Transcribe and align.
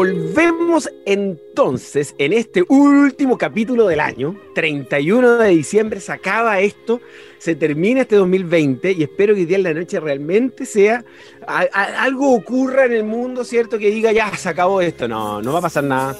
Volvemos 0.00 0.88
entonces 1.04 2.14
en 2.16 2.32
este 2.32 2.64
último 2.68 3.36
capítulo 3.36 3.86
del 3.86 4.00
año, 4.00 4.34
31 4.54 5.36
de 5.36 5.50
diciembre, 5.50 6.00
se 6.00 6.10
acaba 6.10 6.58
esto, 6.60 7.02
se 7.36 7.54
termina 7.54 8.00
este 8.00 8.16
2020 8.16 8.92
y 8.92 9.02
espero 9.02 9.34
que 9.34 9.42
el 9.42 9.46
día 9.46 9.58
de 9.58 9.62
la 9.64 9.74
noche 9.74 10.00
realmente 10.00 10.64
sea, 10.64 11.04
algo 11.46 12.32
ocurra 12.32 12.86
en 12.86 12.94
el 12.94 13.04
mundo, 13.04 13.44
¿cierto? 13.44 13.78
Que 13.78 13.90
diga, 13.90 14.10
ya, 14.10 14.34
se 14.38 14.48
acabó 14.48 14.80
esto. 14.80 15.06
No, 15.06 15.42
no 15.42 15.52
va 15.52 15.58
a 15.58 15.62
pasar 15.62 15.84
nada, 15.84 16.16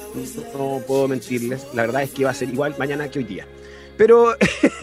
no 0.53 0.79
puedo 0.85 1.07
mentirles, 1.07 1.65
la 1.73 1.81
verdad 1.81 2.03
es 2.03 2.11
que 2.11 2.23
va 2.23 2.29
a 2.29 2.35
ser 2.35 2.49
igual 2.49 2.75
mañana 2.77 3.09
que 3.09 3.17
hoy 3.17 3.25
día. 3.25 3.47
Pero 3.97 4.35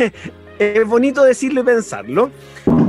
es 0.59 0.85
bonito 0.89 1.23
decirlo 1.23 1.61
y 1.61 1.65
pensarlo. 1.65 2.33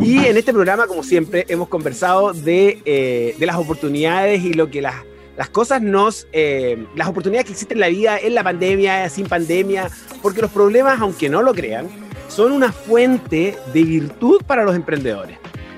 Y 0.02 0.26
en 0.26 0.38
este 0.38 0.54
programa, 0.54 0.88
como 0.88 1.04
siempre, 1.04 1.46
hemos 1.50 1.68
conversado 1.68 2.34
de, 2.34 2.80
eh, 2.84 3.36
de 3.38 3.46
las 3.46 3.58
oportunidades 3.58 4.44
y 4.44 4.54
lo 4.54 4.72
que 4.72 4.82
las 4.82 4.96
las 5.40 5.50
cosas 5.50 5.82
nos, 5.82 6.28
eh, 6.34 6.86
las 6.98 7.08
oportunidades 7.08 7.46
que 7.46 7.54
existen 7.54 7.78
en 7.78 7.80
la 7.80 7.88
vida, 7.88 8.18
en 8.20 8.36
la 8.36 8.44
pandemia, 8.44 9.08
sin 9.08 9.26
pandemia, 9.26 9.90
porque 10.22 10.42
los 10.42 10.52
problemas, 10.52 11.00
aunque 11.00 11.30
no 11.30 11.42
lo 11.42 11.54
crean, 11.54 11.88
son 12.28 12.52
una 12.52 12.74
fuente 12.74 13.58
de 13.74 13.84
virtud 13.86 14.42
para 14.46 14.66
los 14.66 14.76
emprendedores. 14.76 15.38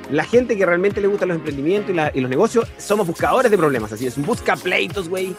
La 0.10 0.24
gente 0.24 0.58
que 0.58 0.66
realmente 0.66 1.00
le 1.00 1.06
gustan 1.06 1.28
los 1.30 1.38
emprendimientos 1.38 1.96
y, 2.16 2.22
los 2.22 2.30
negocios, 2.32 2.68
somos 2.80 3.06
buscadores 3.06 3.52
de 3.52 3.58
problemas, 3.60 3.92
así 3.92 4.08
es, 4.08 4.18
un 4.18 4.26
busca 4.26 4.56
pleitos, 4.56 5.08
güey. 5.08 5.36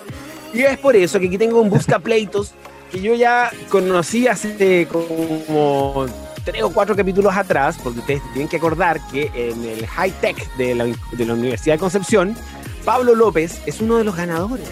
Y 0.55 0.61
es 0.61 0.79
por 0.79 0.95
eso 0.95 1.19
que 1.19 1.27
aquí 1.27 1.37
tengo 1.37 1.61
un 1.61 1.69
busca 1.69 1.99
pleitos 1.99 2.55
que 2.93 3.01
yo 3.01 3.17
ya 3.17 3.51
conocí 3.71 4.29
hace 4.29 4.87
como 4.87 6.07
tres 6.45 6.63
o 6.63 6.71
cuatro 6.71 6.95
capítulos 6.95 7.37
atrás, 7.37 7.77
porque 7.83 7.99
ustedes 7.99 8.23
tienen 8.35 8.49
que 8.49 8.59
acordar 8.59 9.01
que 9.11 9.33
en 9.35 9.65
el 9.65 9.85
high 9.85 10.13
tech 10.21 10.57
de 10.57 10.77
la, 10.77 10.85
de 10.85 11.27
la 11.27 11.35
Universidad 11.35 11.75
de 11.75 11.81
Concepción, 11.81 12.37
Pablo 12.85 13.15
López 13.15 13.61
es 13.67 13.81
uno 13.81 13.97
de 13.97 14.05
los 14.05 14.17
ganadores. 14.17 14.69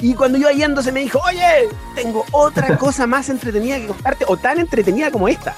Y 0.00 0.14
cuando 0.14 0.38
yo 0.38 0.50
yendo 0.50 0.82
se 0.82 0.92
me 0.92 1.00
dijo, 1.00 1.20
oye, 1.26 1.68
tengo 1.94 2.24
otra 2.32 2.76
cosa 2.78 3.06
más 3.06 3.28
entretenida 3.28 3.78
que 3.78 3.86
contarte, 3.86 4.24
o 4.28 4.36
tan 4.36 4.58
entretenida 4.58 5.10
como 5.10 5.28
esta. 5.28 5.54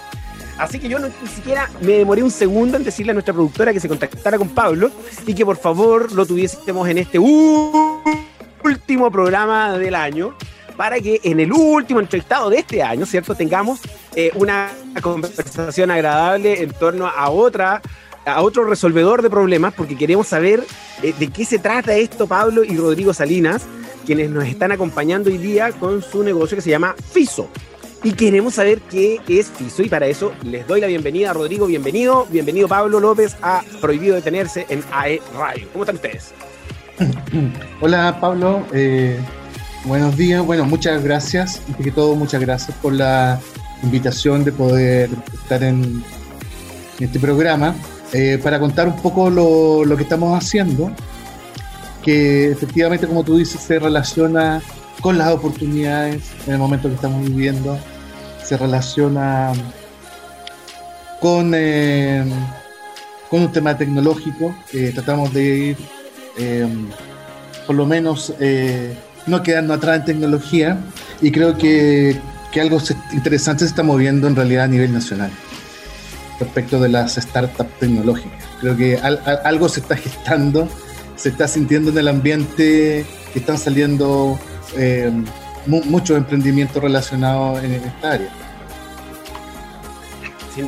Así 0.59 0.79
que 0.79 0.89
yo 0.89 0.98
no, 0.98 1.09
ni 1.09 1.29
siquiera 1.29 1.70
me 1.81 1.92
demoré 1.92 2.23
un 2.23 2.31
segundo 2.31 2.77
en 2.77 2.84
decirle 2.84 3.12
a 3.12 3.14
nuestra 3.14 3.33
productora 3.33 3.73
que 3.73 3.81
se 3.81 3.89
contactara 3.89 4.37
con 4.37 4.51
Pablo 4.51 4.91
y 5.27 5.34
que 5.34 5.45
por 5.45 5.56
favor 5.56 6.12
lo 6.12 6.27
tuviésemos 6.27 6.89
en 6.89 6.98
este 6.98 7.19
último 7.19 9.11
programa 9.11 9.79
del 9.79 9.95
año 9.95 10.34
para 10.77 11.01
que 11.01 11.20
en 11.25 11.41
el 11.41 11.53
último 11.53 12.01
entrevistado 12.01 12.51
de 12.51 12.59
este 12.59 12.83
año, 12.83 13.07
¿cierto?, 13.07 13.34
tengamos 13.34 13.81
eh, 14.14 14.31
una 14.34 14.70
conversación 15.01 15.91
agradable 15.91 16.62
en 16.62 16.70
torno 16.73 17.07
a 17.07 17.31
otra 17.31 17.81
a 18.25 18.42
otro 18.42 18.65
resolvedor 18.65 19.23
de 19.23 19.31
problemas, 19.31 19.75
porque 19.75 19.97
queremos 19.97 20.28
saber 20.28 20.65
eh, 21.03 21.15
de 21.19 21.28
qué 21.28 21.45
se 21.45 21.59
trata 21.59 21.95
esto 21.95 22.27
Pablo 22.27 22.64
y 22.64 22.77
Rodrigo 22.77 23.12
Salinas, 23.14 23.62
quienes 24.06 24.31
nos 24.31 24.45
están 24.45 24.73
acompañando 24.73 25.31
hoy 25.31 25.39
día 25.39 25.73
con 25.73 26.03
su 26.03 26.23
negocio 26.23 26.56
que 26.56 26.62
se 26.62 26.70
llama 26.70 26.95
FISO. 27.12 27.48
Y 28.05 28.12
queremos 28.12 28.55
saber 28.55 28.81
qué 28.91 29.20
es 29.29 29.48
FISO 29.51 29.83
y 29.83 29.89
para 29.89 30.06
eso 30.06 30.33
les 30.42 30.67
doy 30.67 30.81
la 30.81 30.89
bienvenida 30.89 31.31
a 31.31 31.34
Rodrigo, 31.34 31.67
bienvenido, 31.67 32.27
bienvenido 32.31 32.67
Pablo 32.67 32.98
López 32.98 33.37
a 33.42 33.62
Prohibido 33.81 34.17
Detenerse 34.17 34.67
en 34.69 34.83
AE 34.91 35.23
Radio. 35.36 35.69
¿Cómo 35.73 35.84
están 35.84 35.97
ustedes? 35.97 36.33
Hola 37.81 38.19
Pablo, 38.20 38.67
eh, 38.73 39.20
buenos 39.84 40.17
días, 40.17 40.45
bueno, 40.45 40.64
muchas 40.64 41.03
gracias, 41.05 41.62
y 41.69 41.83
que 41.83 41.92
todo 41.92 42.17
muchas 42.17 42.41
gracias 42.41 42.77
por 42.79 42.92
la 42.92 43.39
invitación 43.84 44.42
de 44.45 44.51
poder 44.51 45.09
estar 45.33 45.62
en 45.62 46.03
este 46.98 47.20
programa. 47.20 47.75
Eh, 48.13 48.39
para 48.43 48.61
contar 48.61 48.89
un 48.89 48.97
poco 48.97 49.31
lo, 49.31 49.97
que 49.97 50.03
estamos 50.03 50.37
haciendo, 50.37 50.93
que 52.03 52.51
efectivamente, 52.51 53.07
como 53.07 53.25
tú 53.25 53.39
dices, 53.39 53.61
se 53.63 53.79
relaciona 53.79 54.61
con 55.01 55.17
las 55.17 55.33
oportunidades 55.33 56.23
en 56.47 56.53
el 56.53 56.59
momento 56.59 56.89
que 56.89 56.95
estamos 56.95 57.27
viviendo, 57.27 57.79
se 58.45 58.59
relaciona 58.59 59.53
con, 61.20 61.53
eh, 61.55 62.23
con 63.31 63.42
un 63.42 63.53
tema 63.53 63.79
tecnológico, 63.79 64.55
que 64.70 64.92
tratamos 64.92 65.33
de 65.33 65.45
ir, 65.45 65.77
eh, 66.36 66.69
por 67.67 67.77
lo 67.77 67.86
menos, 67.86 68.35
no 69.27 69.42
quedarnos 69.42 69.79
atrás 69.79 70.01
en 70.01 70.05
tecnología, 70.05 70.79
y 71.23 71.33
creo 71.33 71.57
que, 71.57 72.20
que 72.53 72.61
algo 72.61 72.79
interesante 73.15 73.61
se 73.61 73.70
está 73.70 73.83
moviendo 73.83 74.27
en 74.29 74.36
realidad 74.36 74.65
a 74.65 74.69
nivel 74.69 74.92
nacional 74.92 75.31
respecto 76.39 76.81
de 76.81 76.89
las 76.89 77.15
startups 77.15 77.79
tecnológicas. 77.79 78.45
Creo 78.61 78.77
que 78.77 78.98
algo 78.98 79.69
se 79.69 79.81
está 79.81 79.97
gestando, 79.97 80.69
se 81.17 81.31
está 81.31 81.48
sintiendo 81.48 81.91
en 81.91 81.98
el 81.98 82.09
ambiente, 82.09 83.05
que 83.33 83.39
están 83.39 83.59
saliendo 83.59 84.39
eh, 84.77 85.11
muchos 85.67 86.17
emprendimientos 86.17 86.83
relacionados 86.83 87.63
en 87.63 87.75
esta 87.75 88.13
área. 88.13 88.31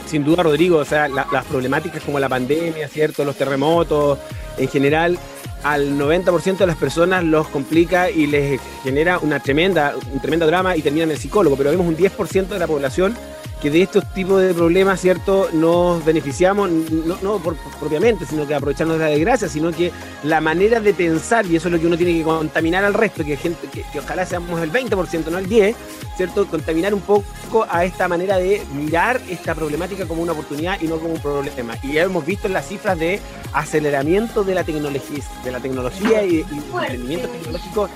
Sin, 0.07 0.25
duda, 0.25 0.43
Rodrigo, 0.43 0.79
o 0.79 0.85
sea, 0.85 1.09
las 1.09 1.45
problemáticas 1.45 2.03
como 2.03 2.19
la 2.19 2.29
pandemia, 2.29 2.89
¿cierto? 2.89 3.23
Los 3.23 3.37
terremotos, 3.37 4.19
en 4.57 4.69
general, 4.69 5.19
al 5.63 5.99
90% 5.99 6.59
de 6.59 6.67
las 6.67 6.77
personas 6.77 7.25
los 7.25 7.49
complica 7.49 8.11
y 8.11 8.27
les 8.27 8.61
genera 8.83 9.19
una 9.19 9.41
tremenda, 9.41 9.95
un 10.13 10.21
tremendo 10.21 10.47
drama 10.47 10.77
y 10.77 10.83
terminan 10.83 11.09
en 11.09 11.17
el 11.17 11.21
psicólogo, 11.21 11.57
pero 11.57 11.71
vemos 11.71 11.87
un 11.87 11.97
10% 11.97 12.49
de 12.49 12.59
la 12.59 12.67
población 12.67 13.15
que 13.61 13.71
de 13.71 13.83
estos 13.83 14.05
tipos 14.13 14.43
de 14.43 14.53
problemas, 14.53 15.01
¿cierto?, 15.01 15.49
nos 15.53 16.05
beneficiamos, 16.05 16.71
no, 16.71 17.39
por, 17.39 17.57
propiamente, 17.81 18.27
sino 18.27 18.47
que 18.47 18.55
aprovecharnos 18.55 18.99
de 18.99 19.05
la 19.05 19.11
desgracia, 19.11 19.49
sino 19.49 19.73
que 19.73 19.91
la 20.23 20.41
manera 20.41 20.81
de 20.81 20.93
pensar, 20.93 21.47
y 21.47 21.57
eso 21.57 21.69
es 21.69 21.73
lo 21.73 21.81
que 21.81 21.87
uno 21.87 21.97
tiene 21.97 22.13
que 22.13 22.23
contaminar 22.23 22.85
al 22.85 22.95
resto, 22.95 23.25
que, 23.25 23.37
gente, 23.37 23.69
que, 23.69 23.99
ojalá 23.99 24.27
seamos 24.27 24.61
el 24.61 24.71
20%, 24.71 25.31
no 25.31 25.39
el 25.39 25.49
10%, 25.49 25.75
¿cierto?, 26.17 26.47
contaminar 26.47 26.93
un 26.95 27.01
poco 27.01 27.67
a 27.69 27.85
esta 27.85 28.07
manera 28.09 28.37
de 28.37 28.63
mirar 28.75 29.21
esta 29.29 29.55
problemática 29.55 30.07
como 30.07 30.23
una 30.23 30.33
oportunidad 30.33 30.81
y 30.81 30.87
no 30.87 30.99
como 30.99 31.15
un 31.15 31.21
problema. 31.21 31.77
Y 31.83 31.95
ya 31.95 32.03
hemos 32.03 32.27
visto 32.27 32.47
en 32.47 32.53
las 32.53 32.69
cifras 32.69 32.99
de 32.99 33.21
aceleramiento 33.53 34.45
de 34.45 34.55
la 34.55 34.65
tecnología, 34.65 35.25
de 35.43 35.51
la 35.51 35.61
tecnología 35.61 36.23
y, 36.25 36.37
y 36.37 36.77
emprendimientos 36.77 37.33
tecnológicos 37.33 37.91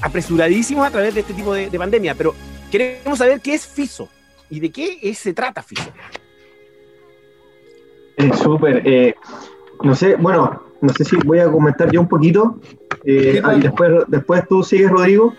apresuradísimos 0.00 0.86
a 0.86 0.90
través 0.90 1.14
de 1.14 1.20
este 1.20 1.34
tipo 1.34 1.54
de, 1.54 1.70
de 1.70 1.78
pandemia. 1.78 2.14
Pero 2.14 2.34
queremos 2.70 3.18
saber 3.18 3.40
qué 3.40 3.54
es 3.54 3.66
FISO. 3.66 4.08
¿Y 4.52 4.60
de 4.60 4.70
qué 4.70 5.14
se 5.14 5.32
trata 5.32 5.62
FISO? 5.62 5.90
Eh, 8.18 8.30
Súper. 8.34 8.82
Eh, 8.86 9.14
no 9.82 9.94
sé, 9.94 10.16
bueno, 10.16 10.62
no 10.82 10.92
sé 10.92 11.06
si 11.06 11.16
voy 11.24 11.38
a 11.38 11.50
comentar 11.50 11.90
yo 11.90 12.02
un 12.02 12.06
poquito. 12.06 12.60
Eh, 13.02 13.40
y 13.56 13.60
después, 13.60 14.04
después 14.08 14.46
tú 14.46 14.62
sigues, 14.62 14.90
Rodrigo. 14.90 15.32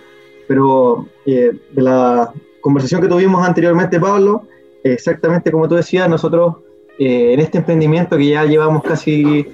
Pero 0.48 1.08
eh, 1.28 1.52
de 1.72 1.82
la 1.84 2.34
conversación 2.60 3.02
que 3.02 3.08
tuvimos 3.08 3.48
anteriormente, 3.48 4.00
Pablo, 4.00 4.48
exactamente 4.84 5.52
como 5.52 5.70
tú 5.70 5.76
decías, 5.76 6.10
nosotros 6.10 6.56
en 6.98 7.40
este 7.40 7.60
emprendimiento 7.60 8.18
que 8.18 8.30
ya 8.30 8.46
llevamos 8.46 8.82
casi 8.82 9.48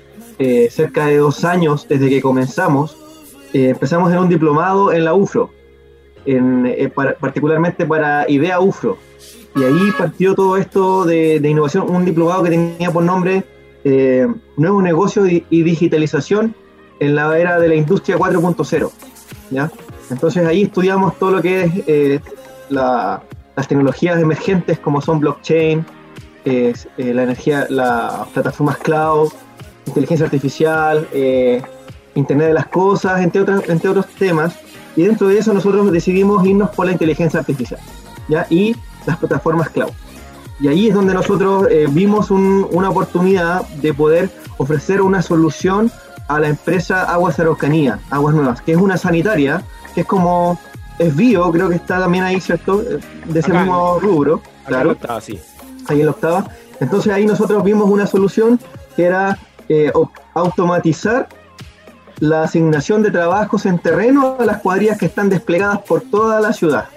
cerca 0.69 1.07
de 1.07 1.17
dos 1.17 1.43
años 1.43 1.85
desde 1.87 2.09
que 2.09 2.21
comenzamos, 2.21 2.97
empezamos 3.53 4.11
en 4.11 4.19
un 4.19 4.29
diplomado 4.29 4.93
en 4.93 5.03
la 5.03 5.13
UFRO, 5.13 5.49
en, 6.25 6.91
particularmente 7.19 7.85
para 7.85 8.29
IDEA 8.29 8.59
UFRO, 8.59 8.97
y 9.55 9.63
ahí 9.63 9.91
partió 9.97 10.35
todo 10.35 10.57
esto 10.57 11.05
de, 11.05 11.35
innovación, 11.43 11.89
un 11.89 12.05
diplomado 12.05 12.43
que 12.43 12.49
tenía 12.51 12.91
por 12.91 13.03
nombre 13.03 13.43
eh, 13.83 14.27
Nuevo 14.57 14.81
Negocio 14.81 15.25
y, 15.25 15.43
Digitalización 15.49 16.55
en 16.99 17.15
la 17.15 17.37
era 17.37 17.59
de 17.59 17.67
la 17.67 17.75
Industria 17.75 18.17
4.0. 18.17 18.91
¿ya? 19.49 19.71
Entonces 20.11 20.45
ahí 20.45 20.63
estudiamos 20.63 21.17
todo 21.17 21.31
lo 21.31 21.41
que 21.41 21.63
es 21.63 21.71
eh, 21.87 22.19
las 22.69 23.21
tecnologías 23.67 24.19
emergentes 24.19 24.79
como 24.79 25.01
son 25.01 25.19
blockchain, 25.19 25.85
eh, 26.45 26.73
la 26.97 27.23
energía, 27.23 27.67
las 27.69 28.27
plataformas 28.29 28.77
cloud, 28.77 29.29
inteligencia 29.85 30.25
artificial, 30.25 31.07
Internet 32.15 32.47
de 32.47 32.53
las 32.53 32.67
Cosas, 32.67 33.21
entre, 33.21 33.41
otras, 33.41 33.67
entre 33.69 33.89
otros 33.89 34.07
temas. 34.07 34.57
Y 34.95 35.03
dentro 35.03 35.27
de 35.27 35.37
eso 35.37 35.53
nosotros 35.53 35.91
decidimos 35.91 36.45
irnos 36.45 36.69
por 36.71 36.85
la 36.85 36.91
inteligencia 36.91 37.39
artificial. 37.39 37.79
¿ya? 38.27 38.45
Y 38.49 38.75
las 39.05 39.17
plataformas 39.17 39.69
cloud. 39.69 39.91
Y 40.59 40.67
ahí 40.67 40.89
es 40.89 40.93
donde 40.93 41.13
nosotros 41.13 41.67
eh, 41.69 41.87
vimos 41.89 42.31
una 42.31 42.89
oportunidad 42.89 43.65
de 43.81 43.93
poder 43.93 44.29
ofrecer 44.57 45.01
una 45.01 45.21
solución 45.21 45.89
a 46.27 46.39
la 46.39 46.49
empresa 46.49 47.03
Aguas 47.03 47.39
Araucanía, 47.39 47.99
Aguas 48.09 48.35
Nuevas, 48.35 48.61
que 48.61 48.73
es 48.73 48.77
una 48.77 48.97
sanitaria, 48.97 49.63
que 49.95 50.01
es 50.01 50.07
como, 50.07 50.59
es 50.99 51.15
bio, 51.15 51.49
creo 51.51 51.69
que 51.69 51.75
está 51.75 51.99
también 51.99 52.25
ahí, 52.25 52.41
¿cierto? 52.41 52.81
Eh, 52.81 52.99
de 53.25 53.39
ese 53.39 53.53
mismo 53.53 53.99
rubro. 53.99 54.41
claro. 54.65 54.97
sí. 55.21 55.39
Ahí 55.87 56.01
en 56.01 56.05
la 56.05 56.11
octava. 56.11 56.45
Entonces 56.79 57.11
ahí 57.11 57.25
nosotros 57.25 57.63
vimos 57.63 57.89
una 57.89 58.05
solución 58.05 58.59
que 58.95 59.05
era 59.05 59.39
eh, 59.69 59.91
automatizar 60.33 61.29
la 62.19 62.43
asignación 62.43 63.01
de 63.03 63.11
trabajos 63.11 63.65
en 63.65 63.79
terreno 63.79 64.37
a 64.39 64.45
las 64.45 64.61
cuadrillas 64.61 64.97
que 64.97 65.05
están 65.05 65.29
desplegadas 65.29 65.79
por 65.79 66.01
toda 66.01 66.39
la 66.41 66.53
ciudad 66.53 66.89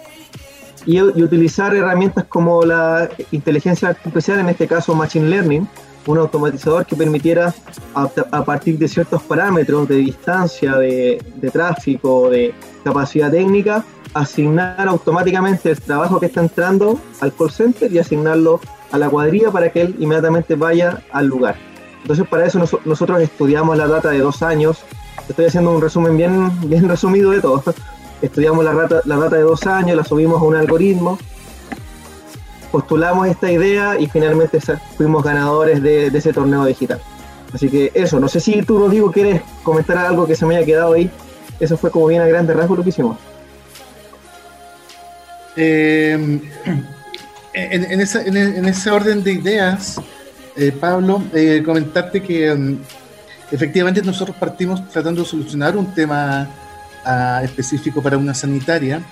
y, 0.87 1.01
utilizar 1.01 1.75
herramientas 1.75 2.25
como 2.29 2.65
la 2.65 3.09
inteligencia 3.31 3.89
artificial, 3.89 4.41
en 4.41 4.49
este 4.49 4.67
caso 4.67 4.95
Machine 4.95 5.29
Learning, 5.29 5.69
un 6.07 6.19
automatizador 6.19 6.85
que 6.85 6.97
permitiera, 6.97 7.55
a, 7.95 8.45
partir 8.45 8.79
de 8.79 8.89
ciertos 8.89 9.23
parámetros 9.23 9.89
de 9.89 9.97
distancia, 9.97 10.77
de, 10.77 11.23
tráfico, 11.53 12.29
de 12.31 12.55
capacidad 12.83 13.31
técnica, 13.31 13.85
asignar 14.13 14.89
automáticamente 14.89 15.71
el 15.71 15.81
trabajo 15.81 16.19
que 16.19 16.27
está 16.27 16.41
entrando 16.41 17.01
al 17.21 17.33
call 17.33 17.51
center 17.51 17.93
y 17.93 17.99
asignarlo 17.99 18.61
a 18.91 18.99
la 18.99 19.09
cuadrilla 19.09 19.51
para 19.51 19.71
que 19.71 19.83
él 19.83 19.97
inmediatamente 20.01 20.55
vaya 20.55 21.03
al 21.13 21.27
lugar. 21.27 21.57
Entonces 22.03 22.27
para 22.29 22.45
eso 22.45 22.59
nosotros 22.85 23.23
estudiamos 23.23 23.79
la 23.79 23.87
data 23.87 24.11
de 24.11 24.19
dos 24.19 24.43
años. 24.43 24.85
Estoy 25.33 25.47
haciendo 25.47 25.75
un 25.75 25.81
resumen 25.81 26.15
bien, 26.15 26.51
bien 26.69 26.87
resumido 26.87 27.31
de 27.31 27.41
todo. 27.41 27.65
Estudiamos 28.21 28.63
la 28.67 28.75
data, 28.75 29.01
la 29.07 29.17
data 29.17 29.37
de 29.37 29.43
dos 29.43 29.67
años, 29.67 29.97
la 29.97 30.05
subimos 30.05 30.43
a 30.43 30.45
un 30.45 30.55
algoritmo, 30.55 31.19
postulamos 32.71 33.27
esta 33.27 33.51
idea 33.51 33.99
y 33.99 34.09
finalmente 34.09 34.61
fuimos 34.95 35.25
ganadores 35.25 35.83
de, 35.83 36.09
ese 36.09 36.35
torneo 36.35 36.67
digital. 36.67 37.01
Así 37.51 37.71
que 37.71 37.91
eso, 37.95 38.21
no 38.21 38.29
sé 38.29 38.41
si 38.41 38.61
tú, 38.61 38.79
Rodrigo, 38.79 39.11
quieres 39.11 39.41
comentar 39.63 39.97
algo 39.97 40.27
que 40.27 40.37
se 40.37 40.45
me 40.45 40.55
haya 40.55 40.67
quedado 40.67 40.93
ahí. 40.93 41.11
Eso 41.59 41.79
fue 41.79 41.91
como 41.91 42.09
bien 42.09 42.21
a 42.21 42.27
grandes 42.27 42.55
rasgos 42.55 42.77
lo 42.77 42.85
que 42.85 42.91
hicimos. 42.91 43.17
Eh, 45.57 46.41
en, 47.55 48.01
ese 48.03 48.91
orden 48.91 49.25
de 49.25 49.33
ideas, 49.33 49.99
eh, 50.57 50.73
Pablo, 50.79 51.23
eh, 51.33 51.63
comentarte 51.65 52.23
que 52.23 52.55
mm, 52.55 52.79
efectivamente 53.53 54.03
nosotros 54.03 54.37
partimos 54.37 54.89
tratando 54.89 55.23
de 55.23 55.29
solucionar 55.29 55.77
un 55.77 55.95
tema 55.95 56.49
ah, 57.05 57.41
específico 57.45 58.03
para 58.03 58.19
una 58.19 58.35
sanitaria, 58.35 59.03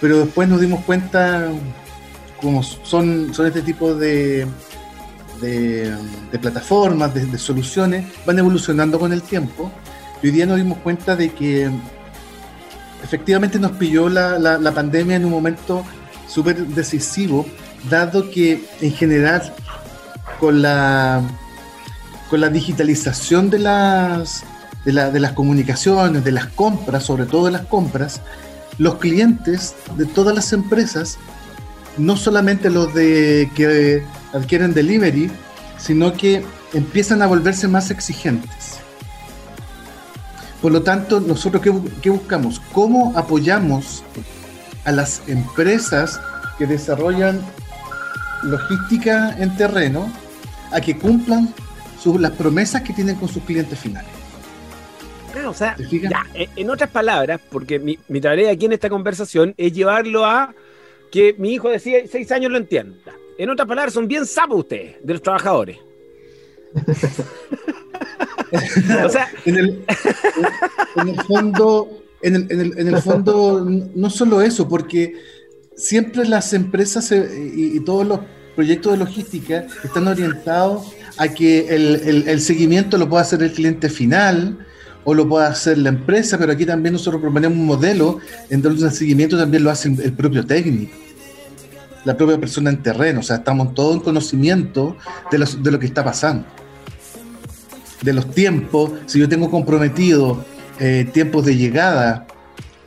pero 0.00 0.20
después 0.24 0.48
nos 0.48 0.60
dimos 0.60 0.84
cuenta, 0.84 1.48
como 2.40 2.62
son, 2.62 3.34
son 3.34 3.46
este 3.46 3.62
tipo 3.62 3.94
de, 3.94 4.46
de, 5.42 6.38
plataformas, 6.40 7.12
de, 7.12 7.36
soluciones, 7.36 8.06
van 8.24 8.38
evolucionando 8.38 8.98
con 8.98 9.12
el 9.12 9.22
tiempo. 9.22 9.70
Y 10.22 10.28
hoy 10.28 10.32
día 10.32 10.46
nos 10.46 10.56
dimos 10.56 10.78
cuenta 10.78 11.16
de 11.16 11.30
que 11.32 11.70
efectivamente 13.02 13.58
nos 13.58 13.72
pilló 13.72 14.08
la, 14.08 14.38
la 14.38 14.72
pandemia 14.72 15.16
en 15.16 15.24
un 15.24 15.32
momento 15.32 15.84
súper 16.28 16.56
decisivo 16.66 17.46
dado 17.88 18.30
que 18.30 18.64
en 18.80 18.92
general 18.92 19.52
con 20.38 20.62
la, 20.62 21.22
con 22.30 22.40
la 22.40 22.48
digitalización 22.48 23.50
de 23.50 23.58
las, 23.58 24.44
de, 24.84 24.92
las 24.92 25.32
comunicaciones, 25.32 26.22
de 26.24 26.30
las 26.30 26.46
compras, 26.46 27.02
sobre 27.02 27.26
todo 27.26 27.46
de 27.46 27.50
las 27.50 27.66
compras, 27.66 28.22
los 28.78 28.94
clientes 28.94 29.74
de 29.96 30.06
todas 30.06 30.32
las 30.32 30.52
empresas, 30.52 31.18
no 31.98 32.16
solamente 32.16 32.70
los 32.70 32.94
de 32.94 33.50
que 33.56 34.04
adquieren 34.32 34.72
delivery, 34.72 35.28
sino 35.76 36.12
que 36.12 36.44
empiezan 36.72 37.20
a 37.20 37.26
volverse 37.26 37.66
más 37.66 37.90
exigentes. 37.90 38.78
Por 40.62 40.70
lo 40.70 40.82
tanto, 40.82 41.18
nosotros 41.18 41.60
qué 42.00 42.10
buscamos? 42.10 42.60
¿Cómo 42.72 43.12
apoyamos 43.16 44.04
a 44.84 44.92
las 44.92 45.22
empresas 45.26 46.20
que 46.58 46.66
desarrollan 46.66 47.40
logística 48.44 49.34
en 49.36 49.56
terreno 49.56 50.08
a 50.70 50.80
que 50.80 50.96
cumplan 50.96 51.52
las 52.18 52.32
promesas 52.32 52.82
que 52.82 52.92
tienen 52.92 53.16
con 53.16 53.28
sus 53.28 53.42
clientes 53.42 53.78
finales. 53.78 54.10
o 55.46 55.54
sea, 55.54 55.76
en 56.34 56.70
otras 56.70 56.90
palabras, 56.90 57.40
porque 57.50 57.78
mi, 57.78 58.20
tarea 58.20 58.50
aquí 58.50 58.66
en 58.66 58.72
esta 58.72 58.88
conversación 58.88 59.54
es 59.56 59.72
llevarlo 59.72 60.24
a 60.24 60.54
que 61.10 61.34
mi 61.38 61.52
hijo 61.52 61.68
de 61.68 61.78
6 61.78 62.32
años 62.32 62.50
lo 62.50 62.58
entienda. 62.58 63.12
En 63.38 63.50
otras 63.50 63.66
palabras, 63.66 63.94
son 63.94 64.06
bien 64.06 64.26
sapos 64.26 64.60
ustedes, 64.60 64.96
de 65.02 65.12
los 65.12 65.22
trabajadores. 65.22 65.78
o 69.04 69.08
sea, 69.08 69.28
en 69.44 69.56
el, 69.56 69.84
fondo, 71.26 72.02
en 72.22 72.88
el, 72.88 73.02
fondo, 73.02 73.66
no 73.94 74.10
solo 74.10 74.42
eso, 74.42 74.68
porque 74.68 75.14
siempre 75.74 76.26
las 76.26 76.52
empresas 76.52 77.10
eh, 77.12 77.52
y, 77.54 77.80
todos 77.80 78.06
los 78.06 78.20
proyectos 78.54 78.92
de 78.92 78.98
logística 78.98 79.66
están 79.82 80.06
orientados 80.06 80.94
a 81.18 81.28
que 81.28 81.66
el, 81.68 82.40
seguimiento 82.40 82.98
lo 82.98 83.08
pueda 83.08 83.22
hacer 83.22 83.42
el 83.42 83.52
cliente 83.52 83.88
final 83.88 84.66
o 85.04 85.14
lo 85.14 85.28
pueda 85.28 85.48
hacer 85.48 85.78
la 85.78 85.88
empresa, 85.88 86.38
pero 86.38 86.52
aquí 86.52 86.66
también 86.66 86.92
nosotros 86.92 87.20
proponemos 87.20 87.58
un 87.58 87.66
modelo 87.66 88.18
en 88.48 88.62
donde 88.62 88.84
el 88.84 88.92
seguimiento 88.92 89.38
también 89.38 89.64
lo 89.64 89.70
hace 89.70 89.88
el 89.88 90.12
propio 90.12 90.44
técnico, 90.44 90.92
la 92.04 92.16
propia 92.16 92.38
persona 92.38 92.70
en 92.70 92.82
terreno, 92.82 93.20
o 93.20 93.22
sea, 93.22 93.36
estamos 93.36 93.74
todos 93.74 93.94
en 93.96 94.00
conocimiento 94.00 94.96
de, 95.30 95.38
de 95.38 95.70
lo 95.70 95.78
que 95.78 95.86
está 95.86 96.04
pasando, 96.04 96.44
de 98.02 98.12
los 98.12 98.30
tiempos, 98.30 98.92
si 99.06 99.18
yo 99.18 99.28
tengo 99.28 99.50
comprometido 99.50 100.44
eh, 100.78 101.06
tiempos 101.12 101.44
de 101.44 101.56
llegada, 101.56 102.26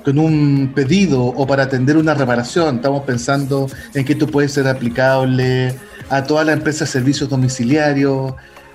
con 0.03 0.19
un 0.19 0.71
pedido 0.75 1.23
o 1.23 1.47
para 1.47 1.63
atender 1.63 1.97
una 1.97 2.13
reparación. 2.13 2.77
Estamos 2.77 3.03
pensando 3.03 3.69
en 3.93 4.05
que 4.05 4.13
esto 4.13 4.27
puede 4.27 4.49
ser 4.49 4.67
aplicable 4.67 5.75
a 6.09 6.23
toda 6.23 6.43
la 6.43 6.53
empresa 6.53 6.85
de 6.85 6.91
servicios 6.91 7.29
domiciliarios, 7.29 8.33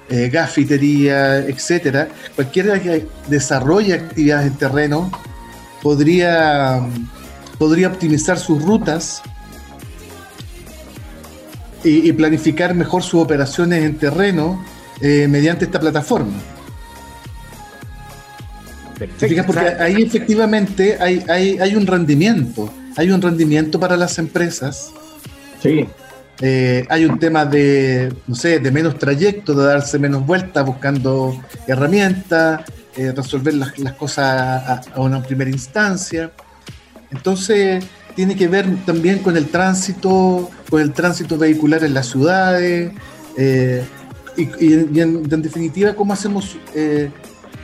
eh, 0.08 0.30
gafitería, 0.30 1.38
etcétera. 1.38 2.08
Cualquiera 2.34 2.80
que 2.80 3.06
desarrolle 3.28 3.94
actividades 3.94 4.46
en 4.46 4.54
terreno 4.54 5.10
podría, 5.82 6.80
podría 7.58 7.88
optimizar 7.88 8.38
sus 8.38 8.62
rutas 8.62 9.22
y, 11.84 12.12
planificar 12.12 12.74
mejor 12.74 13.02
sus 13.02 13.22
operaciones 13.22 13.84
en 13.84 13.96
terreno 13.98 14.64
eh, 15.00 15.26
mediante 15.28 15.66
esta 15.66 15.78
plataforma. 15.78 16.32
Perfecto. 18.98 19.44
Porque 19.46 19.66
ahí 19.78 20.02
efectivamente 20.02 20.98
hay, 21.00 21.24
hay, 21.60 21.74
un 21.76 21.86
rendimiento, 21.86 22.72
hay 22.96 23.10
un 23.10 23.22
rendimiento 23.22 23.78
para 23.78 23.96
las 23.96 24.18
empresas. 24.18 24.92
Sí. 25.62 25.86
Eh, 26.40 26.84
hay 26.88 27.04
un 27.04 27.18
tema 27.18 27.44
de, 27.44 28.12
no 28.26 28.34
sé, 28.34 28.60
de 28.60 28.70
menos 28.70 28.98
trayecto, 28.98 29.54
de 29.54 29.66
darse 29.66 29.98
menos 29.98 30.24
vueltas 30.24 30.64
buscando 30.64 31.40
herramientas, 31.66 32.62
eh, 32.96 33.12
resolver 33.12 33.54
las, 33.54 33.72
cosas 33.94 34.84
a, 34.94 35.00
una 35.00 35.22
primera 35.22 35.50
instancia. 35.50 36.32
Entonces, 37.10 37.84
tiene 38.14 38.36
que 38.36 38.48
ver 38.48 38.66
también 38.84 39.20
con 39.20 39.36
el 39.36 39.48
tránsito, 39.48 40.50
con 40.68 40.80
el 40.80 40.92
tránsito 40.92 41.38
vehicular 41.38 41.82
en 41.84 41.94
las 41.94 42.06
ciudades, 42.08 42.92
eh, 43.36 43.84
y, 44.36 45.00
en, 45.00 45.42
definitiva, 45.42 45.94
cómo 45.94 46.12
hacemos 46.12 46.56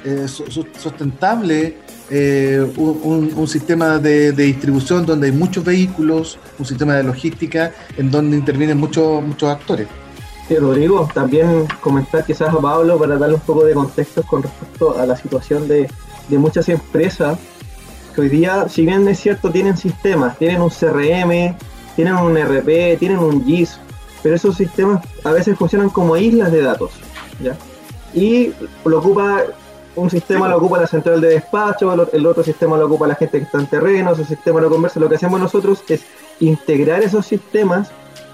eh, 0.04 0.28
sustentable 0.28 1.78
eh, 2.10 2.72
un, 2.76 3.48
sistema 3.48 3.98
de, 3.98 4.32
distribución 4.32 5.06
donde 5.06 5.28
hay 5.28 5.32
muchos 5.32 5.64
vehículos, 5.64 6.38
un 6.58 6.66
sistema 6.66 6.94
de 6.94 7.04
logística 7.04 7.72
en 7.96 8.10
donde 8.10 8.36
intervienen 8.36 8.78
muchos, 8.78 9.22
muchos 9.22 9.48
actores. 9.48 9.88
Sí, 10.46 10.56
Rodrigo, 10.56 11.08
también 11.14 11.66
comentar 11.80 12.24
quizás 12.26 12.52
a 12.52 12.60
Pablo 12.60 12.98
para 12.98 13.16
darle 13.16 13.36
un 13.36 13.40
poco 13.40 13.64
de 13.64 13.72
contexto 13.72 14.22
con 14.22 14.42
respecto 14.42 14.98
a 14.98 15.06
la 15.06 15.16
situación 15.16 15.66
de, 15.66 15.88
de 16.28 16.38
muchas 16.38 16.68
empresas 16.68 17.38
que 18.14 18.20
hoy 18.20 18.28
día, 18.28 18.68
si 18.68 18.84
bien 18.84 19.08
es 19.08 19.18
cierto, 19.20 19.50
tienen 19.50 19.76
sistemas, 19.76 20.36
tienen 20.38 20.60
un 20.60 20.68
CRM, 20.68 21.56
tienen 21.96 22.14
un 22.14 22.36
RP, 22.36 22.98
tienen 22.98 23.18
un 23.18 23.44
GIS, 23.44 23.78
pero 24.22 24.36
esos 24.36 24.56
sistemas 24.56 25.02
a 25.24 25.32
veces 25.32 25.56
funcionan 25.56 25.88
como 25.88 26.16
islas 26.16 26.52
de 26.52 26.62
datos, 26.62 26.92
¿ya? 27.42 27.56
Y 28.12 28.52
lo 28.84 28.98
ocupa 28.98 29.42
un 29.96 30.10
sistema 30.10 30.48
lo 30.48 30.56
ocupa 30.56 30.78
la 30.78 30.86
central 30.86 31.20
de 31.20 31.28
despacho, 31.28 31.92
el, 32.12 32.26
otro 32.26 32.42
sistema 32.42 32.76
lo 32.76 32.86
ocupa 32.86 33.06
la 33.06 33.14
gente 33.14 33.38
que 33.38 33.44
está 33.44 33.58
en 33.60 33.66
terreno, 33.66 34.12
ese 34.12 34.24
sistema 34.24 34.60
lo 34.60 34.68
conversa. 34.68 35.00
Lo 35.00 35.08
que 35.08 35.16
hacemos 35.16 35.40
nosotros 35.40 35.84
es 35.88 36.04
integrar 36.40 37.02
esos 37.02 37.26
sistemas 37.26 37.90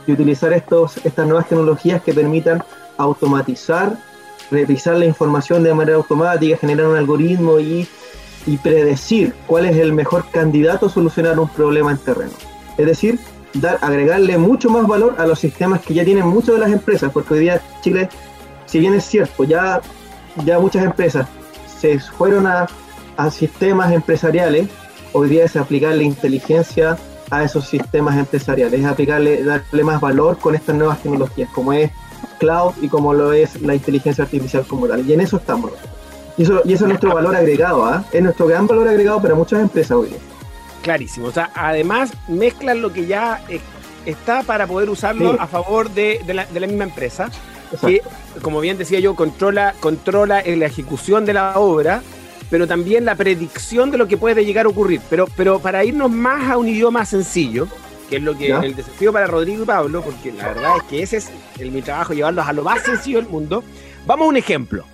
y 0.07 0.13
utilizar 0.13 0.53
estos, 0.53 1.05
estas 1.05 1.27
nuevas 1.27 1.49
tecnologías 1.49 2.03
que 2.03 2.15
permitan 2.15 2.63
automatizar, 2.97 3.99
revisar 4.51 4.97
la 4.97 5.05
información 5.05 5.63
de 5.63 5.75
manera 5.75 5.97
automática, 5.97 6.57
generar 6.57 6.87
un 6.87 6.97
algoritmo 6.97 7.61
y, 7.61 7.87
y 8.47 8.57
predecir 8.57 9.35
cuál 9.47 9.67
es 9.67 9.77
el 9.77 9.93
mejor 9.93 10.25
candidato 10.31 10.87
a 10.87 10.91
solucionar 10.91 11.39
un 11.39 11.49
problema 11.49 11.91
en 11.91 11.99
terreno. 11.99 12.33
Es 12.79 12.87
decir, 12.87 13.19
dar, 13.53 13.79
agregarle 13.83 14.39
mucho 14.39 14.71
más 14.71 14.87
valor 14.87 15.17
a 15.19 15.27
los 15.27 15.39
sistemas 15.39 15.83
que 15.83 15.93
ya 15.93 16.05
tienen 16.05 16.27
muchas 16.27 16.55
de 16.55 16.61
las 16.61 16.73
empresas, 16.73 17.13
porque 17.13 17.35
hoy 17.35 17.41
día 17.41 17.61
Chile, 17.83 18.09
si 18.65 18.79
bien 18.79 18.95
es 18.95 19.05
cierto, 19.05 19.45
ya, 19.45 19.83
ya 20.45 20.59
muchas 20.59 20.85
empresas 20.85 21.27
se 21.81 21.99
fueron 21.99 22.47
a, 22.47 22.69
sistemas 23.31 23.93
empresariales, 23.93 24.69
hoy 25.13 25.29
día 25.29 25.45
es 25.45 25.55
aplicarle 25.55 26.05
inteligencia 26.05 26.97
a 27.31 27.45
esos 27.45 27.69
sistemas 27.69 28.17
empresariales, 28.17 28.81
es 28.81 28.87
aplicarle, 28.87 29.45
darle 29.45 29.85
más 29.85 30.01
valor 30.01 30.39
con 30.39 30.55
estas 30.55 30.75
nuevas 30.77 31.03
tecnologías, 31.03 31.51
como 31.51 31.75
es 31.75 31.91
cloud 32.39 32.73
y 32.81 32.89
como 32.89 33.13
lo 33.13 33.35
es 33.35 33.61
la 33.61 33.75
inteligencia 33.75 34.25
artificial 34.25 34.65
como 34.67 34.89
tal. 34.89 35.07
Y 35.07 35.13
en 35.13 35.21
eso 35.21 35.37
estamos. 35.37 35.73
Y 36.39 36.45
eso, 36.45 36.63
y 36.65 36.73
eso 36.73 36.85
es 36.85 36.89
nuestro 36.89 37.13
valor 37.13 37.37
agregado, 37.37 37.85
¿ah? 37.85 38.03
es 38.11 38.23
nuestro 38.23 38.47
gran 38.47 38.67
valor 38.67 38.89
agregado 38.89 39.21
para 39.21 39.35
muchas 39.35 39.61
empresas 39.61 39.93
hoy 39.93 40.09
día. 40.09 40.19
Clarísimo. 40.83 41.27
O 41.27 41.33
sea, 41.33 41.51
además 41.55 42.13
mezclan 42.27 42.81
lo 42.81 42.91
que 42.91 43.07
ya 43.07 43.43
está 44.07 44.43
para 44.45 44.67
poder 44.67 44.89
usarlo 44.89 45.37
a 45.39 45.47
favor 45.47 45.91
de, 45.91 46.23
la, 46.27 46.47
de 46.47 46.61
la 46.61 46.67
misma 46.67 46.85
empresa 46.85 47.29
que, 47.81 48.03
como 48.43 48.61
bien 48.61 48.79
decía 48.79 49.01
yo, 49.01 49.15
controla, 49.15 49.75
controla 49.81 50.43
la 50.45 50.67
ejecución 50.67 51.25
de 51.25 51.35
la 51.35 51.59
obra, 51.59 52.03
pero 52.51 52.67
también 52.67 53.05
la 53.05 53.15
predicción 53.15 53.91
de 53.91 53.99
lo 53.99 54.09
que 54.09 54.17
puede 54.17 54.45
llegar 54.45 54.67
a 54.67 54.69
ocurrir. 54.69 55.01
Pero, 55.09 55.27
pero 55.37 55.61
para 55.61 55.85
irnos 55.85 56.11
más 56.11 56.51
a 56.51 56.57
un 56.59 56.69
idioma 56.69 57.05
sencillo, 57.05 57.69
que 58.11 58.17
es 58.17 58.23
lo 58.23 58.37
que 58.37 58.51
el 58.51 58.75
desafío 58.75 59.13
para 59.13 59.29
Rodrigo 59.29 59.63
y 59.63 59.67
Pablo, 59.67 60.03
porque 60.03 60.33
la 60.33 60.49
verdad 60.49 60.77
es 60.79 60.83
que 60.83 61.03
ese 61.03 61.17
es 61.19 61.31
el, 61.61 61.71
mi 61.71 61.81
trabajo, 61.81 62.13
llevarlos 62.13 62.47
a 62.47 62.53
lo 62.53 62.65
más 62.65 62.83
sencillo 62.83 63.19
del 63.19 63.29
mundo. 63.29 63.63
Vamos 64.05 64.27
a 64.27 64.29
un 64.29 64.37
ejemplo. 64.37 64.85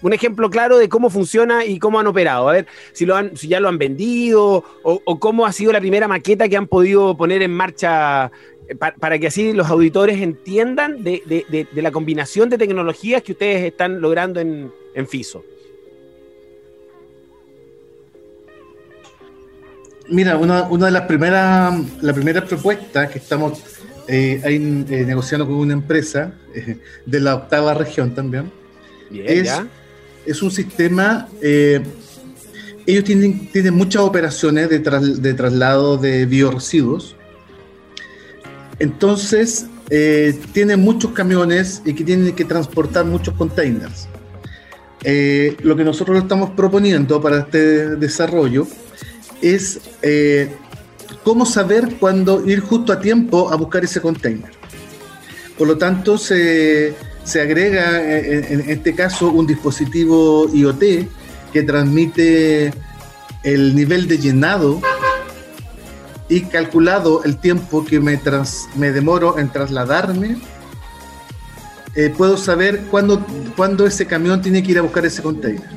Un 0.00 0.12
ejemplo 0.12 0.50
claro 0.50 0.78
de 0.78 0.88
cómo 0.88 1.10
funciona 1.10 1.64
y 1.64 1.78
cómo 1.78 2.00
han 2.00 2.06
operado. 2.06 2.48
A 2.48 2.52
ver 2.52 2.66
si, 2.92 3.06
lo 3.06 3.14
han, 3.14 3.36
si 3.36 3.46
ya 3.46 3.60
lo 3.60 3.68
han 3.68 3.78
vendido 3.78 4.64
o, 4.82 5.20
cómo 5.20 5.46
ha 5.46 5.52
sido 5.52 5.70
la 5.70 5.80
primera 5.80 6.08
maqueta 6.08 6.48
que 6.48 6.56
han 6.56 6.66
podido 6.66 7.16
poner 7.16 7.42
en 7.42 7.52
marcha 7.52 8.32
eh, 8.68 8.74
para, 8.74 9.18
que 9.18 9.26
así 9.26 9.52
los 9.52 9.68
auditores 9.68 10.20
entiendan 10.20 11.02
de, 11.02 11.66
la 11.74 11.90
combinación 11.90 12.48
de 12.48 12.58
tecnologías 12.58 13.22
que 13.22 13.32
ustedes 13.32 13.64
están 13.64 14.00
logrando 14.00 14.40
en, 14.40 14.72
en 14.94 15.08
FISO. 15.08 15.44
Mira, 20.08 20.36
una, 20.36 20.64
una, 20.64 20.86
de 20.86 20.92
las 20.92 21.02
primeras, 21.02 21.74
la 22.02 22.12
primera 22.12 22.44
propuestas 22.44 23.10
que 23.10 23.18
estamos 23.18 23.62
eh, 24.08 24.40
ahí, 24.44 24.56
eh, 24.90 25.04
negociando 25.06 25.46
con 25.46 25.54
una 25.54 25.74
empresa 25.74 26.34
eh, 26.54 26.78
de 27.06 27.20
la 27.20 27.36
octava 27.36 27.72
región 27.72 28.14
también 28.14 28.50
es, 29.12 29.50
es, 30.26 30.42
un 30.42 30.50
sistema. 30.50 31.28
ellos 31.40 33.04
tienen, 33.04 33.46
tienen 33.52 33.74
muchas 33.74 34.02
operaciones 34.02 34.68
de, 34.70 34.80
de 34.80 35.34
traslado 35.34 35.98
de 35.98 36.26
bioresiduos. 36.26 37.16
Entonces, 38.82 39.66
tienen 40.52 40.80
muchos 40.80 41.12
camiones 41.12 41.82
y 41.84 41.92
que 41.94 42.02
tienen 42.02 42.34
que 42.34 42.44
transportar 42.44 43.04
muchos 43.04 43.34
containers. 43.34 44.08
lo 45.62 45.76
que 45.76 45.84
nosotros 45.84 46.18
estamos 46.18 46.50
proponiendo 46.50 47.20
para 47.20 47.40
este 47.40 47.96
desarrollo 47.96 48.66
es 49.42 49.80
eh, 50.02 50.50
cómo 51.24 51.44
saber 51.44 51.96
cuándo 52.00 52.46
ir 52.48 52.60
justo 52.60 52.92
a 52.92 53.00
tiempo 53.00 53.50
a 53.50 53.56
buscar 53.56 53.84
ese 53.84 54.00
container. 54.00 54.50
Por 55.58 55.68
lo 55.68 55.76
tanto, 55.76 56.16
se, 56.16 56.94
agrega 57.40 58.00
eh, 58.02 58.46
en, 58.50 58.70
este 58.70 58.94
caso 58.94 59.30
un 59.30 59.46
dispositivo 59.46 60.48
IoT 60.52 60.82
que 61.52 61.62
transmite 61.64 62.72
el 63.42 63.74
nivel 63.74 64.08
de 64.08 64.18
llenado 64.18 64.80
y 66.32 66.40
calculado 66.44 67.22
el 67.24 67.36
tiempo 67.36 67.84
que 67.84 68.00
me, 68.00 68.18
me 68.76 68.90
demoro 68.90 69.38
en 69.38 69.50
trasladarme, 69.50 70.38
eh, 71.94 72.08
puedo 72.16 72.38
saber 72.38 72.84
cuándo, 72.90 73.22
cuándo 73.54 73.86
ese 73.86 74.06
camión 74.06 74.40
tiene 74.40 74.62
que 74.62 74.70
ir 74.70 74.78
a 74.78 74.80
buscar 74.80 75.04
ese 75.04 75.20
container. 75.20 75.68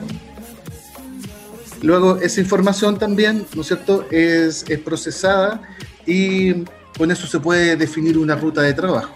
Luego 1.81 2.19
esa 2.21 2.39
información 2.39 2.97
también, 2.97 3.45
¿no 3.53 3.61
es 3.63 3.67
cierto?, 3.67 4.07
es, 4.11 4.63
procesada 4.85 5.61
y 6.05 6.63
con 6.97 7.11
eso 7.11 7.27
se 7.27 7.41
puede 7.41 7.75
definir 7.75 8.17
una 8.17 8.35
ruta 8.35 8.61
de 8.61 8.73
trabajo. 8.73 9.13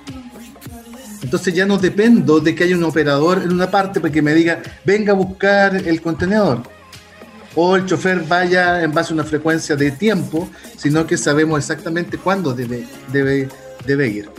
Entonces 1.21 1.53
ya 1.53 1.65
no 1.65 1.77
dependo 1.77 2.41
de 2.41 2.53
que 2.53 2.65
haya 2.65 2.75
un 2.75 2.83
operador 2.83 3.43
en 3.43 3.53
una 3.53 3.71
parte 3.71 4.01
para 4.01 4.11
que 4.11 4.21
me 4.21 4.33
diga, 4.33 4.61
venga 4.83 5.13
a 5.13 5.15
buscar 5.15 5.73
el 5.73 6.01
contenedor. 6.01 6.63
O 7.61 7.75
el 7.75 7.85
chofer 7.85 8.21
vaya 8.21 8.81
en 8.81 8.93
base 8.93 9.11
a 9.11 9.15
una 9.15 9.25
frecuencia 9.25 9.75
de 9.75 9.91
tiempo, 9.91 10.47
sino 10.77 11.05
que 11.05 11.17
sabemos 11.17 11.59
exactamente 11.59 12.17
cuándo 12.17 12.53
debe, 12.53 12.87
debe, 13.11 13.49
debe 13.85 14.07
ir. 14.07 14.29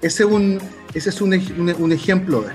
Ese, 0.00 0.24
un, 0.24 0.58
ese 0.94 1.10
es 1.10 1.20
un, 1.20 1.34
un 1.34 1.92
ejemplo 1.92 2.40
de. 2.40 2.52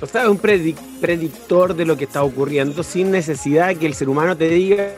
O 0.00 0.06
sea, 0.08 0.22
es 0.22 0.28
un 0.28 0.38
predictor 0.38 1.76
de 1.76 1.84
lo 1.84 1.96
que 1.96 2.06
está 2.06 2.24
ocurriendo 2.24 2.82
sin 2.82 3.12
necesidad 3.12 3.68
de 3.68 3.76
que 3.76 3.86
el 3.86 3.94
ser 3.94 4.08
humano 4.08 4.36
te 4.36 4.48
diga, 4.48 4.96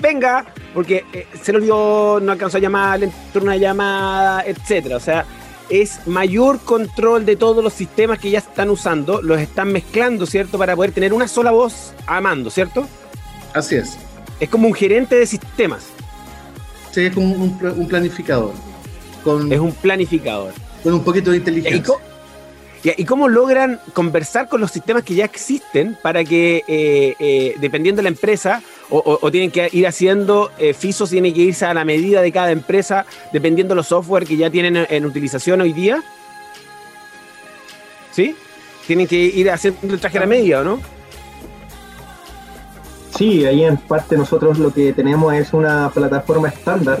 venga, 0.00 0.46
porque 0.72 1.04
eh, 1.12 1.26
se 1.42 1.50
lo 1.50 1.58
olvidó, 1.58 2.20
no 2.20 2.30
alcanzó 2.30 2.58
a 2.58 2.60
llamar, 2.60 3.00
le 3.00 3.06
entró 3.06 3.42
una 3.42 3.56
llamada, 3.56 4.44
etcétera. 4.46 4.96
O 4.96 5.00
sea, 5.00 5.26
es 5.68 6.06
mayor 6.06 6.60
control 6.60 7.26
de 7.26 7.34
todos 7.34 7.64
los 7.64 7.72
sistemas 7.72 8.20
que 8.20 8.30
ya 8.30 8.38
están 8.38 8.70
usando, 8.70 9.20
los 9.20 9.40
están 9.40 9.72
mezclando, 9.72 10.24
¿cierto? 10.24 10.56
Para 10.56 10.76
poder 10.76 10.92
tener 10.92 11.12
una 11.12 11.26
sola 11.26 11.50
voz 11.50 11.94
amando, 12.06 12.48
¿cierto? 12.48 12.86
Así 13.54 13.76
es. 13.76 13.98
Es 14.38 14.48
como 14.48 14.68
un 14.68 14.74
gerente 14.74 15.16
de 15.16 15.26
sistemas. 15.26 15.86
Sí, 16.92 17.02
es 17.02 17.14
como 17.14 17.34
un, 17.34 17.88
planificador. 17.88 18.52
Con, 19.22 19.52
es 19.52 19.58
un 19.58 19.72
planificador. 19.72 20.52
Con 20.82 20.94
un 20.94 21.04
poquito 21.04 21.30
de 21.30 21.38
inteligencia. 21.38 21.94
¿Y 22.82 23.04
cómo 23.04 23.28
logran 23.28 23.78
conversar 23.92 24.48
con 24.48 24.60
los 24.60 24.70
sistemas 24.70 25.02
que 25.04 25.14
ya 25.14 25.26
existen 25.26 25.98
para 26.02 26.24
que, 26.24 26.64
eh, 26.66 27.14
eh, 27.18 27.54
dependiendo 27.60 27.98
de 27.98 28.04
la 28.04 28.08
empresa, 28.08 28.62
o, 28.88 29.30
tienen 29.30 29.52
que 29.52 29.68
ir 29.70 29.86
haciendo, 29.86 30.50
eh, 30.58 30.74
FISOS 30.74 31.10
tiene 31.10 31.32
que 31.32 31.42
irse 31.42 31.64
a 31.64 31.74
la 31.74 31.84
medida 31.84 32.22
de 32.22 32.32
cada 32.32 32.50
empresa, 32.50 33.06
dependiendo 33.32 33.72
de 33.72 33.76
los 33.76 33.86
software 33.86 34.24
que 34.24 34.36
ya 34.36 34.50
tienen 34.50 34.84
en, 34.88 35.06
utilización 35.06 35.60
hoy 35.60 35.72
día? 35.72 36.02
¿Sí? 38.10 38.34
Tienen 38.86 39.06
que 39.06 39.16
ir 39.16 39.48
haciendo 39.50 39.94
el 39.94 40.00
traje 40.00 40.18
a 40.18 40.22
la 40.22 40.26
medida, 40.26 40.60
¿o 40.62 40.64
no? 40.64 40.80
Sí, 43.16 43.44
ahí 43.44 43.64
en 43.64 43.76
parte 43.76 44.16
nosotros 44.16 44.58
lo 44.58 44.72
que 44.72 44.92
tenemos 44.92 45.34
es 45.34 45.52
una 45.52 45.90
plataforma 45.90 46.48
estándar 46.48 47.00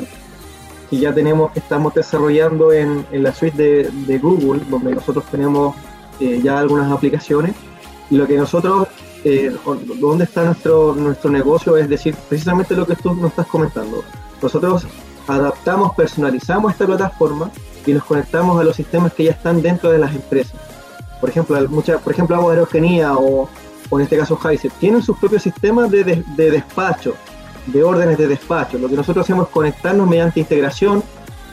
que 0.90 0.98
ya 0.98 1.14
tenemos, 1.14 1.52
estamos 1.56 1.94
desarrollando 1.94 2.72
en, 2.72 3.06
la 3.12 3.32
suite 3.32 3.88
de, 3.90 4.18
Google, 4.18 4.60
donde 4.68 4.94
nosotros 4.94 5.24
tenemos 5.30 5.76
eh, 6.18 6.40
ya 6.42 6.58
algunas 6.58 6.90
aplicaciones. 6.90 7.54
Y 8.10 8.16
lo 8.16 8.26
que 8.26 8.36
nosotros, 8.36 8.88
eh, 9.24 9.54
donde 10.00 10.24
está 10.24 10.44
nuestro, 10.44 10.94
nuestro 10.96 11.30
negocio, 11.30 11.76
es 11.76 11.88
decir, 11.88 12.16
precisamente 12.28 12.74
lo 12.74 12.86
que 12.86 12.96
tú 12.96 13.14
nos 13.14 13.30
estás 13.30 13.46
comentando. 13.46 14.02
Nosotros 14.42 14.84
adaptamos, 15.28 15.94
personalizamos 15.94 16.72
esta 16.72 16.86
plataforma 16.86 17.52
y 17.86 17.92
nos 17.92 18.04
conectamos 18.04 18.60
a 18.60 18.64
los 18.64 18.74
sistemas 18.74 19.12
que 19.12 19.24
ya 19.24 19.30
están 19.30 19.62
dentro 19.62 19.92
de 19.92 19.98
las 19.98 20.12
empresas. 20.12 20.56
Por 21.20 21.30
ejemplo, 21.30 21.56
mucha, 21.68 21.98
por 21.98 22.12
ejemplo, 22.12 22.50
Aerogenía 22.50 23.14
o, 23.14 23.48
o 23.90 23.98
en 23.98 24.04
este 24.04 24.16
caso 24.16 24.38
Heise, 24.42 24.70
tienen 24.78 25.02
sus 25.02 25.18
propios 25.18 25.42
sistemas 25.42 25.90
de, 25.90 26.24
de 26.24 26.50
despacho, 26.50 27.14
de 27.66 27.82
órdenes 27.82 28.16
de 28.16 28.28
despacho. 28.28 28.78
Lo 28.78 28.88
que 28.88 28.96
nosotros 28.96 29.24
hacemos 29.24 29.48
es 29.48 29.52
conectarnos 29.52 30.08
mediante 30.08 30.40
integración. 30.40 31.02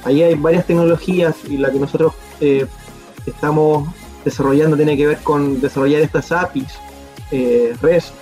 Ahí 0.06 0.22
hay 0.22 0.36
varias 0.36 0.66
tecnologías 0.66 1.36
y 1.50 1.58
la 1.58 1.72
que 1.72 1.80
nosotros 1.80 2.14
eh, 2.40 2.66
estamos 3.26 3.90
desarrollando 4.24 4.78
tiene 4.78 4.96
que 4.96 5.08
ver 5.08 5.18
con 5.18 5.60
desarrollar 5.60 6.02
estas 6.02 6.32
APIs, 6.32 6.80
eh, 7.32 7.76
REST. 7.82 8.14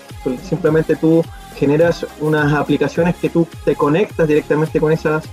Simplemente 0.43 0.95
tú 0.95 1.24
generas 1.55 2.05
unas 2.19 2.53
aplicaciones 2.53 3.15
que 3.15 3.29
tú 3.29 3.48
te 3.63 3.75
conectas 3.75 4.27
directamente 4.27 4.79
con 4.79 4.91
esas 4.91 5.25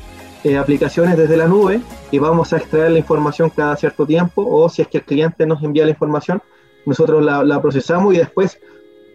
eh, 0.45 0.57
aplicaciones 0.57 1.17
desde 1.17 1.37
la 1.37 1.47
nube 1.47 1.81
y 2.11 2.19
vamos 2.19 2.53
a 2.53 2.57
extraer 2.57 2.91
la 2.91 2.99
información 2.99 3.49
cada 3.51 3.77
cierto 3.77 4.05
tiempo 4.07 4.45
o 4.45 4.69
si 4.69 4.83
es 4.83 4.89
que 4.89 4.99
el 4.99 5.05
cliente 5.05 5.47
nos 5.47 5.63
envía 5.63 5.85
la 5.85 5.91
información, 5.91 6.43
nosotros 6.87 7.25
la 7.25 7.63
procesamos 7.63 8.15
y 8.15 8.19
después 8.19 8.59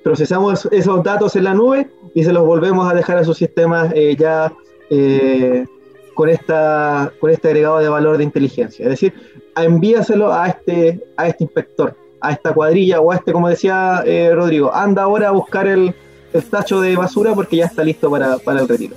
procesamos 0.08 0.70
esos 0.72 1.04
datos 1.04 1.36
en 1.36 1.44
la 1.44 1.54
nube 1.54 1.90
y 2.14 2.24
se 2.24 2.32
los 2.32 2.46
volvemos 2.46 2.90
a 2.90 2.96
dejar 2.96 3.18
a 3.18 3.26
sus 3.26 3.38
sistemas 3.38 3.92
eh, 3.94 4.16
ya 4.18 4.54
eh, 4.90 5.66
con, 6.14 6.30
esta, 6.30 7.12
con 7.20 7.30
este 7.30 7.50
agregado 7.50 7.80
de 7.80 7.90
valor 7.90 8.18
de 8.18 8.24
inteligencia. 8.24 8.86
Es 8.86 8.92
decir, 8.92 9.14
envíaselo 9.58 10.32
a 10.34 10.48
este, 10.48 11.04
a 11.18 11.28
este 11.28 11.44
inspector, 11.44 11.94
a 12.22 12.32
esta 12.32 12.54
cuadrilla 12.54 13.02
o 13.02 13.12
a 13.12 13.16
este, 13.16 13.34
como 13.34 13.50
decía 13.50 14.02
eh, 14.06 14.32
Rodrigo, 14.34 14.74
anda 14.74 15.04
ahora 15.04 15.28
a 15.28 15.32
buscar 15.32 15.68
el, 15.68 15.94
el, 16.32 16.44
tacho 16.46 16.80
de 16.80 16.96
basura 16.96 17.34
porque 17.36 17.58
ya 17.58 17.66
está 17.66 17.84
listo 17.84 18.10
para, 18.10 18.38
para 18.38 18.62
el 18.62 18.68
retiro. 18.70 18.96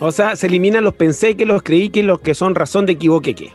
O 0.00 0.10
sea, 0.10 0.34
se 0.34 0.48
eliminan 0.48 0.82
los 0.82 0.94
pensé 0.94 1.36
que, 1.36 1.46
los 1.46 1.62
creí 1.62 1.88
que, 1.88 2.02
los 2.02 2.18
que 2.18 2.34
son 2.34 2.56
razón 2.56 2.84
de 2.84 2.94
equivoque 2.94 3.36
que. 3.36 3.52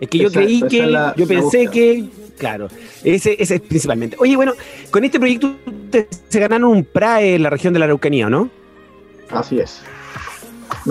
Es 0.00 0.08
que 0.08 0.18
yo 0.18 0.30
creí 0.30 0.62
que, 0.62 1.12
yo 1.16 1.26
pensé 1.26 1.66
que, 1.66 2.08
Claro, 2.38 2.68
ese, 3.02 3.36
ese 3.38 3.56
es 3.56 3.60
principalmente. 3.60 4.16
Oye, 4.18 4.36
bueno, 4.36 4.52
con 4.90 5.04
este 5.04 5.18
proyecto 5.18 5.56
se 6.28 6.40
ganaron 6.40 6.70
un 6.70 6.84
PRAE 6.84 7.34
en 7.34 7.42
la 7.42 7.50
región 7.50 7.72
de 7.72 7.80
la 7.80 7.86
Araucanía, 7.86 8.30
¿no? 8.30 8.48
Así 9.30 9.58
es. 9.58 9.82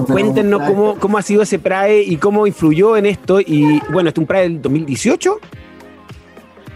Cuéntenos 0.06 0.62
cómo, 0.64 1.00
cómo 1.00 1.18
ha 1.18 1.22
sido 1.22 1.44
ese 1.44 1.58
PRAE 1.58 2.04
y 2.04 2.18
cómo 2.18 2.46
influyó 2.46 2.98
en 2.98 3.06
esto. 3.06 3.40
Y 3.40 3.82
bueno, 3.92 4.10
¿es 4.10 4.18
un 4.18 4.26
PRAE 4.26 4.44
del 4.44 4.62
2018? 4.62 5.40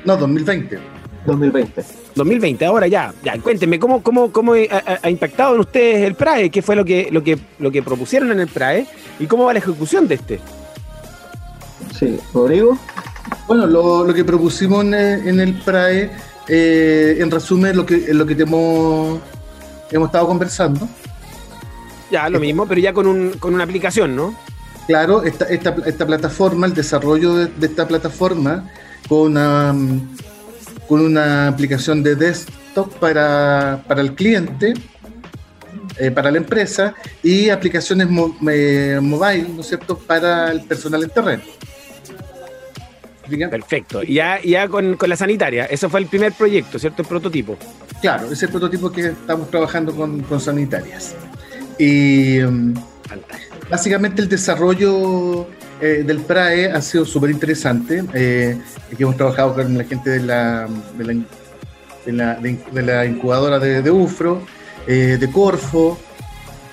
No, 0.06 0.18
2020. 0.18 0.80
2020. 1.26 1.84
2020, 2.16 2.66
ahora 2.66 2.88
ya, 2.88 3.14
ya, 3.24 3.38
cuéntenme, 3.40 3.80
¿cómo, 3.80 4.02
cómo, 4.02 4.32
cómo 4.32 4.54
ha, 4.54 5.00
ha, 5.04 5.10
impactado 5.10 5.54
en 5.54 5.62
ustedes 5.62 6.08
el 6.08 6.16
PRAE? 6.16 6.50
¿Qué 6.50 6.62
fue 6.62 6.76
lo 6.76 6.84
que, 6.84 7.10
lo, 7.12 7.24
que, 7.24 7.38
lo 7.60 7.72
que 7.72 7.84
propusieron 7.84 8.32
en 8.32 8.40
el 8.40 8.48
PRAE? 8.48 8.86
¿Y 9.20 9.28
cómo 9.28 9.46
va 9.46 9.54
la 9.54 9.60
ejecución 9.60 10.08
de 10.08 10.16
este? 10.16 10.40
Sí, 11.98 12.20
Rodrigo. 12.34 12.78
Bueno, 13.48 13.68
lo, 13.68 14.14
que 14.14 14.24
propusimos 14.24 14.84
en, 14.84 15.40
el 15.40 15.54
PRAE, 15.62 16.10
eh, 16.48 17.18
en 17.20 17.30
resumen, 17.30 17.76
lo 17.76 17.86
que, 17.86 18.14
lo 18.14 18.26
que 18.26 18.34
hemos, 18.34 19.20
hemos 19.92 20.08
estado 20.08 20.28
conversando. 20.28 20.88
Ya, 22.10 22.30
lo 22.30 22.40
mismo, 22.40 22.66
pero 22.66 22.82
ya 22.82 22.94
con, 22.94 23.08
un, 23.08 23.32
con 23.40 23.54
una 23.54 23.64
aplicación, 23.64 24.16
¿no? 24.16 24.36
Claro, 24.88 25.24
esta, 25.24 25.46
esta, 25.46 25.76
esta 25.86 26.06
plataforma, 26.06 26.66
el 26.66 26.74
desarrollo 26.74 27.36
de, 27.36 27.66
esta 27.66 27.88
plataforma, 27.88 28.70
con 29.08 29.32
una, 29.32 29.76
con 30.88 31.02
una 31.02 31.48
aplicación 31.48 32.04
de 32.04 32.16
desktop 32.16 32.94
para, 32.96 33.84
para 33.88 34.02
el 34.02 34.14
cliente, 34.16 34.74
eh, 35.98 36.12
para 36.12 36.32
la 36.32 36.38
empresa, 36.38 36.96
y 37.24 37.50
aplicaciones 37.50 38.10
mobile, 38.10 39.48
¿no 39.50 39.62
es 39.62 39.68
cierto?, 39.68 39.98
para 39.98 40.52
el 40.52 40.62
personal 40.62 41.04
en 41.04 41.10
terreno. 41.10 41.44
Perfecto. 43.50 44.04
Ya, 44.04 44.42
ya 44.42 44.68
con, 44.68 44.96
con, 44.98 45.10
la 45.10 45.16
sanitaria, 45.16 45.66
eso 45.66 45.90
fue 45.90 46.00
el 46.00 46.08
primer 46.08 46.34
proyecto, 46.34 46.80
¿cierto? 46.80 47.02
El 47.02 47.08
prototipo. 47.08 47.58
Claro, 48.02 48.32
es 48.32 48.42
el 48.44 48.50
prototipo 48.50 48.92
que 48.92 49.08
estamos 49.08 49.50
trabajando 49.50 49.96
con, 49.96 50.22
con 50.24 50.40
sanitarias. 50.40 51.16
Y 51.78 52.40
um, 52.42 52.74
básicamente 53.70 54.22
el 54.22 54.30
desarrollo 54.30 55.48
eh, 55.82 56.04
del 56.06 56.20
PRAE 56.20 56.72
ha 56.72 56.82
sido 56.82 57.06
súper 57.06 57.32
interesante. 57.32 58.04
Eh, 58.14 58.58
aquí 58.94 59.04
hemos 59.04 59.18
trabajado 59.18 59.56
con 59.56 59.78
la 59.78 59.84
gente 59.84 60.10
de 60.12 60.20
la, 60.20 60.68
de 60.98 62.12
la, 62.14 62.36
de 62.36 62.82
la, 62.82 63.06
incubadora 63.06 63.58
de, 63.60 63.90
UFRO, 63.90 64.44
eh, 64.88 65.18
de 65.20 65.32
Corfo. 65.32 66.00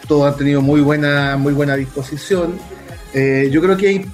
Todos 0.06 0.32
han 0.32 0.38
tenido 0.38 0.60
muy 0.60 0.80
buena, 0.80 1.36
muy 1.36 1.52
buena 1.52 1.74
disposición. 1.76 2.58
yo 3.14 3.60
creo 3.62 3.76
que 3.76 3.88
hay 3.88 4.06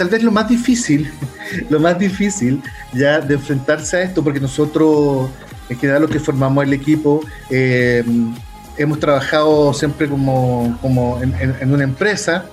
tal 0.00 0.08
vez 0.08 0.22
lo 0.22 0.30
más 0.30 0.48
difícil, 0.48 1.12
lo 1.68 1.78
más 1.78 1.98
difícil 1.98 2.62
ya 2.94 3.20
de 3.20 3.34
enfrentarse 3.34 3.98
a 3.98 4.02
esto, 4.02 4.24
porque 4.24 4.40
nosotros, 4.40 5.28
en 5.68 5.78
general, 5.78 6.00
lo 6.00 6.08
que 6.08 6.18
formamos 6.18 6.64
el 6.64 6.72
equipo, 6.72 7.22
eh, 7.50 8.02
hemos 8.78 8.98
trabajado 8.98 9.74
siempre 9.74 10.08
como, 10.08 10.78
como 10.80 11.20
en, 11.20 11.70
una 11.70 11.84
empresa, 11.84 12.46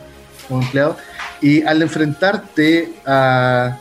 como 0.46 0.62
empleado, 0.62 0.98
y 1.42 1.64
al 1.64 1.82
enfrentarte 1.82 2.92
a, 3.06 3.78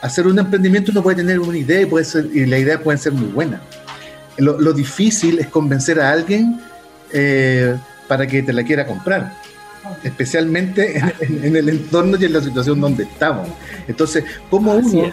hacer 0.00 0.26
un 0.26 0.38
emprendimiento 0.38 0.90
uno 0.90 1.02
puede 1.02 1.18
tener 1.18 1.38
una 1.38 1.58
idea 1.58 1.82
y, 1.82 1.84
puede 1.84 2.06
ser, 2.06 2.30
y 2.32 2.46
la 2.46 2.56
idea 2.56 2.80
puede 2.80 2.96
ser 2.96 3.12
muy 3.12 3.28
buena. 3.28 3.60
Lo, 4.38 4.72
difícil 4.72 5.38
es 5.38 5.48
convencer 5.48 6.00
a 6.00 6.12
alguien 6.12 6.58
eh, 7.12 7.76
para 8.08 8.26
que 8.26 8.42
te 8.42 8.54
la 8.54 8.64
quiera 8.64 8.86
comprar 8.86 9.39
especialmente 10.02 11.02
en, 11.20 11.56
el 11.56 11.68
entorno 11.68 12.16
y 12.18 12.24
en 12.24 12.32
la 12.32 12.40
situación 12.40 12.80
donde 12.80 13.04
estamos. 13.04 13.48
Entonces, 13.88 14.24
¿cómo 14.48 14.72
uno, 14.74 15.10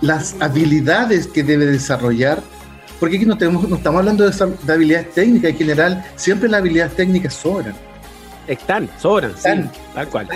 las 0.00 0.36
habilidades 0.40 1.26
que 1.26 1.42
debe 1.42 1.66
desarrollar, 1.66 2.42
porque 2.98 3.16
aquí 3.16 3.26
no, 3.26 3.36
tenemos, 3.36 3.68
no 3.68 3.76
estamos 3.76 4.00
hablando 4.00 4.28
de, 4.28 4.72
habilidades 4.72 5.12
técnicas, 5.12 5.50
en 5.50 5.56
general, 5.56 6.04
siempre 6.16 6.48
las 6.48 6.60
habilidades 6.60 6.96
técnicas 6.96 7.34
sobran. 7.34 7.74
Están, 8.46 8.88
sobran, 8.98 9.32
están, 9.32 9.70
tal 9.94 10.08
cual. 10.08 10.28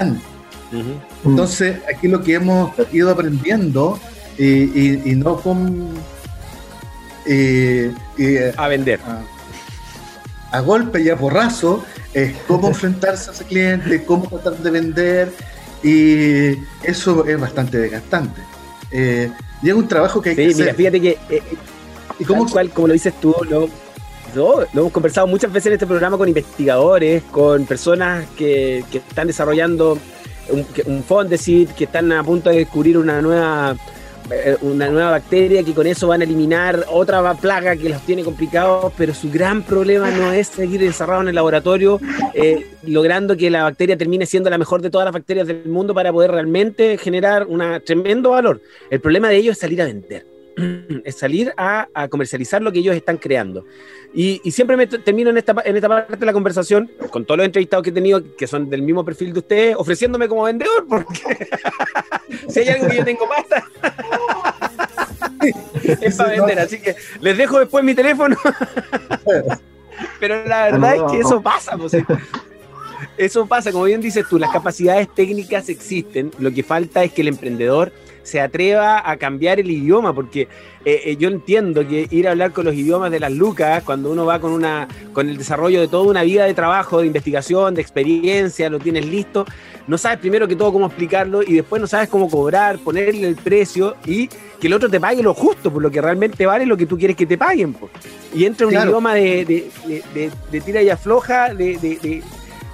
Entonces, 1.25 1.79
aquí 1.93 2.09
lo 2.09 2.23
que 2.23 2.35
hemos 2.35 2.73
ido 2.93 3.11
aprendiendo, 3.11 3.99
y, 4.39 5.15
no 5.17 5.37
con... 5.41 5.89
Eh, 7.27 7.93
a 8.57 8.69
vender. 8.69 9.01
A, 9.07 9.23
a 10.57 10.61
golpe 10.61 11.03
y 11.03 11.09
a 11.09 11.17
porrazo, 11.17 11.85
es 12.15 12.35
cómo 12.47 12.69
enfrentarse 12.69 13.31
a 13.31 13.33
ese 13.33 13.45
cliente, 13.45 14.05
cómo 14.05 14.29
tratar 14.29 14.57
de 14.57 14.71
vender, 14.71 15.33
y 15.83 16.53
eso 16.83 17.27
es 17.27 17.39
bastante 17.39 17.79
desgastante. 17.79 18.41
Eh, 18.91 19.31
y 19.63 19.69
es 19.69 19.75
un 19.75 19.89
trabajo 19.89 20.23
que 20.23 20.31
hay 20.31 20.37
que 20.37 20.55
mira, 20.55 20.75
fíjate 20.75 21.01
que, 21.01 21.19
eh, 21.29 21.43
¿Y 22.19 22.25
cómo, 22.25 22.47
cual, 22.49 22.71
como 22.71 22.89
lo 22.89 22.93
dices 22.93 23.13
tú, 23.21 23.35
lo, 23.49 23.69
lo, 24.35 24.67
hemos 24.73 24.93
conversado 24.93 25.27
muchas 25.27 25.53
veces 25.53 25.67
en 25.69 25.73
este 25.75 25.87
programa 25.87 26.17
con 26.17 26.29
investigadores, 26.29 27.23
con 27.25 27.67
personas 27.67 28.25
que, 28.37 28.85
que 28.91 28.99
están 28.99 29.27
desarrollando 29.27 29.99
un, 30.51 30.67
un 30.87 31.03
Fondesit, 31.03 31.71
que 31.73 31.85
están 31.85 32.13
a 32.13 32.23
punto 32.23 32.51
de 32.51 32.59
descubrir 32.59 32.97
una 32.97 33.21
nueva 33.21 33.73
eh, 33.73 33.77
una 34.63 34.89
nueva 34.89 35.11
bacteria 35.11 35.63
que 35.63 35.75
con 35.75 35.87
eso 35.87 36.09
van 36.09 36.23
a 36.23 36.25
eliminar 36.25 36.87
otra 36.91 37.35
plaga 37.35 37.77
que 37.77 37.89
los 37.89 38.01
tiene 38.03 38.25
complicados, 38.25 38.93
pero 38.97 39.13
su 39.15 39.31
gran 39.31 39.63
problema 39.63 40.11
no 40.11 40.33
es 40.33 40.49
seguir 40.49 40.83
encerrado 40.83 41.23
en 41.23 41.29
el 41.29 41.35
laboratorio, 41.35 42.01
eh, 42.33 42.67
logrando 42.85 43.37
que 43.37 43.51
la 43.51 43.65
bacteria 43.65 43.97
termine 43.97 44.27
siendo 44.27 44.51
la 44.51 44.59
mejor 44.59 44.83
de 44.83 44.91
todas 44.91 45.05
las 45.05 45.15
bacterias 45.15 45.47
del 45.47 45.67
mundo 45.67 45.95
para 45.95 46.13
poder 46.13 46.31
realmente 46.31 46.97
generar 46.99 47.47
un 47.47 47.63
tremendo 47.85 48.31
valor. 48.31 48.61
El 48.91 49.01
problema 49.01 49.29
de 49.29 49.37
ellos 49.37 49.53
es 49.53 49.59
salir 49.59 49.83
a 49.83 49.85
vender. 49.85 50.34
Es 51.05 51.15
salir 51.17 51.53
a, 51.57 51.89
comercializar 52.09 52.63
lo 52.63 52.73
que 52.73 52.79
ellos 52.81 52.95
están 52.95 53.17
creando. 53.17 53.65
Y, 54.13 54.41
siempre 54.51 54.77
me 54.77 54.87
termino 54.87 55.31
en 55.31 55.39
esta, 55.39 55.55
en 55.65 55.77
esta 55.77 55.89
parte 55.89 56.17
de 56.17 56.27
la 56.27 56.33
conversación, 56.33 56.91
con 57.11 57.25
todos 57.25 57.39
los 57.39 57.47
entrevistados 57.47 57.83
que 57.83 57.91
he 57.91 57.93
tenido, 57.93 58.23
que 58.37 58.47
son 58.47 58.71
del 58.71 58.83
mismo 58.83 59.05
perfil 59.05 59.33
de 59.33 59.41
ustedes, 59.41 59.77
ofreciéndome 59.77 60.29
como 60.29 60.45
vendedor, 60.45 60.87
porque 60.89 61.49
si 62.49 62.61
hay 62.61 62.69
algo 62.69 62.89
que 62.89 62.97
yo 62.97 63.05
tengo 63.05 63.29
pasta, 63.29 63.65
es 66.01 66.17
para 66.17 66.31
vender. 66.31 66.59
Así 66.61 66.81
que 66.81 66.95
les 67.21 67.37
dejo 67.37 67.59
después 67.59 67.85
mi 67.85 67.95
teléfono. 67.95 68.37
Pero 70.21 70.45
la 70.47 70.65
verdad 70.65 70.97
es 70.97 71.03
que 71.13 71.21
eso 71.21 71.41
pasa. 71.41 71.77
Pues, 71.77 71.97
eso 73.17 73.47
pasa, 73.47 73.71
como 73.71 73.85
bien 73.85 74.01
dices 74.01 74.27
tú, 74.29 74.39
las 74.39 74.51
capacidades 74.51 75.09
técnicas 75.15 75.69
existen, 75.69 76.33
lo 76.39 76.51
que 76.51 76.63
falta 76.63 77.05
es 77.05 77.13
que 77.13 77.23
el 77.23 77.29
emprendedor 77.29 77.93
se 78.25 78.41
atreva 78.41 79.09
a 79.09 79.17
cambiar 79.17 79.61
el 79.61 79.71
idioma, 79.71 80.13
porque 80.13 80.49
eh, 80.85 81.03
eh, 81.05 81.17
yo 81.17 81.29
entiendo 81.29 81.87
que 81.87 82.09
ir 82.11 82.27
a 82.27 82.33
hablar 82.33 82.53
con 82.53 82.65
los 82.65 82.75
idiomas 82.75 83.13
de 83.13 83.21
las 83.21 83.31
lucas, 83.31 83.85
cuando 83.85 84.11
uno 84.11 84.27
va 84.27 84.41
con, 84.41 84.51
una, 84.51 84.89
con 85.13 85.29
el 85.29 85.39
desarrollo 85.39 85.81
de 85.81 85.87
toda 85.87 86.11
una 86.11 86.23
vida 86.23 86.45
de 86.47 86.55
trabajo, 86.55 87.01
de 87.01 87.07
investigación, 87.07 87.75
de 87.75 87.83
experiencia, 87.83 88.69
lo 88.69 88.81
tienes 88.81 89.07
listo, 89.07 89.45
no 89.87 89.97
sabes 89.99 90.19
primero 90.19 90.49
que 90.49 90.57
todo 90.57 90.73
cómo 90.73 90.87
explicarlo 90.87 91.43
y 91.43 91.55
después 91.55 91.81
no 91.81 91.87
sabes 91.87 92.09
cómo 92.09 92.29
cobrar, 92.29 92.79
ponerle 92.79 93.29
el 93.29 93.37
precio 93.37 93.95
y 94.07 94.29
que 94.29 94.67
el 94.67 94.73
otro 94.73 94.89
te 94.89 94.99
pague 94.99 95.23
lo 95.23 95.35
justo, 95.35 95.71
por 95.71 95.83
lo 95.83 95.91
que 95.91 96.01
realmente 96.01 96.47
vale 96.47 96.67
lo 96.67 96.77
que 96.77 96.87
tú 96.87 96.99
quieres 96.99 97.17
que 97.17 97.27
te 97.27 97.39
paguen. 97.39 97.77
Y 98.35 98.47
entra 98.47 98.67
un 98.67 98.73
idioma 98.73 99.15
de, 99.15 99.45
de, 99.45 100.31
de, 100.51 100.61
tira 100.61 100.83
y 100.83 100.89
afloja, 100.89 101.55
de 101.55 102.23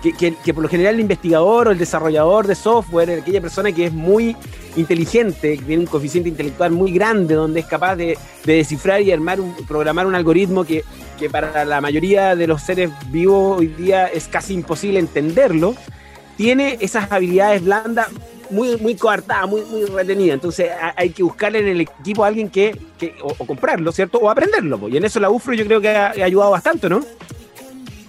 que, 0.00 0.54
por 0.54 0.62
lo 0.62 0.68
general 0.68 0.94
el 0.94 1.00
investigador 1.00 1.68
o 1.68 1.70
el 1.70 1.78
desarrollador 1.78 2.46
de 2.46 2.54
software, 2.54 3.20
aquella 3.20 3.40
persona 3.40 3.72
que 3.72 3.86
es 3.86 3.92
muy 3.92 4.36
inteligente, 4.76 5.58
que 5.58 5.64
tiene 5.64 5.82
un 5.82 5.86
coeficiente 5.86 6.28
intelectual 6.28 6.70
muy 6.70 6.92
grande, 6.92 7.34
donde 7.34 7.60
es 7.60 7.66
capaz 7.66 7.96
de, 7.96 8.18
descifrar 8.44 9.02
y 9.02 9.12
armar 9.12 9.40
un, 9.40 9.54
programar 9.66 10.06
un 10.06 10.14
algoritmo 10.14 10.64
que, 10.64 10.84
para 11.30 11.64
la 11.64 11.80
mayoría 11.80 12.34
de 12.34 12.46
los 12.46 12.62
seres 12.62 12.90
vivos 13.10 13.58
hoy 13.58 13.66
día 13.66 14.06
es 14.06 14.26
casi 14.26 14.54
imposible 14.54 14.98
entenderlo, 14.98 15.74
tiene 16.36 16.78
esas 16.80 17.12
habilidades 17.12 17.62
blandas 17.62 18.08
muy, 18.48 18.76
muy 18.78 18.94
coartadas, 18.94 19.48
muy, 19.48 19.62
muy 19.62 19.84
retenidas. 19.84 20.34
Entonces 20.34 20.70
hay 20.96 21.10
que 21.10 21.22
buscarle 21.22 21.60
en 21.60 21.68
el 21.68 21.80
equipo 21.82 22.24
a 22.24 22.28
alguien 22.28 22.48
que, 22.48 22.74
o, 23.22 23.34
comprarlo, 23.44 23.92
¿cierto? 23.92 24.18
O 24.18 24.30
aprenderlo. 24.30 24.88
Y 24.88 24.96
en 24.96 25.04
eso 25.04 25.20
la 25.20 25.30
UFRO 25.30 25.54
yo 25.54 25.66
creo 25.66 25.80
que 25.80 25.90
ha, 25.90 26.06
ha 26.06 26.24
ayudado 26.24 26.50
bastante, 26.50 26.88
¿no? 26.88 27.02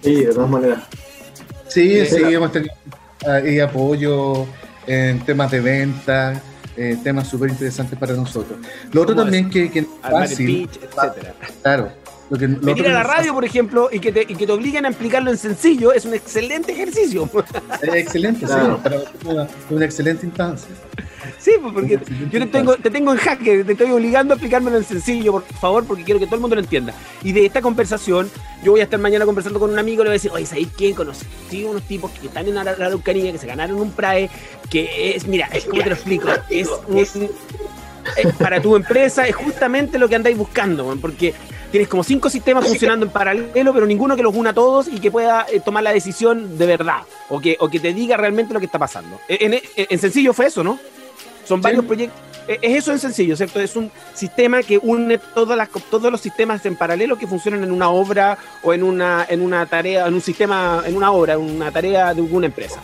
Sí, 0.01 0.23
de 0.23 0.33
todas 0.33 0.49
maneras. 0.49 0.79
Sí, 1.67 2.05
sí, 2.05 2.21
hemos 2.23 2.51
tenido 2.51 3.65
apoyo 3.65 4.45
en 4.87 5.19
temas 5.21 5.51
de 5.51 5.61
venta, 5.61 6.41
eh, 6.81 6.97
temas 7.03 7.27
súper 7.27 7.51
interesantes 7.51 7.97
para 7.99 8.13
nosotros. 8.13 8.57
Lo 8.91 9.03
otro 9.03 9.15
también 9.15 9.49
que, 9.49 9.69
que 9.69 9.79
es 9.79 9.87
fácil, 10.01 10.67
claro, 11.61 11.91
lo 12.31 12.37
que, 12.39 12.47
Venir 12.47 12.87
a 12.87 12.93
la 12.93 13.03
radio, 13.03 13.33
por 13.33 13.45
ejemplo, 13.45 13.89
y 13.91 13.99
que, 13.99 14.11
te, 14.11 14.21
y 14.21 14.35
que 14.35 14.47
te 14.47 14.51
obliguen 14.51 14.85
a 14.85 14.87
explicarlo 14.87 15.29
en 15.29 15.37
sencillo 15.37 15.93
es 15.93 16.05
un 16.05 16.13
excelente 16.13 16.71
ejercicio. 16.71 17.29
Es 17.81 17.93
excelente, 17.93 18.47
sí, 18.47 18.53
para 18.81 19.01
una, 19.25 19.47
una 19.69 19.85
excelente 19.85 20.25
instancia. 20.25 20.73
Sí, 21.41 21.53
pues, 21.59 21.73
porque 21.73 21.99
yo 22.29 22.39
te 22.39 22.45
tengo, 22.45 22.75
te 22.75 22.91
tengo 22.91 23.11
en 23.11 23.17
jaque, 23.17 23.63
te 23.63 23.71
estoy 23.71 23.91
obligando 23.91 24.33
a 24.33 24.35
explicármelo 24.35 24.77
en 24.77 24.83
sencillo, 24.83 25.31
por 25.31 25.43
favor, 25.43 25.85
porque 25.85 26.03
quiero 26.03 26.19
que 26.19 26.27
todo 26.27 26.35
el 26.35 26.41
mundo 26.41 26.55
lo 26.55 26.61
entienda. 26.61 26.93
Y 27.23 27.31
de 27.31 27.45
esta 27.45 27.61
conversación, 27.61 28.29
yo 28.63 28.71
voy 28.71 28.81
a 28.81 28.83
estar 28.83 28.99
mañana 28.99 29.25
conversando 29.25 29.59
con 29.59 29.71
un 29.71 29.79
amigo, 29.79 30.03
le 30.03 30.09
voy 30.09 30.13
a 30.13 30.19
decir, 30.19 30.31
oye, 30.31 30.45
¿sabéis 30.45 30.69
quién? 30.77 30.93
Conocí 30.93 31.63
unos 31.63 31.81
tipos 31.83 32.11
que 32.11 32.27
están 32.27 32.47
en 32.47 32.55
la, 32.55 32.63
la 32.63 32.75
que 33.03 33.37
se 33.39 33.47
ganaron 33.47 33.79
un 33.79 33.91
PRAE, 33.91 34.29
que 34.69 35.15
es, 35.15 35.25
mira, 35.25 35.47
es 35.51 35.65
como 35.65 35.81
te 35.81 35.89
lo 35.89 35.95
explico, 35.95 36.29
es 36.49 36.69
un 37.15 37.29
para 38.39 38.61
tu 38.61 38.75
empresa 38.75 39.27
es 39.27 39.35
justamente 39.35 39.97
lo 39.97 40.09
que 40.09 40.15
andáis 40.15 40.37
buscando, 40.37 40.95
porque 41.01 41.33
tienes 41.71 41.87
como 41.87 42.03
cinco 42.03 42.29
sistemas 42.29 42.67
funcionando 42.67 43.05
en 43.05 43.11
paralelo, 43.11 43.73
pero 43.73 43.85
ninguno 43.85 44.15
que 44.15 44.23
los 44.23 44.35
una 44.35 44.49
a 44.49 44.53
todos 44.53 44.87
y 44.87 44.99
que 44.99 45.11
pueda 45.11 45.45
eh, 45.51 45.61
tomar 45.63 45.83
la 45.83 45.93
decisión 45.93 46.57
de 46.57 46.65
verdad, 46.65 47.01
o 47.29 47.39
que, 47.39 47.57
o 47.59 47.69
que 47.69 47.79
te 47.79 47.93
diga 47.93 48.17
realmente 48.17 48.53
lo 48.53 48.59
que 48.59 48.65
está 48.65 48.79
pasando. 48.79 49.19
En, 49.27 49.99
sencillo 49.99 50.33
fue 50.33 50.47
eso, 50.47 50.63
¿no? 50.63 50.79
Son 51.51 51.61
varios 51.61 51.83
proyectos. 51.83 52.17
E, 52.47 52.59
es 52.61 52.77
eso 52.77 52.93
en 52.93 52.99
sencillo, 52.99 53.35
¿cierto? 53.35 53.59
Es 53.59 53.75
un 53.75 53.91
sistema 54.13 54.63
que 54.63 54.77
une 54.77 55.17
todas 55.17 55.57
las, 55.57 55.67
todos 55.89 56.09
los 56.09 56.21
sistemas 56.21 56.65
en 56.65 56.77
paralelo 56.77 57.17
que 57.17 57.27
funcionan 57.27 57.61
en 57.63 57.71
una 57.71 57.89
obra 57.89 58.37
o 58.63 58.73
en 58.73 58.83
una, 58.83 59.25
en 59.27 59.41
una 59.41 59.65
tarea, 59.65 60.07
en 60.07 60.13
un 60.13 60.21
sistema, 60.21 60.81
en 60.85 60.95
una 60.95 61.11
obra, 61.11 61.33
en 61.33 61.41
una 61.41 61.69
tarea 61.69 62.13
de 62.13 62.21
alguna 62.21 62.45
empresa 62.45 62.79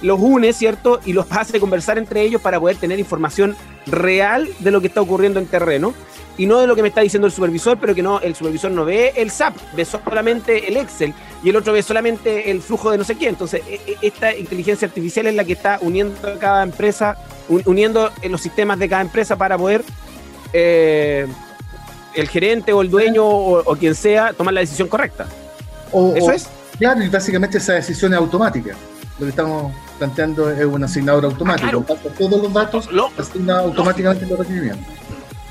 los 0.00 0.20
une, 0.20 0.52
¿cierto? 0.52 1.00
Y 1.04 1.12
los 1.12 1.26
hace 1.30 1.58
conversar 1.58 1.98
entre 1.98 2.22
ellos 2.22 2.40
para 2.40 2.60
poder 2.60 2.76
tener 2.76 2.98
información 2.98 3.56
real 3.86 4.48
de 4.60 4.70
lo 4.70 4.80
que 4.80 4.86
está 4.86 5.00
ocurriendo 5.00 5.40
en 5.40 5.46
terreno 5.46 5.94
y 6.36 6.46
no 6.46 6.60
de 6.60 6.68
lo 6.68 6.76
que 6.76 6.82
me 6.82 6.88
está 6.88 7.00
diciendo 7.00 7.26
el 7.26 7.32
supervisor, 7.32 7.78
pero 7.80 7.94
que 7.94 8.02
no, 8.02 8.20
el 8.20 8.36
supervisor 8.36 8.70
no 8.70 8.84
ve 8.84 9.12
el 9.16 9.30
SAP, 9.30 9.56
ve 9.74 9.84
solamente 9.84 10.68
el 10.68 10.76
Excel 10.76 11.12
y 11.42 11.50
el 11.50 11.56
otro 11.56 11.72
ve 11.72 11.82
solamente 11.82 12.50
el 12.50 12.62
flujo 12.62 12.92
de 12.92 12.98
no 12.98 13.04
sé 13.04 13.16
qué. 13.16 13.28
Entonces, 13.28 13.62
e, 13.68 13.80
e, 13.86 13.96
esta 14.02 14.34
inteligencia 14.36 14.86
artificial 14.86 15.26
es 15.26 15.34
la 15.34 15.42
que 15.42 15.54
está 15.54 15.78
uniendo 15.82 16.28
a 16.28 16.38
cada 16.38 16.62
empresa 16.62 17.16
uniendo 17.48 18.10
los 18.24 18.40
sistemas 18.40 18.78
de 18.78 18.88
cada 18.88 19.02
empresa 19.02 19.36
para 19.36 19.56
poder 19.56 19.84
eh, 20.52 21.26
el 22.14 22.28
gerente 22.28 22.72
o 22.72 22.82
el 22.82 22.90
dueño 22.90 23.24
o, 23.26 23.76
quien 23.76 23.94
sea 23.94 24.32
tomar 24.32 24.54
la 24.54 24.60
decisión 24.60 24.88
correcta. 24.88 25.26
Eso 26.14 26.32
es. 26.32 26.48
Claro, 26.78 27.02
y 27.02 27.08
básicamente 27.08 27.58
esa 27.58 27.74
decisión 27.74 28.12
es 28.12 28.18
automática. 28.18 28.74
Lo 29.18 29.26
que 29.26 29.30
estamos 29.30 29.72
planteando 29.98 30.50
es 30.50 30.64
un 30.64 30.84
asignador 30.84 31.24
automático. 31.24 31.84
Ah, 31.88 31.94
todos 32.16 32.42
los 32.42 32.52
datos 32.52 32.90
lo, 32.92 33.10
asigna 33.18 33.58
automáticamente 33.58 34.26
los 34.26 34.38
requerimientos. 34.38 34.86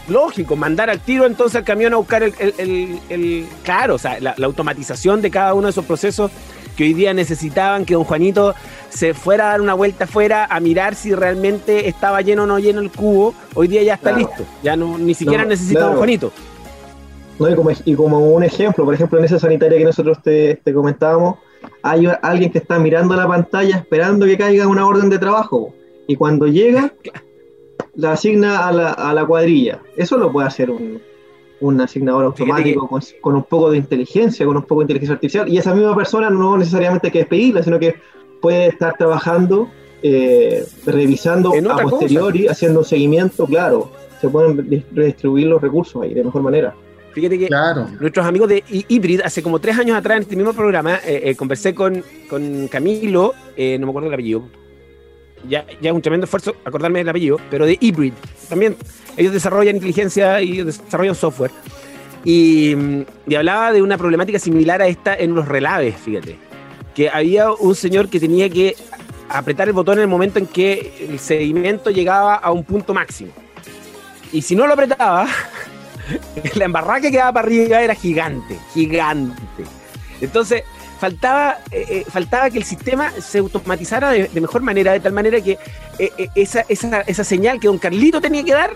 Lógico, 0.07 0.55
mandar 0.55 0.89
al 0.89 1.01
tiro 1.01 1.25
entonces 1.25 1.57
al 1.57 1.65
camión 1.65 1.93
a 1.93 1.97
buscar 1.97 2.23
el. 2.23 3.49
claro, 3.63 3.95
o 3.95 3.97
sea, 3.97 4.19
la, 4.21 4.35
automatización 4.41 5.21
de 5.21 5.29
cada 5.29 5.53
uno 5.53 5.67
de 5.67 5.71
esos 5.71 5.83
procesos 5.85 6.31
que 6.77 6.83
hoy 6.83 6.93
día 6.93 7.13
necesitaban 7.13 7.83
que 7.85 7.95
don 7.95 8.03
Juanito 8.03 8.53
se 8.89 9.13
fuera 9.13 9.47
a 9.47 9.51
dar 9.51 9.61
una 9.61 9.73
vuelta 9.73 10.05
afuera 10.05 10.45
a 10.45 10.59
mirar 10.59 10.95
si 10.95 11.13
realmente 11.13 11.89
estaba 11.89 12.21
lleno 12.21 12.43
o 12.43 12.45
no 12.45 12.59
lleno 12.59 12.79
el 12.79 12.91
cubo, 12.91 13.33
hoy 13.55 13.67
día 13.67 13.83
ya 13.83 13.95
está 13.95 14.15
listo. 14.15 14.45
Ya 14.63 14.77
no, 14.77 14.97
ni 14.97 15.13
siquiera 15.15 15.43
necesita 15.43 15.81
don 15.81 15.97
Juanito. 15.97 16.31
No, 17.39 17.49
y, 17.85 17.95
como, 17.95 18.19
un 18.19 18.43
ejemplo, 18.43 18.85
por 18.85 18.93
ejemplo, 18.93 19.19
en 19.19 19.25
esa 19.25 19.39
sanitaria 19.39 19.77
que 19.77 19.85
nosotros 19.85 20.19
te, 20.23 20.59
comentábamos, 20.73 21.39
hay 21.81 22.07
alguien 22.21 22.51
que 22.51 22.59
está 22.59 22.79
mirando 22.79 23.15
la 23.15 23.27
pantalla 23.27 23.75
esperando 23.75 24.25
que 24.25 24.37
caiga 24.37 24.67
una 24.67 24.85
orden 24.87 25.09
de 25.09 25.17
trabajo. 25.17 25.73
Y 26.07 26.15
cuando 26.15 26.47
llega, 26.47 26.93
la 27.95 28.13
asigna 28.13 28.67
a 28.67 28.71
la, 28.71 28.91
a 28.91 29.13
la 29.13 29.25
cuadrilla. 29.25 29.81
Eso 29.97 30.17
lo 30.17 30.31
puede 30.31 30.47
hacer 30.47 30.69
un, 30.69 31.01
un 31.59 31.81
asignador 31.81 32.25
automático 32.25 32.87
con, 33.21 33.35
un 33.35 33.43
poco 33.43 33.71
de 33.71 33.77
inteligencia, 33.77 34.45
con 34.45 34.57
un 34.57 34.63
poco 34.63 34.81
de 34.81 34.83
inteligencia 34.85 35.13
artificial. 35.15 35.49
Y 35.49 35.57
esa 35.57 35.73
misma 35.73 35.95
persona 35.95 36.29
no 36.29 36.57
necesariamente 36.57 37.07
hay 37.07 37.11
que 37.11 37.19
despedirla, 37.19 37.63
sino 37.63 37.79
que 37.79 37.95
puede 38.41 38.67
estar 38.67 38.95
trabajando, 38.97 39.69
eh, 40.03 40.65
revisando 40.85 41.51
a 41.71 41.77
posteriori, 41.77 42.47
haciendo 42.47 42.79
un 42.79 42.85
seguimiento, 42.85 43.45
claro. 43.45 43.91
Se 44.21 44.29
pueden 44.29 44.85
redistribuir 44.93 45.47
los 45.47 45.61
recursos 45.61 46.01
ahí 46.01 46.13
de 46.13 46.23
mejor 46.23 46.41
manera. 46.41 46.75
Fíjate 47.13 47.39
que 47.39 47.49
nuestros 47.99 48.25
amigos 48.25 48.49
de 48.49 48.63
Hybrid, 48.67 49.21
hace 49.21 49.41
como 49.41 49.59
tres 49.59 49.77
años 49.79 49.97
atrás 49.97 50.17
en 50.17 50.23
este 50.23 50.35
mismo 50.35 50.53
programa, 50.53 50.95
eh, 50.97 51.21
eh, 51.23 51.35
conversé 51.35 51.73
con, 51.73 52.03
con 52.29 52.67
Camilo, 52.67 53.33
no 53.57 53.85
me 53.85 53.89
acuerdo 53.89 54.07
el 54.07 54.13
apellido, 54.13 54.43
ya, 55.47 55.65
ya 55.81 55.89
es 55.89 55.95
un 55.95 56.01
tremendo 56.01 56.25
esfuerzo 56.25 56.55
acordarme 56.65 56.99
del 56.99 57.09
apellido, 57.09 57.37
pero 57.49 57.65
de 57.65 57.77
Hybrid. 57.79 58.13
También 58.49 58.75
ellos 59.15 59.33
desarrollan 59.33 59.75
inteligencia 59.75 60.41
y 60.41 60.63
desarrollan 60.63 61.15
software. 61.15 61.51
Y, 62.23 62.75
y, 63.27 63.35
hablaba 63.35 63.71
de 63.71 63.81
una 63.81 63.97
problemática 63.97 64.39
similar 64.39 64.81
a 64.81 64.87
esta 64.87 65.15
en 65.15 65.33
los 65.33 65.47
relaves, 65.47 65.95
fíjate. 65.95 66.37
Que 66.93 67.09
había 67.09 67.51
un 67.51 67.75
señor 67.75 68.09
que 68.09 68.19
tenía 68.19 68.49
que 68.49 68.75
apretar 69.29 69.67
el 69.67 69.73
botón 69.73 69.97
en 69.97 70.03
el 70.03 70.07
momento 70.07 70.39
en 70.39 70.47
que 70.47 71.07
el 71.09 71.19
sedimento 71.19 71.89
llegaba 71.89 72.35
a 72.35 72.51
un 72.51 72.63
punto 72.63 72.93
máximo. 72.93 73.31
Y 74.31 74.41
si 74.41 74.55
no 74.55 74.67
lo 74.67 74.73
apretaba, 74.73 75.27
la 76.55 76.65
embarrada 76.65 77.01
que 77.01 77.11
quedaba 77.11 77.33
para 77.33 77.47
arriba 77.47 77.81
era 77.81 77.95
gigante, 77.95 78.57
gigante. 78.73 79.41
Entonces, 80.21 80.63
faltaba, 80.97 81.59
eh, 81.71 81.85
eh, 81.89 82.05
faltaba 82.09 82.49
que 82.49 82.57
el 82.57 82.63
sistema 82.63 83.11
se 83.11 83.39
automatizara 83.39 84.11
de, 84.11 84.41
mejor 84.41 84.61
manera, 84.61 84.93
de 84.93 84.99
tal 84.99 85.13
manera 85.13 85.39
que 85.41 85.57
eh, 85.99 86.29
esa, 86.35 86.65
esa, 86.67 87.01
esa, 87.01 87.23
señal 87.23 87.59
que 87.59 87.67
don 87.67 87.77
Carlito 87.77 88.19
tenía 88.19 88.43
que 88.43 88.53
dar 88.53 88.71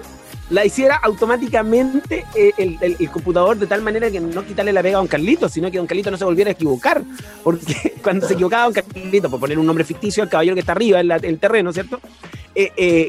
la 0.49 0.65
hiciera 0.65 0.97
automáticamente 0.97 2.25
el, 2.35 2.77
el, 2.81 3.09
computador 3.09 3.57
de 3.57 3.67
tal 3.67 3.81
manera 3.81 4.11
que 4.11 4.19
no 4.19 4.45
quitarle 4.45 4.73
la 4.73 4.83
pega 4.83 4.97
a 4.97 4.99
don 4.99 5.07
Carlito, 5.07 5.47
sino 5.47 5.71
que 5.71 5.77
don 5.77 5.87
Carlito 5.87 6.11
no 6.11 6.17
se 6.17 6.25
volviera 6.25 6.49
a 6.49 6.51
equivocar. 6.51 7.01
Porque 7.41 7.93
cuando 8.03 8.27
se 8.27 8.33
equivocaba 8.33 8.65
don 8.65 8.73
Carlito, 8.73 9.29
por 9.29 9.39
poner 9.39 9.57
un 9.57 9.65
nombre 9.65 9.85
ficticio, 9.85 10.23
el 10.23 10.29
caballero 10.29 10.55
que 10.55 10.59
está 10.59 10.73
arriba 10.73 10.99
en, 10.99 11.09
el 11.09 11.39
terreno, 11.39 11.71
¿cierto? 11.71 12.01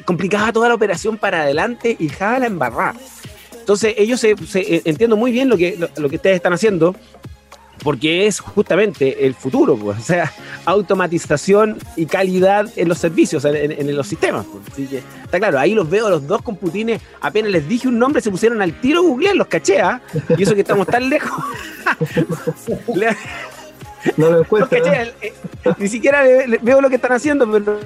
complicaba 0.04 0.52
toda 0.52 0.68
la 0.68 0.76
operación 0.76 1.16
para 1.16 1.42
adelante 1.42 1.96
y 1.98 2.06
dejaba 2.06 2.38
la 2.38 2.46
embarrada. 2.46 2.94
Entonces, 3.58 3.94
ellos 3.98 4.20
se, 4.20 4.36
entiendo 4.84 5.16
muy 5.16 5.32
bien 5.32 5.48
lo 5.48 5.56
que, 5.56 5.76
lo 5.96 6.08
que 6.08 6.16
ustedes 6.16 6.36
están 6.36 6.52
haciendo 6.52 6.94
porque 7.82 8.26
es 8.26 8.40
justamente 8.40 9.26
el 9.26 9.34
futuro, 9.34 9.76
pues, 9.76 9.98
o 9.98 10.02
sea, 10.02 10.32
automatización 10.64 11.78
y 11.96 12.06
calidad 12.06 12.68
en 12.76 12.88
los 12.88 12.98
servicios, 12.98 13.44
en, 13.44 13.96
los 13.96 14.06
sistemas. 14.06 14.46
Pues. 14.50 14.64
Así 14.72 14.86
que 14.86 15.02
está 15.24 15.38
claro, 15.38 15.58
ahí 15.58 15.74
los 15.74 15.88
veo 15.88 16.08
los 16.08 16.26
dos 16.26 16.42
computines, 16.42 17.00
apenas 17.20 17.50
les 17.50 17.68
dije 17.68 17.88
un 17.88 17.98
nombre, 17.98 18.22
se 18.22 18.30
pusieron 18.30 18.62
al 18.62 18.80
tiro 18.80 19.02
Google, 19.02 19.34
los 19.34 19.46
caché, 19.48 19.80
¿ah? 19.80 20.00
y 20.36 20.42
eso 20.42 20.54
que 20.54 20.60
estamos 20.60 20.86
tan 20.86 21.08
lejos. 21.08 21.44
no 24.16 24.30
lo 24.30 24.40
encuentro. 24.40 24.78
Eh, 24.78 25.14
eh, 25.20 25.32
ni 25.78 25.88
siquiera 25.88 26.22
veo 26.62 26.80
lo 26.80 26.88
que 26.88 26.96
están 26.96 27.12
haciendo, 27.12 27.50
pero 27.50 27.80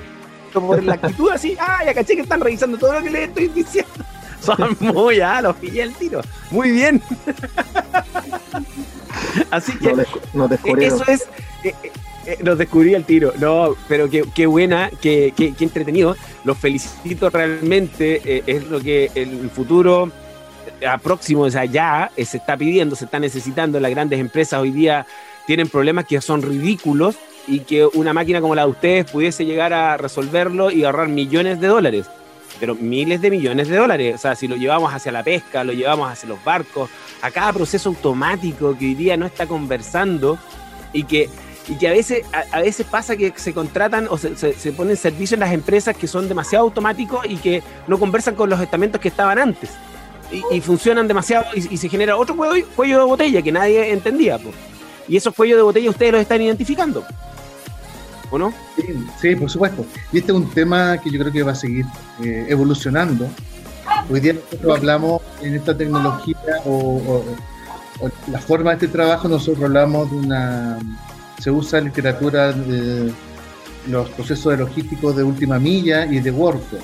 por 0.61 0.83
la 0.83 0.95
actitud 0.95 1.31
así, 1.31 1.57
ah, 1.59 1.83
ya 1.85 1.95
caché 1.95 2.15
que 2.15 2.23
están 2.23 2.41
revisando 2.41 2.79
todo 2.79 2.95
lo 2.95 3.03
que 3.03 3.11
les 3.11 3.29
estoy 3.29 3.49
diciendo. 3.49 3.93
Son 4.41 4.77
muy, 4.81 5.21
ah, 5.21 5.43
los 5.43 5.57
pillé 5.57 5.83
el 5.83 5.95
tiro. 5.95 6.21
Muy 6.51 6.71
bien. 6.71 7.03
Así 9.51 9.77
que 9.79 9.93
nos 10.35 10.51
eso 10.79 11.05
es. 11.07 11.23
Eh, 11.63 11.75
eh, 11.83 11.93
eh, 12.27 12.39
nos 12.43 12.59
descubrí 12.59 12.95
el 12.95 13.05
tiro. 13.05 13.33
No, 13.39 13.77
pero 13.89 14.09
qué, 14.11 14.47
buena, 14.47 14.91
qué, 15.01 15.33
qué, 15.37 15.55
entretenido. 15.61 16.17
Los 16.45 16.59
felicito 16.59 17.31
realmente. 17.31 18.43
es 18.47 18.67
lo 18.69 18.81
que 18.81 19.11
el 19.15 19.49
futuro 19.51 20.11
próximo, 21.03 21.43
o 21.43 21.51
sea, 21.51 21.65
ya 21.65 22.11
se 22.17 22.37
está 22.37 22.57
pidiendo, 22.57 22.97
se 22.97 23.05
está 23.05 23.21
necesitando. 23.21 23.79
Las 23.79 23.93
grandes 23.93 24.19
empresas 24.19 24.61
hoy 24.61 24.73
día 24.73 25.07
tienen 25.47 25.69
problemas 25.69 26.07
que 26.07 26.21
son 26.21 26.43
ridículos 26.43 27.17
y 27.47 27.61
que 27.61 27.87
una 27.87 28.13
máquina 28.13 28.41
como 28.41 28.57
la 28.57 28.63
de 28.63 28.71
ustedes 28.71 29.11
pudiese 29.11 29.45
llegar 29.45 29.73
a 29.73 29.97
resolverlo 29.97 30.73
y 30.73 30.83
ahorrar 30.83 31.09
millones 31.09 31.61
de 31.61 31.69
dólares 31.69 32.07
pero 32.59 32.75
miles 32.75 33.21
de 33.21 33.31
millones 33.31 33.69
de 33.69 33.77
dólares. 33.77 34.15
O 34.15 34.19
sea, 34.19 34.35
si 34.35 34.49
lo 34.49 34.57
llevamos 34.57 34.93
hacia 34.93 35.13
la 35.13 35.23
pesca, 35.23 35.65
lo 35.65 35.73
llevamos 35.73 36.11
hacia 36.11 36.29
los 36.29 36.43
barcos, 36.45 36.91
a 37.23 37.31
cada 37.31 37.53
proceso 37.53 37.89
automático 37.89 38.77
que 38.77 38.87
hoy 38.87 38.95
día 38.95 39.17
no 39.17 39.27
está 39.27 39.47
conversando 39.47 40.39
y 40.93 41.05
que, 41.05 41.29
y 41.69 41.77
que 41.77 41.89
a, 41.89 41.93
veces, 41.93 42.25
a, 42.53 42.61
veces 42.61 42.87
pasa 42.87 43.17
que 43.17 43.33
se 43.37 43.53
contratan 43.53 44.07
o 44.09 44.19
se, 44.19 44.37
se, 44.37 44.73
ponen 44.73 44.93
en 44.93 44.97
servicio 44.97 45.35
en 45.35 45.41
las 45.41 45.53
empresas 45.53 45.97
que 45.97 46.07
son 46.07 46.29
demasiado 46.29 46.65
automáticos 46.65 47.27
y 47.29 47.37
que 47.37 47.63
no 47.87 47.99
conversan 47.99 48.35
con 48.35 48.49
los 48.49 48.61
estamentos 48.61 49.01
que 49.01 49.09
estaban 49.09 49.39
antes. 49.39 49.71
Y, 50.51 50.61
funcionan 50.61 51.07
demasiado 51.07 51.47
y, 51.55 51.77
se 51.77 51.89
genera 51.89 52.17
otro 52.17 52.37
cuello, 52.37 52.67
cuello, 52.75 52.99
de 52.99 53.05
botella 53.05 53.43
que 53.43 53.53
nadie 53.53 53.93
entendía. 53.93 54.39
Y 55.07 55.17
esos 55.17 55.33
cuellos 55.35 55.57
de 55.57 55.63
botella 55.63 55.91
ustedes 55.91 56.13
los 56.13 56.21
están 56.21 56.43
identificando. 56.43 57.05
¿O 58.31 58.39
no? 58.39 58.53
Sí, 59.21 59.37
por 59.37 59.51
supuesto. 59.51 59.87
Y 60.13 60.19
este 60.19 60.33
es 60.33 60.39
un 60.39 60.51
tema 60.51 60.99
que 60.99 61.11
yo 61.11 61.19
creo 61.21 61.33
que 61.33 61.43
va 61.43 61.53
a 61.53 61.57
seguir 61.57 61.85
eh, 62.23 62.47
evolucionando. 62.49 63.29
Hoy 64.11 64.21
día 64.21 64.35
nosotros 64.35 64.79
hablamos 64.79 65.23
en 65.43 65.55
esta 65.55 65.77
tecnología 65.77 66.37
o, 66.65 67.25
la 68.31 68.39
forma 68.39 68.71
de 68.71 68.75
este 68.75 68.89
trabajo, 68.89 69.27
nosotros 69.27 69.65
hablamos 69.65 70.11
de 70.11 70.17
una. 70.17 70.79
Se 71.39 71.51
usa 71.51 71.81
literatura 71.81 72.53
de 72.53 73.13
los 73.89 74.09
procesos 74.11 74.53
de 74.53 74.59
logísticos 74.59 75.17
de 75.17 75.23
última 75.23 75.59
milla 75.59 76.05
y 76.07 76.21
de 76.21 76.31
workflow. 76.31 76.81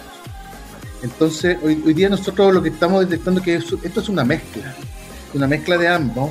Entonces, 1.03 1.59
hoy, 1.63 1.75
día 1.95 2.09
nosotros 2.09 2.55
lo 2.55 2.63
que 2.63 2.69
estamos 2.69 3.01
detectando 3.09 3.41
es 3.41 3.45
que 3.45 3.55
esto 3.57 4.01
es 4.01 4.09
una 4.09 4.25
mezcla, 4.25 4.75
una 5.35 5.49
mezcla 5.49 5.77
de 5.77 5.89
ambos, 5.89 6.31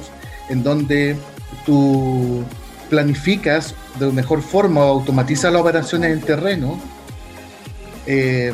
en 0.50 0.64
donde 0.64 1.18
tú 1.66 2.44
planificas 2.92 3.74
de 3.98 4.12
mejor 4.12 4.42
forma 4.42 4.82
o 4.86 5.00
automatizas 5.00 5.52
las 5.54 5.62
operaciones 5.62 6.12
en 6.12 6.20
terreno, 6.22 6.78
eh, 8.06 8.54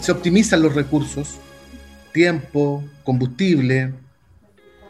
se 0.00 0.10
optimizan 0.10 0.60
los 0.60 0.74
recursos, 0.74 1.36
tiempo, 2.12 2.82
combustible, 3.04 3.92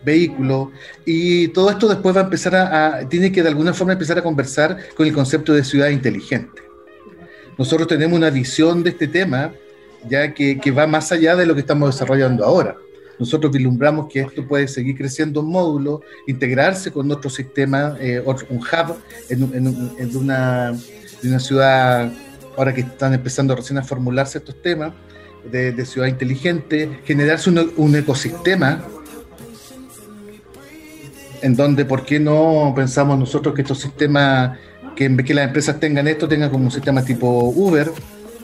vehículo, 0.02 0.72
y 1.04 1.48
todo 1.48 1.70
esto 1.70 1.88
después 1.88 2.16
va 2.16 2.20
a 2.22 2.24
empezar 2.24 2.56
a, 2.56 3.06
tiene 3.06 3.30
que 3.30 3.42
de 3.42 3.50
alguna 3.50 3.74
forma 3.74 3.92
empezar 3.92 4.16
a 4.16 4.22
conversar 4.22 4.78
con 4.96 5.06
el 5.06 5.12
concepto 5.12 5.52
de 5.52 5.62
ciudad 5.62 5.90
inteligente. 5.90 6.62
Nosotros 7.59 7.87
tenemos 7.87 8.16
una 8.16 8.30
visión 8.30 8.82
de 8.82 8.90
este 8.90 9.09
tema 9.09 9.52
ya 10.09 10.32
que, 10.32 10.59
que 10.59 10.70
va 10.70 10.87
más 10.87 11.12
allá 11.12 11.37
de 11.37 11.44
lo 11.44 11.54
que 11.54 11.61
estamos 11.61 11.94
desarrollando 11.94 12.44
ahora. 12.44 12.76
Nosotros 13.18 13.52
vislumbramos 13.52 14.09
que 14.12 14.20
esto 14.20 14.46
puede 14.46 14.68
seguir 14.68 14.96
creciendo 14.96 15.40
en 15.40 15.46
módulo, 15.46 16.02
integrarse 16.26 16.90
con 16.90 17.11
otro 17.11 17.31
sistema, 17.31 17.96
eh, 18.00 18.22
un 18.50 18.59
hub 18.59 18.96
en, 19.29 20.16
una, 20.16 20.76
una, 21.22 21.40
ciudad, 21.40 22.12
ahora 22.57 22.74
que 22.74 22.83
están 22.83 23.14
empezando 23.14 23.57
recién 23.57 23.79
a 23.79 23.83
formularse 23.83 24.38
estos 24.38 24.61
temas, 24.61 24.92
de, 25.50 25.87
ciudad 25.87 26.09
inteligente, 26.09 27.00
generarse 27.05 27.50
un, 27.50 27.94
ecosistema 27.94 28.83
en 31.42 31.55
donde, 31.55 31.85
¿por 31.85 32.05
qué 32.05 32.18
no 32.18 32.72
pensamos 32.74 33.18
nosotros 33.18 33.55
que 33.55 33.62
estos 33.62 33.79
sistemas, 33.79 34.59
que 34.96 35.05
en 35.05 35.16
vez 35.16 35.26
que 35.26 35.35
las 35.35 35.46
empresas 35.46 35.79
tengan 35.79 36.09
esto, 36.09 36.26
tengan 36.26 36.50
como 36.50 36.64
un 36.64 36.70
sistema 36.70 37.05
tipo 37.05 37.29
Uber, 37.29 37.90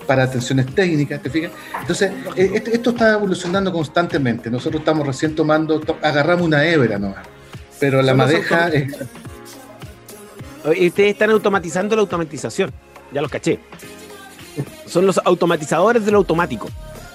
para 0.07 0.25
atenciones 0.25 0.67
técnicas, 0.75 1.23
¿te 1.23 1.31
fijas? 1.31 1.53
Entonces, 1.81 2.13
eh, 2.37 2.63
esto, 2.73 2.91
está 2.91 3.15
evolucionando 3.15 3.73
constantemente. 3.73 4.51
Nosotros 4.51 4.81
estamos 4.81 5.07
recién 5.07 5.35
tomando, 5.35 5.81
agarramos 6.03 6.47
una 6.47 6.65
hebra 6.65 6.99
nomás, 6.99 7.27
pero 7.79 8.03
la 8.03 8.15
madeja 8.15 8.69
es... 8.69 8.95
Ustedes 10.65 11.13
están 11.13 11.31
automatizando 11.31 11.97
la 11.97 12.03
automatización, 12.03 12.71
ya 13.13 13.21
los 13.21 13.31
caché. 13.31 13.59
son 14.87 15.07
los 15.07 15.21
automatizadores 15.25 16.05
de 16.05 16.13
lo 16.13 16.19
automático. 16.19 16.69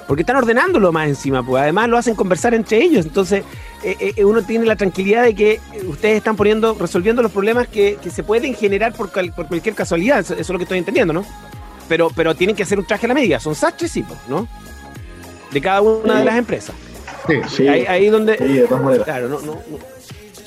Porque 0.08 0.22
están 0.22 0.38
ordenándolo 0.38 0.94
más 0.94 1.10
encima, 1.10 1.46
pues 1.46 1.62
además 1.62 1.90
lo 1.90 1.98
hacen 1.98 2.16
conversar 2.16 2.54
entre 2.54 2.82
ellos. 2.82 3.06
Entonces, 3.06 3.44
eh, 3.84 4.14
eh, 4.16 4.24
uno 4.24 4.42
tiene 4.42 4.66
la 4.66 4.78
tranquilidad 4.78 5.24
de 5.24 5.36
que 5.36 5.60
ustedes 5.86 6.18
están 6.18 6.38
poniendo, 6.38 6.76
resolviendo 6.80 7.22
los 7.22 7.32
problemas 7.32 7.68
que, 7.68 8.00
se 8.10 8.24
pueden 8.24 8.56
generar 8.56 8.94
por, 8.94 9.10
por, 9.10 9.48
cualquier 9.48 9.76
casualidad. 9.76 10.20
Eso, 10.20 10.34
es 10.34 10.50
lo 10.50 10.58
que 10.58 10.64
estoy 10.64 10.78
entendiendo, 10.78 11.14
¿no? 11.14 11.26
Pero, 11.88 12.10
pero 12.16 12.36
tienen 12.36 12.56
que 12.56 12.64
hacer 12.64 12.80
un 12.80 12.86
traje 12.86 13.06
a 13.06 13.10
la 13.10 13.14
medida. 13.14 13.40
Son 13.40 13.56
sastres, 13.56 13.92
sí, 13.92 14.06
¿no? 14.28 14.48
De 15.52 15.62
cada 15.62 15.82
una 15.82 16.20
de 16.20 16.26
las 16.26 16.38
empresas. 16.38 16.76
Sí, 17.28 17.36
sí. 17.50 17.68
Ahí, 17.68 17.86
ahí 17.86 18.08
donde. 18.08 18.38
claro, 19.06 19.30
no, 19.30 19.40
no, 19.42 19.62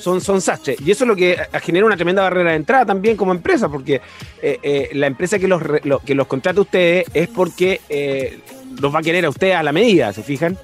son, 0.01 0.19
son 0.19 0.41
sastres. 0.41 0.77
Y 0.81 0.91
eso 0.91 1.05
es 1.05 1.07
lo 1.07 1.15
que 1.15 1.37
genera 1.61 1.85
una 1.85 1.95
tremenda 1.95 2.23
barrera 2.23 2.51
de 2.51 2.57
entrada 2.57 2.85
también 2.85 3.15
como 3.15 3.31
empresa, 3.31 3.69
porque 3.69 4.01
eh, 4.41 4.59
eh, 4.61 4.89
la 4.93 5.07
empresa 5.07 5.39
que 5.39 5.47
los, 5.47 5.61
que 6.05 6.15
los 6.15 6.27
contrata 6.27 6.59
a 6.59 6.63
ustedes 6.63 7.05
es 7.13 7.29
porque 7.29 7.81
eh, 7.87 8.39
los 8.79 8.93
va 8.93 8.99
a 8.99 9.03
querer 9.03 9.25
a 9.25 9.29
ustedes 9.29 9.55
a 9.55 9.63
la 9.63 9.71
medida, 9.71 10.11
¿se 10.11 10.23
fijan? 10.23 10.57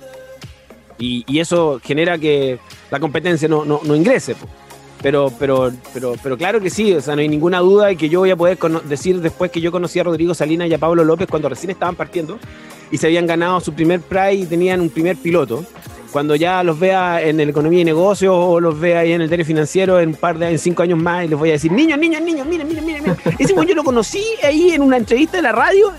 Y, 0.99 1.39
eso 1.39 1.79
genera 1.83 2.17
que 2.17 2.57
la 2.89 2.99
competencia 2.99 3.47
no, 3.47 3.63
no, 3.63 3.95
ingrese. 3.95 4.35
Pero, 5.01 5.31
pero, 5.37 5.71
pero, 5.93 6.15
pero 6.21 6.37
claro 6.37 6.59
que 6.59 6.69
sí, 6.69 6.93
o 6.93 7.01
sea, 7.01 7.15
no 7.15 7.21
hay 7.21 7.29
ninguna 7.29 7.59
duda 7.59 7.87
de 7.87 7.95
que 7.95 8.09
yo 8.09 8.19
voy 8.19 8.31
a 8.31 8.35
poder 8.35 8.57
decir 8.85 9.21
después 9.21 9.51
que 9.51 9.61
yo 9.61 9.71
conocí 9.71 9.99
a 9.99 10.03
Rodrigo 10.03 10.33
Salinas 10.33 10.69
y 10.69 10.73
a 10.73 10.79
Pablo 10.79 11.03
López 11.03 11.27
cuando 11.29 11.49
recién 11.49 11.69
estaban 11.69 11.95
partiendo 11.95 12.39
y 12.91 12.97
se 12.97 13.07
habían 13.07 13.27
ganado 13.27 13.59
su 13.59 13.73
primer 13.73 14.01
Prize 14.01 14.33
y 14.33 14.45
tenían 14.45 14.81
un 14.81 14.89
primer 14.89 15.17
piloto 15.17 15.63
cuando 16.11 16.35
ya 16.35 16.63
los 16.63 16.79
vea 16.79 17.21
en 17.21 17.39
el 17.39 17.49
economía 17.49 17.81
y 17.81 17.85
negocios 17.85 18.33
o 18.35 18.59
los 18.59 18.79
vea 18.79 19.01
ahí 19.01 19.11
en 19.11 19.21
el 19.21 19.27
diario 19.27 19.45
financiero 19.45 19.99
en 19.99 20.09
un 20.09 20.15
par 20.15 20.37
de 20.39 20.49
en 20.49 20.57
cinco 20.57 20.83
años 20.83 20.97
más 20.97 21.25
y 21.25 21.27
les 21.27 21.37
voy 21.37 21.49
a 21.49 21.53
decir, 21.53 21.71
niños, 21.71 21.99
niños, 21.99 22.21
niños, 22.21 22.47
miren, 22.47 22.67
miren, 22.67 22.85
miren. 22.85 23.17
Ese 23.39 23.53
yo 23.53 23.75
lo 23.75 23.83
conocí 23.83 24.23
ahí 24.43 24.71
en 24.71 24.81
una 24.81 24.97
entrevista 24.97 25.37
de 25.37 25.43
la 25.43 25.51
radio 25.51 25.91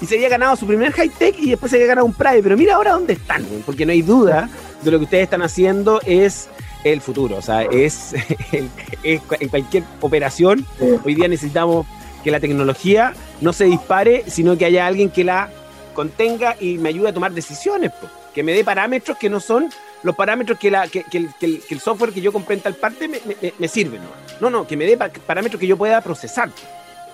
y 0.00 0.06
se 0.06 0.14
había 0.14 0.28
ganado 0.28 0.56
su 0.56 0.66
primer 0.66 0.92
high 0.92 1.10
tech 1.10 1.36
y 1.38 1.50
después 1.50 1.70
se 1.70 1.76
había 1.76 1.88
ganado 1.88 2.06
un 2.06 2.14
Pride. 2.14 2.42
Pero 2.42 2.56
mira 2.56 2.76
ahora 2.76 2.92
dónde 2.92 3.14
están, 3.14 3.44
porque 3.64 3.84
no 3.84 3.92
hay 3.92 4.02
duda 4.02 4.48
de 4.82 4.90
lo 4.90 4.98
que 4.98 5.04
ustedes 5.04 5.24
están 5.24 5.42
haciendo 5.42 6.00
es 6.06 6.48
el 6.92 7.00
futuro. 7.00 7.36
O 7.36 7.42
sea, 7.42 7.62
es, 7.62 8.14
en 8.52 9.48
cualquier 9.48 9.84
operación. 10.00 10.66
Hoy 11.04 11.14
día 11.14 11.28
necesitamos 11.28 11.86
que 12.24 12.30
la 12.30 12.40
tecnología 12.40 13.14
no 13.40 13.52
se 13.52 13.64
dispare, 13.64 14.24
sino 14.26 14.56
que 14.58 14.64
haya 14.64 14.86
alguien 14.86 15.10
que 15.10 15.24
la 15.24 15.50
contenga 15.94 16.56
y 16.60 16.78
me 16.78 16.90
ayude 16.90 17.08
a 17.08 17.12
tomar 17.12 17.32
decisiones 17.32 17.92
que 18.34 18.42
me 18.42 18.52
dé 18.52 18.64
parámetros 18.64 19.16
que 19.16 19.30
no 19.30 19.40
son 19.40 19.70
los 20.02 20.14
parámetros 20.14 20.58
que, 20.58 20.70
la, 20.70 20.86
que, 20.88 21.06
el, 21.10 21.30
el, 21.40 21.80
software 21.80 22.12
que 22.12 22.20
yo 22.20 22.34
compré 22.34 22.56
en 22.56 22.60
tal 22.60 22.74
parte 22.74 23.08
me, 23.08 23.18
me, 23.24 23.54
me 23.58 23.66
sirve. 23.66 23.98
¿no? 23.98 24.26
no, 24.40 24.50
no, 24.50 24.66
que 24.66 24.76
me 24.76 24.84
dé 24.84 24.96
parámetros 24.96 25.58
que 25.58 25.66
yo 25.66 25.76
pueda 25.76 26.00
procesar, 26.00 26.50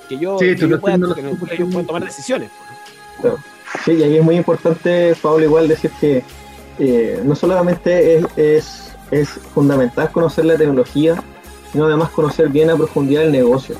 que 0.09 0.19
yo, 0.19 0.37
que 0.37 0.57
yo, 0.57 0.81
pueda, 0.81 0.99
tomar 0.99 2.05
decisiones. 2.05 2.51
Sí, 3.85 3.93
y 3.93 4.03
ahí 4.03 4.17
es 4.17 4.25
muy 4.25 4.37
importante, 4.37 5.15
Pablo, 5.23 5.45
igual 5.45 5.69
decir 5.69 5.91
que 6.01 6.23
eh, 6.79 7.21
no 7.25 7.35
solamente 7.35 8.17
es, 8.17 8.27
es, 8.37 8.92
es, 9.13 9.29
fundamental 9.29 10.11
conocer 10.11 10.45
la 10.47 10.57
tecnología, 10.57 11.23
sino 11.71 11.85
además 11.85 12.11
conocer 12.11 12.49
bien 12.49 12.71
a 12.71 12.77
profundidad 12.77 13.23
el 13.23 13.33
negocio. 13.33 13.77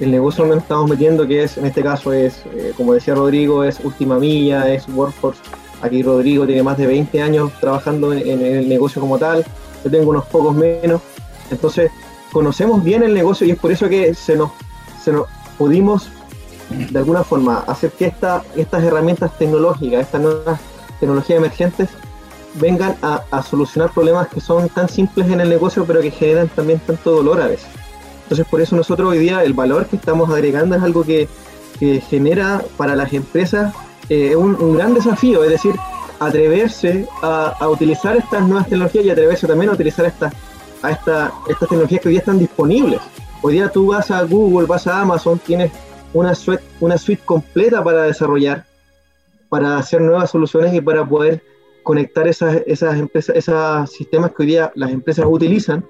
El 0.00 0.10
negocio 0.10 0.44
donde 0.44 0.58
estamos 0.58 0.90
metiendo, 0.90 1.26
que 1.26 1.44
es 1.44 1.56
en 1.56 1.66
este 1.66 1.82
caso 1.82 2.12
es, 2.12 2.42
eh, 2.54 2.72
como 2.76 2.92
decía 2.94 3.14
Rodrigo, 3.14 3.62
es 3.62 3.80
última 3.80 4.18
milla, 4.18 4.68
es 4.72 4.88
workforce 4.88 5.40
Aquí 5.82 6.02
Rodrigo 6.02 6.46
tiene 6.46 6.62
más 6.62 6.78
de 6.78 6.86
20 6.86 7.20
años 7.20 7.52
trabajando 7.60 8.12
en, 8.12 8.40
el 8.40 8.68
negocio 8.68 9.00
como 9.00 9.18
tal, 9.18 9.44
yo 9.84 9.90
tengo 9.90 10.10
unos 10.10 10.24
pocos 10.26 10.54
menos. 10.54 11.02
Entonces, 11.50 11.90
conocemos 12.32 12.82
bien 12.82 13.02
el 13.02 13.12
negocio 13.12 13.46
y 13.46 13.50
es 13.50 13.58
por 13.58 13.70
eso 13.70 13.88
que 13.88 14.14
se 14.14 14.36
nos, 14.36 14.50
se 15.02 15.12
nos 15.12 15.26
pudimos, 15.58 16.08
de 16.70 16.98
alguna 16.98 17.24
forma, 17.24 17.58
hacer 17.66 17.90
que 17.90 18.06
esta, 18.06 18.42
estas 18.56 18.82
herramientas 18.84 19.36
tecnológicas, 19.38 20.00
estas 20.02 20.22
nuevas 20.22 20.60
tecnologías 20.98 21.38
emergentes, 21.38 21.90
vengan 22.60 22.96
a, 23.02 23.42
solucionar 23.42 23.92
problemas 23.92 24.28
que 24.28 24.40
son 24.40 24.68
tan 24.68 24.88
simples 24.88 25.28
en 25.28 25.40
el 25.40 25.48
negocio, 25.48 25.84
pero 25.84 26.00
que 26.00 26.10
generan 26.10 26.48
también 26.48 26.80
tanto 26.80 27.12
dolor 27.12 27.40
a 27.40 27.46
veces. 27.46 27.68
Entonces, 28.22 28.46
por 28.48 28.60
eso 28.60 28.74
nosotros 28.76 29.10
hoy 29.10 29.18
día 29.18 29.42
el 29.44 29.52
valor 29.52 29.86
que 29.86 29.96
estamos 29.96 30.30
agregando 30.30 30.76
es 30.76 30.82
algo 30.82 31.04
que, 31.04 31.28
genera 32.08 32.62
para 32.78 32.96
las 32.96 33.12
empresas 33.12 33.74
eh, 34.08 34.34
un, 34.34 34.74
gran 34.78 34.94
desafío, 34.94 35.44
es 35.44 35.50
decir, 35.50 35.74
atreverse 36.18 37.06
a, 37.20 37.68
utilizar 37.68 38.16
estas 38.16 38.48
nuevas 38.48 38.66
tecnologías 38.66 39.04
y 39.04 39.10
atreverse 39.10 39.46
también 39.46 39.70
a 39.70 39.74
utilizar 39.74 40.06
estas 40.06 40.32
a 40.82 40.90
esta, 40.90 41.32
estas 41.48 41.68
tecnologías 41.68 42.00
que 42.00 42.08
hoy 42.08 42.12
día 42.14 42.20
están 42.20 42.38
disponibles. 42.38 43.00
Hoy 43.42 43.54
día 43.54 43.68
tú 43.68 43.88
vas 43.88 44.10
a 44.10 44.22
Google, 44.22 44.66
vas 44.66 44.86
a 44.86 45.02
Amazon, 45.02 45.38
tienes 45.38 45.70
una 46.12 46.34
suite, 46.34 46.62
una 46.80 46.96
suite 46.96 47.22
completa 47.24 47.82
para 47.84 48.04
desarrollar, 48.04 48.64
para 49.48 49.76
hacer 49.76 50.00
nuevas 50.00 50.30
soluciones 50.30 50.72
y 50.74 50.80
para 50.80 51.04
poder 51.04 51.42
conectar 51.86 52.26
esas, 52.26 52.62
esas 52.66 52.98
empresas, 52.98 53.36
esos 53.36 53.88
sistemas 53.90 54.32
que 54.32 54.42
hoy 54.42 54.46
día 54.48 54.72
las 54.74 54.90
empresas 54.90 55.24
utilizan 55.28 55.86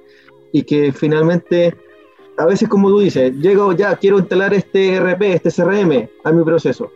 y 0.53 0.63
que 0.63 0.93
finalmente, 0.93 1.75
a 2.37 2.45
veces 2.45 2.69
como 2.69 2.91
tú 2.91 3.01
dices, 3.01 3.33
llego 3.39 3.73
ya, 3.73 3.97
quiero 3.97 4.19
instalar 4.19 4.53
este 4.53 5.01
RP, 5.01 5.23
este 5.23 5.51
CRM 5.51 6.07
a 6.23 6.33
mi 6.33 6.45
proceso 6.45 6.91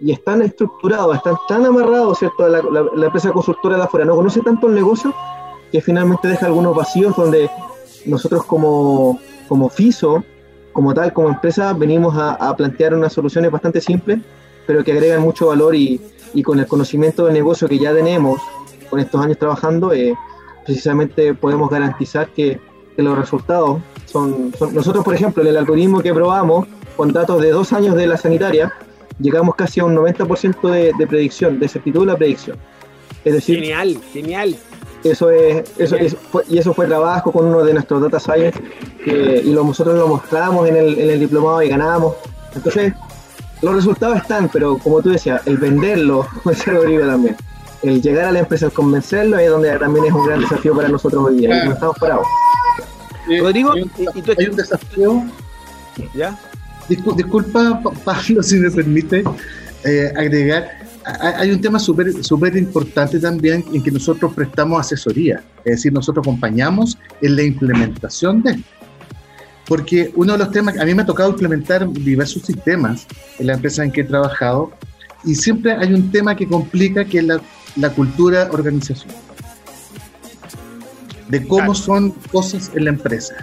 y 0.00 0.10
están 0.10 0.42
estructurados, 0.42 1.14
están 1.14 1.36
tan 1.46 1.64
amarrados, 1.64 2.18
¿cierto? 2.18 2.48
La, 2.48 2.60
la, 2.60 3.06
empresa 3.06 3.30
constructora 3.30 3.76
de 3.76 3.84
afuera 3.84 4.04
no 4.04 4.16
conoce 4.16 4.40
tanto 4.40 4.66
el 4.66 4.74
negocio 4.74 5.14
que 5.70 5.80
finalmente 5.80 6.26
deja 6.26 6.46
algunos 6.46 6.74
vacíos 6.74 7.14
donde 7.16 7.48
nosotros 8.04 8.44
como, 8.46 9.20
como 9.46 9.68
FISO, 9.68 10.24
como 10.72 10.92
tal, 10.92 11.12
como 11.12 11.28
empresa, 11.28 11.72
venimos 11.72 12.16
a, 12.16 12.52
plantear 12.56 12.94
unas 12.94 13.12
soluciones 13.12 13.52
bastante 13.52 13.80
simples, 13.80 14.18
pero 14.66 14.82
que 14.82 14.90
agregan 14.90 15.20
mucho 15.20 15.46
valor 15.46 15.76
y, 15.76 16.00
y 16.34 16.42
con 16.42 16.58
el 16.58 16.66
conocimiento 16.66 17.24
del 17.24 17.34
negocio 17.34 17.68
que 17.68 17.78
ya 17.78 17.92
tenemos, 17.92 18.40
con 18.88 19.00
estos 19.00 19.20
años 19.20 19.38
trabajando, 19.38 19.92
eh, 19.92 20.14
precisamente 20.64 21.34
podemos 21.34 21.70
garantizar 21.70 22.28
que, 22.28 22.60
que 22.96 23.02
los 23.02 23.18
resultados 23.18 23.80
son, 24.06 24.52
son, 24.58 24.74
Nosotros, 24.74 25.04
por 25.04 25.14
ejemplo, 25.14 25.42
en 25.42 25.48
el 25.48 25.56
algoritmo 25.56 26.00
que 26.00 26.12
probamos, 26.12 26.66
con 26.96 27.12
datos 27.12 27.40
de 27.40 27.50
dos 27.50 27.72
años 27.72 27.94
de 27.94 28.06
la 28.06 28.16
sanitaria, 28.16 28.72
llegamos 29.20 29.54
casi 29.54 29.80
a 29.80 29.84
un 29.84 29.96
90% 29.96 30.70
de, 30.70 30.92
de, 30.98 31.06
predicción, 31.06 31.58
de 31.58 31.68
certitud 31.68 32.00
de 32.00 32.06
la 32.06 32.16
predicción. 32.16 32.56
Es 33.24 33.34
decir, 33.34 33.60
genial, 33.60 33.98
genial. 34.12 34.56
Eso 35.04 35.30
es, 35.30 35.64
eso 35.78 35.96
y 36.48 36.58
eso 36.58 36.74
fue 36.74 36.86
trabajo 36.86 37.32
con 37.32 37.46
uno 37.46 37.64
de 37.64 37.72
nuestros 37.72 38.02
data 38.02 38.20
science 38.20 38.60
y 39.06 39.50
lo, 39.50 39.64
nosotros 39.64 39.96
lo 39.96 40.08
mostramos 40.08 40.68
en 40.68 40.76
el, 40.76 40.98
en 40.98 41.10
el 41.10 41.20
diplomado 41.20 41.62
y 41.62 41.68
ganamos. 41.68 42.16
Entonces, 42.54 42.92
los 43.62 43.74
resultados 43.74 44.16
están, 44.18 44.48
pero 44.48 44.78
como 44.78 45.02
tú 45.02 45.10
decías, 45.10 45.42
el 45.46 45.58
venderlo, 45.58 46.26
como 46.42 46.54
decía 46.54 46.72
Rodrigo 46.72 47.06
también, 47.06 47.36
el 47.82 48.02
llegar 48.02 48.26
a 48.26 48.32
la 48.32 48.40
empresa, 48.40 48.66
el 48.66 48.72
convencerlo, 48.72 49.38
es 49.38 49.50
donde 49.50 49.78
también 49.78 50.06
es 50.06 50.12
un 50.12 50.26
gran 50.26 50.40
desafío 50.40 50.74
para 50.74 50.88
nosotros 50.88 51.24
hoy 51.24 51.36
día. 51.36 51.64
no 51.64 51.72
estamos 51.72 51.96
parados. 51.98 52.26
Rodrigo, 53.26 53.72
hay 53.72 53.82
un, 53.82 53.90
¿y 54.14 54.22
tú 54.22 54.32
hay 54.36 54.46
un 54.46 54.56
desafío. 54.56 55.24
¿Ya? 56.14 56.38
disculpa, 56.88 57.80
Pablo, 58.04 58.42
si 58.42 58.56
me 58.56 58.70
permite 58.70 59.24
eh, 59.84 60.12
agregar. 60.16 60.78
Hay 61.38 61.50
un 61.50 61.60
tema 61.60 61.78
súper 61.78 62.22
super 62.22 62.54
importante 62.56 63.18
también 63.18 63.64
en 63.72 63.82
que 63.82 63.90
nosotros 63.90 64.34
prestamos 64.34 64.80
asesoría, 64.80 65.42
es 65.64 65.76
decir, 65.76 65.92
nosotros 65.92 66.22
acompañamos 66.22 66.98
en 67.22 67.36
la 67.36 67.42
implementación 67.42 68.42
de 68.42 68.62
porque 69.70 70.10
uno 70.16 70.32
de 70.32 70.38
los 70.40 70.50
temas, 70.50 70.76
a 70.78 70.84
mí 70.84 70.92
me 70.96 71.02
ha 71.02 71.06
tocado 71.06 71.30
implementar 71.30 71.88
diversos 71.88 72.42
sistemas 72.42 73.06
en 73.38 73.46
la 73.46 73.52
empresa 73.52 73.84
en 73.84 73.92
que 73.92 74.00
he 74.00 74.04
trabajado 74.04 74.72
y 75.22 75.36
siempre 75.36 75.70
hay 75.70 75.94
un 75.94 76.10
tema 76.10 76.34
que 76.34 76.48
complica 76.48 77.04
que 77.04 77.18
es 77.18 77.24
la, 77.24 77.40
la 77.76 77.90
cultura 77.90 78.48
organizacional, 78.50 79.16
de 81.28 81.46
cómo 81.46 81.72
son 81.76 82.10
cosas 82.32 82.72
en 82.74 82.86
la 82.86 82.90
empresa, 82.90 83.36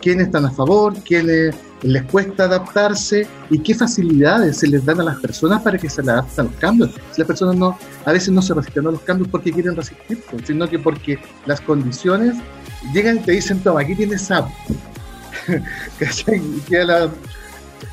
quiénes 0.00 0.28
están 0.28 0.46
a 0.46 0.50
favor, 0.52 0.94
quiénes 1.04 1.54
les 1.82 2.02
cuesta 2.04 2.44
adaptarse 2.44 3.26
y 3.50 3.58
qué 3.58 3.74
facilidades 3.74 4.60
se 4.60 4.68
les 4.68 4.86
dan 4.86 5.02
a 5.02 5.04
las 5.04 5.18
personas 5.18 5.60
para 5.60 5.76
que 5.76 5.90
se 5.90 6.00
adapten 6.00 6.46
a 6.46 6.48
los 6.48 6.58
cambios. 6.58 6.90
Si 7.12 7.20
las 7.20 7.28
personas 7.28 7.56
no, 7.56 7.78
a 8.06 8.12
veces 8.12 8.30
no 8.30 8.40
se 8.40 8.54
resisten 8.54 8.86
a 8.86 8.90
los 8.90 9.02
cambios 9.02 9.28
porque 9.28 9.52
quieren 9.52 9.76
resistir, 9.76 10.18
sino 10.46 10.66
que 10.66 10.78
porque 10.78 11.18
las 11.44 11.60
condiciones 11.60 12.36
llegan 12.94 13.18
y 13.18 13.20
te 13.20 13.32
dicen, 13.32 13.60
toma, 13.60 13.82
aquí 13.82 13.94
tienes 13.94 14.30
SAP. 15.98 16.34
y 16.34 16.60
queda 16.68 16.84
la, 16.84 17.10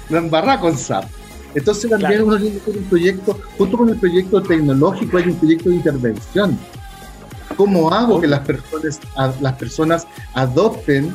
la 0.09 0.17
embarra 0.17 0.59
con 0.59 0.77
SAP. 0.77 1.05
Entonces 1.53 1.89
también 1.89 2.23
uno 2.23 2.37
tiene 2.37 2.55
que 2.55 2.61
hacer 2.61 2.77
un 2.77 2.83
proyecto, 2.85 3.39
junto 3.57 3.77
con 3.77 3.89
el 3.89 3.97
proyecto 3.97 4.41
tecnológico 4.41 5.17
hay 5.17 5.25
un 5.25 5.35
proyecto 5.35 5.69
de 5.69 5.75
intervención. 5.75 6.57
¿Cómo 7.57 7.91
hago 7.91 8.21
que 8.21 8.27
las 8.27 8.39
personas, 8.39 8.99
las 9.41 9.53
personas 9.53 10.07
adopten 10.33 11.13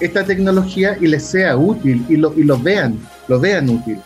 esta 0.00 0.24
tecnología 0.24 0.96
y 1.00 1.06
les 1.06 1.24
sea 1.24 1.56
útil 1.56 2.04
y 2.08 2.16
lo, 2.16 2.34
y 2.34 2.44
lo 2.44 2.58
vean, 2.58 2.98
lo 3.28 3.38
vean 3.38 3.68
útil. 3.68 4.00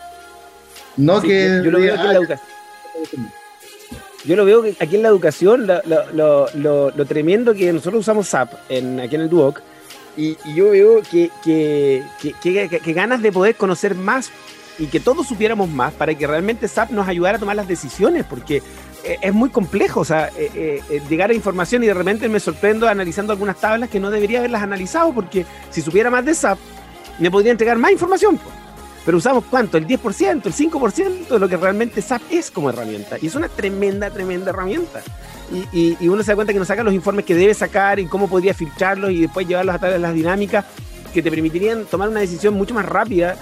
No 0.97 1.21
que. 1.21 1.61
Yo, 1.65 1.71
lo 1.71 1.81
veo 1.81 1.95
aquí 1.95 2.07
en 2.07 2.13
la 2.13 2.19
educación. 2.19 3.33
Yo 4.25 4.37
lo 4.37 4.45
veo 4.45 4.65
aquí 4.81 4.97
en 4.97 5.03
la 5.03 5.09
educación, 5.09 5.67
lo, 5.67 6.49
lo, 6.55 7.07
tremendo 7.07 7.55
que 7.55 7.73
nosotros 7.73 8.01
usamos 8.01 8.29
SAP 8.29 8.53
en, 8.69 9.01
aquí 9.01 9.15
en 9.15 9.23
el 9.23 9.29
Duoc, 9.29 9.61
y, 10.17 10.37
yo 10.55 10.71
veo 10.71 11.03
que, 11.03 11.31
que, 11.45 12.03
que, 12.21 12.93
ganas 12.93 13.23
de 13.23 13.33
poder 13.33 13.55
conocer 13.55 13.95
más 13.95 14.31
y 14.79 14.87
que 14.87 15.01
todos 15.01 15.27
supiéramos 15.27 15.69
más 15.69 15.93
para 15.93 16.15
que 16.15 16.27
realmente 16.27 16.69
SAP 16.69 16.91
nos 16.91 17.09
ayudara 17.09 17.37
a 17.37 17.41
tomar 17.41 17.57
las 17.57 17.69
decisiones, 17.69 18.25
porque 18.25 18.63
eh, 19.05 19.19
es 19.21 19.33
muy 19.33 19.51
complejo, 19.51 20.01
o 20.01 20.05
sea, 20.05 20.31
eh, 20.37 20.83
eh, 20.91 21.03
llegar 21.09 21.31
a 21.31 21.35
información 21.35 21.83
y 21.83 21.87
de 21.87 21.95
repente 21.95 22.29
me 22.29 22.41
sorprendo 22.41 22.89
analizando 22.89 23.33
algunas 23.33 23.57
tablas 23.57 23.89
que 23.89 24.01
no 24.01 24.11
debería 24.11 24.41
haberlas 24.41 24.63
analizado, 24.63 25.13
porque 25.13 25.47
si 25.71 25.81
supiera 25.83 26.11
más 26.11 26.25
de 26.25 26.35
SAP, 26.35 26.59
me 27.19 27.31
podría 27.31 27.53
entregar 27.53 27.79
más 27.79 27.93
información. 27.93 28.39
Pero 29.05 29.19
usamos 29.19 29.45
cuánto, 29.49 29.79
el 29.79 29.87
10%, 29.87 30.47
el 30.47 30.53
5% 30.53 31.29
de 31.29 31.39
lo 31.39 31.49
que 31.49 31.57
realmente 31.57 32.03
SAP 32.03 32.23
es 32.29 32.51
como 32.51 32.71
herramienta. 32.71 33.17
Y 33.21 33.29
es 33.29 33.37
una 33.37 33.49
tremenda, 33.49 34.11
tremenda 34.11 34.51
herramienta. 34.51 35.01
Y, 35.73 35.97
y, 36.01 36.09
uno 36.09 36.23
se 36.23 36.33
da 36.33 36.35
cuenta 36.35 36.53
que 36.53 36.59
nos 36.59 36.69
saca 36.69 36.83
los 36.83 36.93
informes 36.93 37.25
que 37.25 37.35
debe 37.35 37.55
sacar 37.55 38.01
y 38.01 38.07
cómo 38.07 38.29
podría 38.29 38.53
filtrarlos 38.53 39.13
y 39.13 39.23
después 39.23 39.47
llevarlos 39.47 39.77
a 39.77 39.79
través 39.79 39.97
de 39.97 40.01
las 40.01 40.13
dinámicas 40.13 40.65
que 41.15 41.23
te 41.23 41.31
permitirían 41.31 41.85
tomar 41.85 42.09
una 42.09 42.21
decisión 42.21 42.55
mucho 42.55 42.75
más 42.75 42.85
rápida 42.85 43.37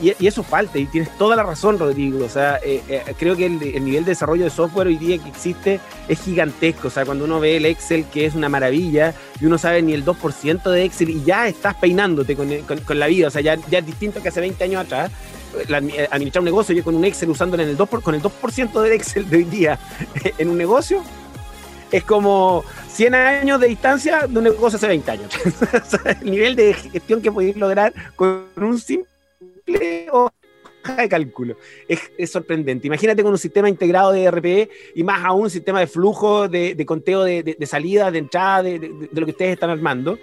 y, 0.00 0.26
eso 0.26 0.42
falta, 0.42 0.78
y 0.78 0.86
tienes 0.86 1.16
toda 1.18 1.36
la 1.36 1.42
razón, 1.42 1.78
Rodrigo. 1.78 2.24
O 2.24 2.28
sea, 2.28 2.58
eh, 2.62 2.82
eh, 2.88 3.02
creo 3.18 3.36
que 3.36 3.46
el, 3.46 3.84
nivel 3.84 4.04
de 4.04 4.12
desarrollo 4.12 4.44
de 4.44 4.50
software 4.50 4.86
hoy 4.86 4.96
día 4.96 5.18
que 5.18 5.28
existe 5.28 5.80
es 6.08 6.20
gigantesco. 6.20 6.88
O 6.88 6.90
sea, 6.90 7.04
cuando 7.04 7.24
uno 7.24 7.40
ve 7.40 7.58
el 7.58 7.66
Excel, 7.66 8.06
que 8.06 8.24
es 8.24 8.34
una 8.34 8.48
maravilla, 8.48 9.14
y 9.40 9.46
uno 9.46 9.58
sabe 9.58 9.82
ni 9.82 9.92
el 9.92 10.04
2% 10.04 10.70
de 10.70 10.84
Excel, 10.84 11.10
y 11.10 11.24
ya 11.24 11.46
estás 11.46 11.74
peinándote 11.74 12.36
con, 12.36 12.48
con, 12.62 12.98
la 12.98 13.06
vida. 13.06 13.28
O 13.28 13.30
sea, 13.30 13.42
ya, 13.42 13.54
es 13.54 13.86
distinto 13.86 14.22
que 14.22 14.28
hace 14.28 14.40
20 14.40 14.64
años 14.64 14.84
atrás. 14.84 15.10
Eh, 15.58 16.08
administrar 16.10 16.40
un 16.40 16.46
negocio, 16.46 16.74
yo 16.74 16.84
con 16.84 16.94
un 16.94 17.04
Excel 17.04 17.30
usándolo 17.30 17.62
en 17.62 17.70
el 17.70 17.78
2%, 17.78 18.02
con 18.02 18.14
el 18.14 18.22
2% 18.22 18.82
del 18.82 18.92
Excel 18.92 19.28
de 19.28 19.36
hoy 19.38 19.44
día 19.44 19.78
en 20.38 20.48
un 20.50 20.58
negocio, 20.58 21.02
es 21.96 22.04
como 22.04 22.64
100 22.88 23.14
años 23.14 23.60
de 23.60 23.68
distancia 23.68 24.26
de 24.26 24.38
un 24.38 24.44
negocio 24.44 24.76
hace 24.76 24.88
20 24.88 25.10
años. 25.10 25.30
el 26.22 26.30
nivel 26.30 26.56
de 26.56 26.74
gestión 26.74 27.22
que 27.22 27.32
podéis 27.32 27.56
lograr 27.56 27.92
con 28.14 28.46
un 28.56 28.78
simple 28.78 30.08
hoja 30.10 30.32
de 30.98 31.08
cálculo. 31.08 31.56
Es, 31.88 32.30
sorprendente. 32.30 32.86
Imagínate 32.86 33.22
con 33.22 33.32
un 33.32 33.38
sistema 33.38 33.68
integrado 33.68 34.12
de 34.12 34.30
RPE 34.30 34.70
y 34.94 35.04
más 35.04 35.24
aún 35.24 35.44
un 35.44 35.50
sistema 35.50 35.80
de 35.80 35.86
flujo, 35.86 36.48
de, 36.48 36.84
conteo 36.86 37.24
de, 37.24 37.56
salida, 37.66 38.10
de 38.10 38.18
entrada, 38.18 38.62
de, 38.62 39.08
lo 39.12 39.24
que 39.24 39.32
ustedes 39.32 39.54
están 39.54 39.70
armando. 39.70 40.18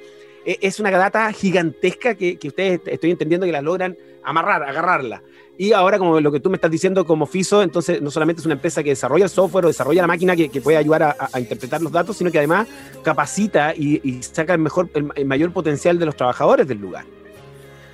E, 0.46 0.60
es 0.62 0.80
una 0.80 0.92
data 0.92 1.32
gigantesca 1.32 2.16
que, 2.16 2.38
ustedes 2.44 2.82
estoy 2.86 3.12
entendiendo 3.12 3.46
que 3.46 3.52
la 3.52 3.62
logran 3.62 3.98
amarrar, 4.24 4.64
agarrarla. 4.64 5.22
Y 5.58 5.74
ahora, 5.74 6.00
como 6.00 6.20
lo 6.20 6.32
que 6.32 6.40
tú 6.40 6.50
me 6.50 6.56
estás 6.56 6.72
diciendo 6.72 7.06
como 7.06 7.26
FISO, 7.26 7.62
entonces 7.62 8.02
no 8.02 8.10
solamente 8.10 8.40
es 8.40 8.46
una 8.46 8.56
empresa 8.56 8.82
que 8.82 8.90
desarrolla 8.90 9.26
el 9.26 9.30
software 9.30 9.66
o 9.66 9.68
desarrolla 9.68 10.02
la 10.02 10.08
máquina 10.08 10.36
que, 10.36 10.50
puede 10.62 10.78
ayudar 10.78 11.16
a, 11.18 11.40
interpretar 11.40 11.82
los 11.82 11.92
datos, 11.92 12.18
sino 12.18 12.32
que 12.32 12.40
además 12.40 12.68
capacita 13.04 13.74
y, 13.76 14.22
saca 14.24 14.54
el, 14.54 14.60
mejor, 14.60 14.90
el 14.94 15.26
mayor 15.26 15.52
potencial 15.54 16.00
de 16.00 16.06
los 16.06 16.16
trabajadores 16.16 16.68
del 16.68 16.80
lugar. 16.80 17.06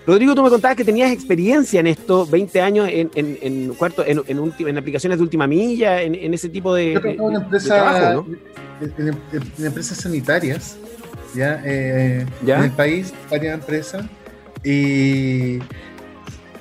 Rodrigo, 0.10 0.34
tú 0.34 0.42
me 0.42 0.50
contabas 0.50 0.76
que 0.76 0.84
tenías 0.84 1.12
experiencia 1.12 1.80
en 1.80 1.86
esto, 1.86 2.26
20 2.26 2.62
años 2.62 2.90
en, 2.92 3.12
en, 3.14 3.38
en 3.42 3.74
cuarto, 3.76 4.04
en, 4.04 4.24
en, 4.28 4.78
aplicaciones 4.78 5.20
de 5.20 5.24
última 5.24 5.46
milla, 5.46 6.02
en, 6.02 6.34
ese 6.34 6.50
tipo 6.50 6.74
de, 6.74 6.94
Yo 6.94 7.30
empresa, 7.30 8.14
en, 8.82 9.16
empresas 9.64 10.00
sanitarias, 10.00 10.78
¿ya? 11.36 11.62
Eh, 11.66 12.26
en 12.46 12.64
el 12.64 12.72
país, 12.72 13.14
varias 13.30 13.54
empresas, 13.56 14.06
y 14.64 15.60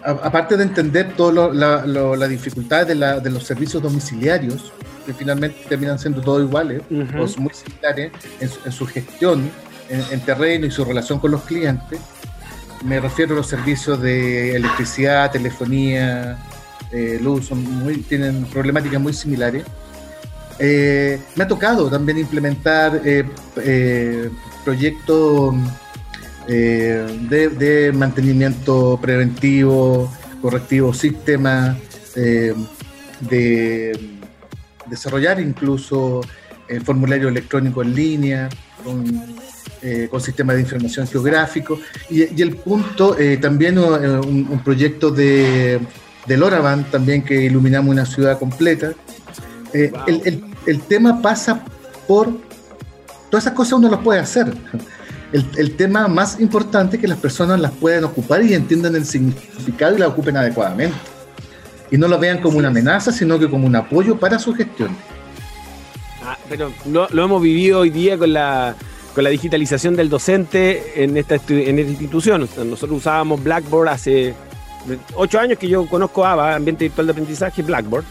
aparte 0.02 0.56
de 0.56 0.64
entender 0.64 1.12
toda 1.16 1.52
la, 1.52 2.28
dificultad 2.28 2.86
de, 2.86 2.94
de, 2.94 3.30
los 3.30 3.44
servicios 3.44 3.82
domiciliarios, 3.82 4.72
que 5.06 5.14
finalmente 5.14 5.58
terminan 5.68 5.98
siendo 5.98 6.20
todos 6.20 6.42
iguales, 6.42 6.82
o 6.90 7.40
muy 7.40 7.52
similares 7.52 8.12
en 8.40 8.72
su, 8.72 8.86
gestión 8.86 9.50
en, 9.88 10.20
terreno 10.20 10.66
y 10.66 10.70
su 10.70 10.84
relación 10.84 11.18
con 11.18 11.30
los 11.30 11.42
clientes, 11.42 12.00
me 12.84 13.00
refiero 13.00 13.32
a 13.34 13.38
los 13.38 13.46
servicios 13.46 14.00
de 14.00 14.54
electricidad, 14.54 15.32
telefonía, 15.32 16.38
eh, 16.92 17.18
luz, 17.20 17.46
son 17.46 17.62
muy, 17.64 17.98
tienen 17.98 18.44
problemáticas 18.44 19.00
muy 19.00 19.12
similares. 19.12 19.64
Eh, 20.58 21.20
me 21.36 21.44
ha 21.44 21.48
tocado 21.48 21.88
también 21.88 22.18
implementar 22.18 23.00
eh, 23.04 24.30
proyectos 24.64 25.54
de, 26.46 27.92
mantenimiento 27.94 28.98
preventivo, 29.00 30.10
correctivo, 30.40 30.94
sistemas, 30.94 31.76
de 32.14 32.54
desarrollar 34.86 35.40
incluso 35.40 36.22
el 36.68 36.82
formulario 36.82 37.28
electrónico 37.28 37.82
en 37.82 37.94
línea, 37.94 38.48
con 38.84 39.04
eh, 39.82 40.08
de 40.10 40.60
información 40.60 41.06
geográfico. 41.06 41.78
Y, 42.10 42.40
el 42.40 42.56
punto, 42.56 43.18
eh, 43.18 43.36
también 43.36 43.78
eh, 43.78 43.80
un, 43.80 44.60
proyecto 44.64 45.10
de, 45.10 45.80
de 46.26 46.36
LoRaWAN, 46.36 46.90
también 46.90 47.22
que 47.22 47.42
iluminamos 47.42 47.90
una 47.90 48.06
ciudad 48.06 48.38
completa. 48.38 48.92
Tema 50.80 51.22
pasa 51.22 51.64
por... 52.06 52.32
Todas 53.30 53.44
esas 53.44 53.54
cosas 53.54 53.74
uno 53.74 53.90
las 53.90 54.00
puede 54.00 54.20
hacer. 54.20 54.52
El, 55.32 55.44
el, 55.56 55.76
tema 55.76 56.08
más 56.08 56.40
importante 56.40 56.96
es 56.96 57.02
que 57.02 57.08
las 57.08 57.18
personas 57.18 57.60
las 57.60 57.72
puedan 57.72 58.04
ocupar 58.04 58.42
y 58.42 58.54
entiendan 58.54 58.96
el 58.96 59.04
significado 59.04 59.94
y 59.94 59.98
la 59.98 60.08
ocupen 60.08 60.36
adecuadamente. 60.36 60.96
Y 61.90 61.98
no 61.98 62.08
lo 62.08 62.18
vean 62.18 62.40
como 62.40 62.58
una 62.58 62.68
amenaza, 62.68 63.12
sino 63.12 63.38
que 63.38 63.50
como 63.50 63.66
un 63.66 63.76
apoyo 63.76 64.18
para 64.18 64.38
su 64.38 64.54
gestión. 64.54 64.96
Ah, 66.24 66.38
pero 66.48 66.72
lo 66.86 67.24
hemos 67.24 67.42
vivido 67.42 67.80
hoy 67.80 67.90
día 67.90 68.16
con 68.16 68.32
la, 68.32 68.74
con 69.18 69.24
la 69.24 69.30
digitalización 69.30 69.96
del 69.96 70.08
docente 70.08 71.02
en 71.02 71.16
esta, 71.16 71.34
en 71.48 71.78
esta 71.78 71.90
institución. 71.90 72.42
Nosotros 72.42 72.98
usábamos 72.98 73.42
Blackboard 73.42 73.88
hace 73.88 74.32
ocho 75.16 75.40
años 75.40 75.58
que 75.58 75.68
yo 75.68 75.86
conozco 75.86 76.24
ABA, 76.24 76.54
Ambiente 76.54 76.84
Virtual 76.84 77.08
de 77.08 77.10
Aprendizaje, 77.10 77.62
Blackboard. 77.62 78.04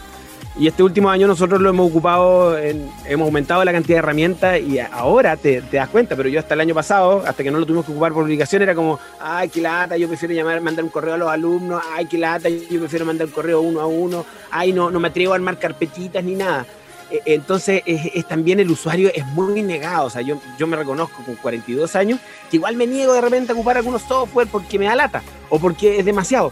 Y 0.58 0.66
este 0.66 0.82
último 0.82 1.08
año 1.08 1.28
nosotros 1.28 1.60
lo 1.60 1.70
hemos 1.70 1.88
ocupado, 1.88 2.58
hemos 2.58 3.26
aumentado 3.26 3.64
la 3.64 3.70
cantidad 3.70 3.94
de 3.94 3.98
herramientas 4.00 4.60
y 4.60 4.80
ahora 4.80 5.36
te, 5.36 5.60
das 5.60 5.88
cuenta, 5.88 6.16
pero 6.16 6.28
yo 6.28 6.40
hasta 6.40 6.54
el 6.54 6.60
año 6.60 6.74
pasado, 6.74 7.22
hasta 7.24 7.44
que 7.44 7.50
no 7.52 7.60
lo 7.60 7.64
tuvimos 7.64 7.86
que 7.86 7.92
ocupar 7.92 8.12
por 8.12 8.24
obligación, 8.24 8.62
era 8.62 8.74
como, 8.74 8.98
ay, 9.20 9.50
qué 9.50 9.60
lata, 9.60 9.96
yo 9.96 10.08
prefiero 10.08 10.34
llamar, 10.34 10.60
mandar 10.60 10.84
un 10.84 10.90
correo 10.90 11.14
a 11.14 11.16
los 11.16 11.28
alumnos, 11.28 11.80
ay, 11.94 12.06
qué 12.06 12.18
lata, 12.18 12.48
yo 12.48 12.80
prefiero 12.80 13.04
mandar 13.04 13.28
un 13.28 13.32
correo 13.32 13.60
uno 13.60 13.80
a 13.80 13.86
uno, 13.86 14.26
ay, 14.50 14.72
no, 14.72 14.90
no 14.90 14.98
me 14.98 15.06
atrevo 15.06 15.32
a 15.32 15.36
armar 15.36 15.60
carpetitas 15.60 16.24
ni 16.24 16.34
nada. 16.34 16.66
Eh, 17.12 17.20
entonces 17.26 17.82
es, 17.86 18.26
también 18.26 18.58
el 18.58 18.68
usuario 18.68 19.12
es 19.14 19.24
muy 19.26 19.62
negado, 19.62 20.06
o 20.06 20.10
sea, 20.10 20.22
yo, 20.22 20.40
yo 20.58 20.66
me 20.66 20.76
reconozco 20.76 21.22
con 21.22 21.36
42 21.36 21.94
años 21.94 22.18
que 22.50 22.56
igual 22.56 22.74
me 22.74 22.84
niego 22.88 23.12
de 23.12 23.20
repente 23.20 23.52
a 23.52 23.54
ocupar 23.54 23.76
algunos 23.76 24.02
software 24.02 24.48
porque 24.50 24.76
me 24.76 24.86
da 24.86 24.96
lata 24.96 25.22
o 25.50 25.60
porque 25.60 26.00
es 26.00 26.04
demasiado. 26.04 26.50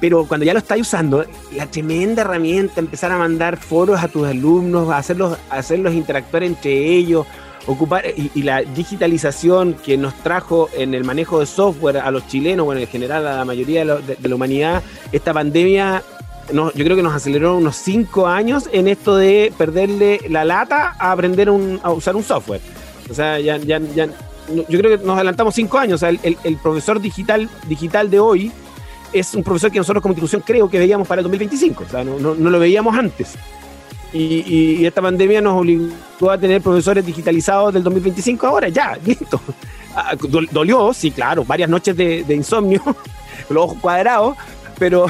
Pero 0.00 0.24
cuando 0.26 0.46
ya 0.46 0.52
lo 0.52 0.58
estás 0.58 0.80
usando, 0.80 1.24
la 1.54 1.66
tremenda 1.66 2.22
herramienta, 2.22 2.80
empezar 2.80 3.12
a 3.12 3.18
mandar 3.18 3.58
foros 3.58 4.02
a 4.02 4.08
tus 4.08 4.26
alumnos, 4.26 4.88
a 4.88 4.96
hacerlos, 4.96 5.36
hacerlos 5.50 5.92
interactuar 5.92 6.42
entre 6.42 6.72
ellos, 6.72 7.26
ocupar 7.66 8.04
y, 8.16 8.42
la 8.42 8.62
digitalización 8.62 9.74
que 9.74 9.98
nos 9.98 10.14
trajo 10.22 10.70
en 10.74 10.94
el 10.94 11.04
manejo 11.04 11.40
de 11.40 11.46
software 11.46 11.98
a 11.98 12.10
los 12.10 12.26
chilenos, 12.26 12.64
bueno, 12.64 12.80
en 12.80 12.86
general 12.86 13.26
a 13.26 13.36
la 13.36 13.44
mayoría 13.44 13.84
de 13.84 14.28
la 14.28 14.34
humanidad, 14.34 14.82
esta 15.12 15.34
pandemia 15.34 16.02
yo 16.52 16.84
creo 16.84 16.96
que 16.96 17.02
nos 17.02 17.14
aceleró 17.14 17.56
unos 17.56 17.76
cinco 17.76 18.26
años 18.26 18.68
en 18.72 18.88
esto 18.88 19.16
de 19.16 19.52
perderle 19.56 20.20
la 20.28 20.44
lata 20.44 20.96
a 20.98 21.12
aprender 21.12 21.48
a 21.48 21.90
usar 21.90 22.16
un 22.16 22.24
software. 22.24 22.60
O 23.08 23.14
sea, 23.14 23.38
ya, 23.40 23.56
ya, 23.56 23.78
ya, 23.78 24.06
yo 24.48 24.78
creo 24.78 24.98
que 24.98 25.04
nos 25.04 25.16
adelantamos 25.16 25.54
cinco 25.54 25.78
años. 25.78 25.94
O 25.94 25.98
sea, 25.98 26.08
el, 26.08 26.36
el, 26.42 26.56
profesor 26.56 27.00
digital, 27.00 27.48
digital 27.68 28.10
de 28.10 28.20
hoy 28.20 28.52
es 29.12 29.34
un 29.34 29.42
profesor 29.42 29.70
que 29.70 29.78
nosotros 29.78 30.02
como 30.02 30.12
institución 30.12 30.42
creo 30.44 30.68
que 30.68 30.78
veíamos 30.78 31.06
para 31.06 31.20
el 31.20 31.24
2025. 31.24 31.84
O 31.84 31.88
sea, 31.88 32.04
no, 32.04 32.18
no, 32.18 32.50
lo 32.50 32.58
veíamos 32.58 32.96
antes. 32.96 33.34
Y, 34.12 34.44
y, 34.80 34.86
esta 34.86 35.00
pandemia 35.00 35.40
nos 35.40 35.60
obligó 35.60 36.30
a 36.30 36.36
tener 36.36 36.60
profesores 36.60 37.06
digitalizados 37.06 37.72
del 37.72 37.84
2025 37.84 38.46
ahora, 38.46 38.68
ya, 38.68 38.98
listo. 39.04 39.40
Ah, 39.94 40.14
dolió, 40.52 40.92
sí, 40.92 41.10
claro, 41.10 41.44
varias 41.44 41.68
noches 41.68 41.96
de, 41.96 42.24
de 42.24 42.34
insomnio, 42.34 42.82
los 43.48 43.64
ojos 43.64 43.78
cuadrados, 43.80 44.36
pero, 44.78 45.06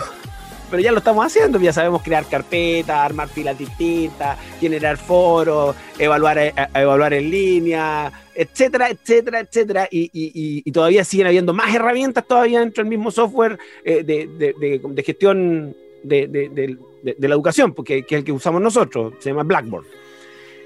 pero 0.71 0.83
ya 0.83 0.93
lo 0.93 0.99
estamos 0.99 1.27
haciendo, 1.27 1.59
ya 1.59 1.73
sabemos 1.73 2.03
crear 2.03 2.25
carpetas, 2.27 2.97
armar 2.97 3.29
filas 3.29 3.59
distintas, 3.59 4.39
generar 4.61 4.97
foros, 4.97 5.75
evaluar, 5.99 6.39
eh, 6.39 6.55
evaluar 6.75 7.13
en 7.15 7.31
línea, 7.31 8.13
etcétera, 8.35 8.91
etcétera, 8.91 9.41
etcétera, 9.41 9.89
y, 9.91 10.71
todavía 10.71 11.05
siguen 11.05 11.27
habiendo 11.27 11.53
más 11.53 11.75
herramientas 11.75 12.27
todavía 12.27 12.61
dentro 12.61 12.85
del 12.85 12.91
mismo 12.91 13.11
software 13.11 13.59
eh, 13.85 14.05
de, 14.05 15.03
gestión 15.05 15.75
de, 16.03 16.79
la 17.19 17.35
educación, 17.35 17.75
porque 17.75 18.05
que 18.05 18.15
es 18.15 18.19
el 18.21 18.25
que 18.25 18.33
usamos 18.33 18.63
nosotros, 18.63 19.15
se 19.19 19.31
llama 19.31 19.43
Blackboard. 19.43 19.87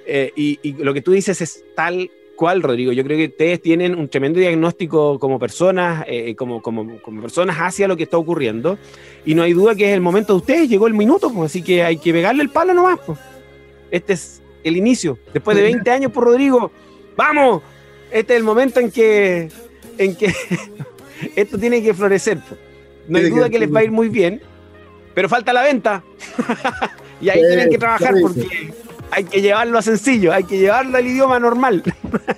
Eh, 0.07 0.33
y, 0.37 0.73
lo 0.75 0.93
que 0.93 1.01
tú 1.01 1.13
dices 1.13 1.41
es 1.41 1.65
tal 1.75 2.11
cual, 2.35 2.63
Rodrigo. 2.63 2.93
Yo 2.93 3.05
creo 3.05 3.17
que 3.17 3.27
ustedes 3.27 3.61
tienen 3.61 3.95
un 3.95 4.09
tremendo 4.09 4.41
diagnóstico 4.41 5.19
como 5.19 5.39
personas, 5.39 6.05
eh, 6.07 6.35
como, 6.37 6.63
como, 6.63 7.01
como, 7.01 7.23
personas 7.23 7.57
hacia 7.59 7.89
lo 7.89 7.97
que 7.97 8.05
está 8.05 8.19
ocurriendo. 8.19 8.79
Y 9.25 9.35
no 9.35 9.43
hay 9.43 9.53
duda 9.53 9.75
que 9.75 9.89
es 9.89 9.95
el 9.95 10.01
momento 10.01 10.35
de 10.35 10.39
ustedes, 10.39 10.69
llegó 10.69 10.87
el 10.87 10.95
minuto, 10.95 11.33
pues, 11.33 11.51
así 11.51 11.63
que 11.63 11.83
hay 11.83 11.97
que 11.97 12.13
pegarle 12.13 12.43
el 12.43 12.51
palo 12.51 12.75
nomás. 12.75 12.99
Pues. 13.07 13.19
Este 13.91 14.13
es 14.15 14.43
el 14.63 14.77
inicio. 14.77 15.19
Después 15.33 15.57
de 15.57 15.63
20 15.63 15.91
años 15.91 16.13
por 16.13 16.25
Rodrigo, 16.25 16.71
¡vamos! 17.17 17.63
Este 18.11 18.35
es 18.35 18.39
el 18.39 18.45
momento 18.45 18.81
en 18.81 18.91
que, 18.91 19.49
en 19.99 20.17
que 20.17 20.33
esto 21.37 21.59
tiene 21.59 21.83
que 21.83 21.95
florecer. 21.95 22.39
Pues. 22.49 22.61
No 23.09 23.19
hay 23.19 23.31
duda 23.31 23.49
que 23.51 23.59
les 23.59 23.73
va 23.73 23.81
a 23.81 23.85
ir 23.85 23.91
muy 23.91 24.09
bien. 24.09 24.41
pero 25.15 25.29
falta 25.29 25.53
la 25.53 25.63
venta. 25.63 26.03
y 27.21 27.29
ahí 27.29 27.41
tienen 27.41 27.71
que 27.71 27.79
trabajar 27.79 28.15
porque 28.21 28.73
hay 29.11 29.25
que 29.25 29.41
llevarlo 29.41 29.79
a 29.79 29.83
sencillo, 29.83 30.33
hay 30.33 30.45
que 30.45 30.59
llevarlo 30.59 30.97
al 30.97 31.07
idioma 31.07 31.39
normal. 31.39 31.83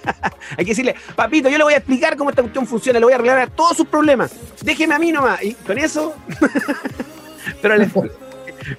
hay 0.57 0.65
que 0.65 0.73
decirle, 0.73 0.95
papito, 1.15 1.49
yo 1.49 1.59
le 1.59 1.65
voy 1.65 1.75
a 1.75 1.79
explicar 1.79 2.17
cómo 2.17 2.31
esta 2.31 2.43
cuestión 2.43 2.67
funciona, 2.67 2.99
le 2.99 3.05
voy 3.05 3.13
a 3.13 3.17
arreglar 3.17 3.51
todos 3.51 3.77
sus 3.77 3.87
problemas. 3.87 4.33
Déjeme 4.63 4.95
a 4.95 4.99
mí 4.99 5.13
nomás. 5.13 5.43
Y 5.43 5.55
con 5.55 5.79
eso. 5.79 6.15
pero 7.63 7.75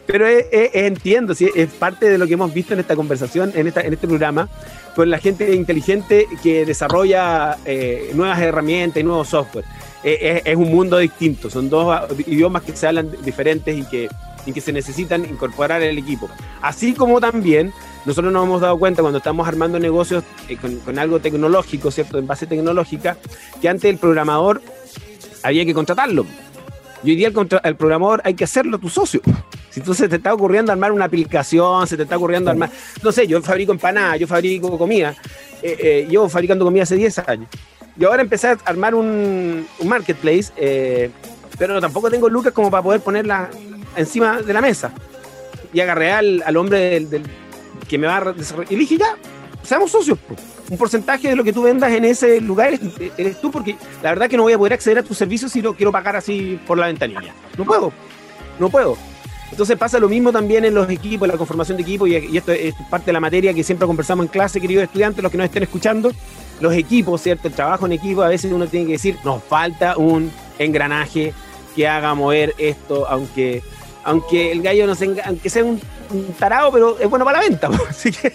pero 0.06 0.26
entiendo, 0.28 1.34
¿sí? 1.34 1.50
es 1.56 1.70
parte 1.70 2.10
de 2.10 2.18
lo 2.18 2.28
que 2.28 2.34
hemos 2.34 2.54
visto 2.54 2.74
en 2.74 2.82
esta 2.82 2.96
conversación, 2.96 3.54
en, 3.56 3.68
esta, 3.68 3.82
en 3.82 3.94
este 3.94 4.08
programa, 4.08 4.50
con 4.96 5.10
la 5.10 5.18
gente 5.18 5.56
inteligente 5.56 6.28
que 6.44 6.66
desarrolla 6.66 7.58
eh, 7.64 8.12
nuevas 8.14 8.40
herramientas 8.40 9.00
y 9.00 9.04
nuevos 9.06 9.30
software. 9.30 9.64
es 10.04 10.56
un 10.56 10.72
mundo 10.72 10.98
distinto, 10.98 11.50
son 11.50 11.70
dos 11.70 12.02
idiomas 12.26 12.64
que 12.64 12.76
se 12.76 12.88
hablan 12.88 13.10
diferentes 13.24 13.78
y 13.78 13.84
que 13.84 14.10
y 14.48 14.54
que 14.54 14.62
se 14.62 14.74
necesitan 14.74 15.26
incorporar 15.26 15.84
en 15.84 15.89
el 15.89 15.98
equipo. 16.00 16.28
Así 16.62 16.93
como 16.93 17.22
también 17.22 17.72
nosotros 18.06 18.34
nos 18.34 18.45
hemos 18.45 18.62
dado 18.62 18.80
cuenta 18.80 19.04
cuando 19.04 19.20
estamos 19.20 19.48
armando 19.48 19.78
negocios 19.78 20.24
eh, 20.50 20.58
con, 20.58 20.98
algo 20.98 21.20
tecnológico, 21.20 21.91
¿cierto? 21.91 22.18
En 22.18 22.26
base 22.26 22.48
tecnológica, 22.48 23.18
que 23.62 23.70
antes 23.70 23.91
el 23.91 23.98
programador 23.98 24.62
había 25.43 25.66
que 25.66 25.74
contratarlo. 25.74 26.26
Y 27.04 27.12
hoy 27.12 27.16
día 27.16 27.28
el, 27.28 27.76
programador 27.76 28.22
hay 28.24 28.34
que 28.34 28.45
hacerlo 28.45 28.80
tu 28.80 28.89
socio. 28.89 29.22
Si 29.70 29.82
tú 29.82 29.93
se 29.93 30.10
te 30.10 30.16
está 30.16 30.34
ocurriendo 30.34 30.72
armar 30.72 30.91
una 30.91 31.06
aplicación, 31.06 31.86
se 31.86 31.95
te 31.95 32.04
está 32.04 32.18
ocurriendo 32.18 32.50
armar, 32.50 32.72
no 33.04 33.12
sé, 33.12 33.28
yo 33.28 33.39
fabrico 33.43 33.72
empanadas, 33.72 34.20
yo 34.20 34.26
fabrico 34.26 34.76
comida, 34.78 35.16
eh, 35.62 35.78
eh, 35.80 36.08
llevo 36.10 36.28
fabricando 36.30 36.66
comida 36.66 36.84
hace 36.84 36.95
10 36.95 37.20
años. 37.20 37.50
Y 38.00 38.06
ahora 38.06 38.22
empecé 38.22 38.48
a 38.48 38.58
armar 38.66 38.95
un, 38.95 39.68
marketplace, 39.84 40.52
eh, 40.56 41.12
pero 41.58 41.82
tampoco 41.82 42.10
tengo 42.10 42.30
lucas 42.30 42.54
como 42.54 42.72
para 42.72 42.84
poder 42.84 43.02
ponerla 43.02 43.50
encima 43.96 44.42
de 44.42 44.54
la 44.54 44.62
mesa. 44.62 44.92
Y 45.74 45.80
agarré 45.80 46.12
al, 46.12 46.44
al 46.46 46.58
hombre 46.58 47.00
del, 47.00 47.24
que 47.88 47.98
me 47.98 48.08
va 48.08 48.18
a 48.18 48.34
desarrollar. 48.34 48.72
Y 48.72 48.76
dije, 48.76 48.98
ya, 48.98 49.18
seamos 49.64 49.92
socios. 49.92 50.18
Un 50.70 50.78
porcentaje 50.78 51.30
de 51.30 51.36
lo 51.36 51.44
que 51.44 51.54
tú 51.54 51.64
vendas 51.64 51.92
en 51.92 52.04
ese 52.04 52.42
lugar 52.42 52.78
eres, 53.18 53.42
tú, 53.42 53.52
porque 53.52 53.78
la 54.04 54.10
verdad 54.10 54.30
que 54.30 54.36
no 54.36 54.44
voy 54.44 54.54
a 54.54 54.58
poder 54.58 54.74
acceder 54.74 55.00
a 55.00 55.04
tus 55.04 55.18
servicios 55.18 55.52
si 55.52 55.62
lo 55.62 55.74
quiero 55.76 55.92
pagar 55.92 56.16
así 56.16 56.60
por 56.68 56.78
la 56.78 56.88
ventanilla. 56.88 57.34
No 57.58 57.64
puedo, 57.64 57.94
no 58.60 58.70
puedo. 58.70 58.98
Entonces 59.50 59.78
pasa 59.78 59.98
lo 59.98 60.10
mismo 60.10 60.34
también 60.34 60.66
en 60.66 60.74
los 60.74 60.90
equipos, 60.90 61.26
en 61.26 61.32
la 61.32 61.38
conformación 61.38 61.78
de 61.78 61.84
equipos, 61.84 62.10
y, 62.10 62.38
esto 62.38 62.52
es 62.52 62.76
parte 62.90 63.08
de 63.08 63.14
la 63.14 63.22
materia 63.22 63.54
que 63.54 63.64
siempre 63.64 63.88
conversamos 63.88 64.26
en 64.26 64.32
clase, 64.32 64.60
queridos 64.60 64.84
estudiantes, 64.84 65.24
los 65.24 65.32
que 65.32 65.38
nos 65.38 65.46
estén 65.46 65.64
escuchando. 65.64 66.12
Los 66.60 66.74
equipos, 66.74 67.22
¿cierto? 67.22 67.48
El 67.48 67.54
trabajo 67.54 67.86
en 67.86 67.94
equipo, 67.94 68.24
a 68.24 68.30
veces 68.30 68.52
uno 68.52 68.68
tiene 68.68 68.88
que 68.88 68.94
decir, 68.94 69.18
nos 69.24 69.44
falta 69.44 69.96
un 69.96 70.32
engranaje 70.60 71.34
que 71.76 71.88
haga 71.88 72.14
mover 72.16 72.56
esto, 72.58 73.08
aunque 73.08 73.62
aunque 74.08 74.53
el 74.53 74.62
gallo 74.62 74.88
no 74.88 74.93
aunque 75.26 75.49
sea 75.49 75.66
un, 75.66 75.82
tarado, 76.39 76.72
pero 76.72 76.97
es 76.97 77.10
bueno 77.10 77.26
para 77.26 77.41
la 77.41 77.47
venta. 77.49 77.70
Así 77.89 78.10
que 78.10 78.32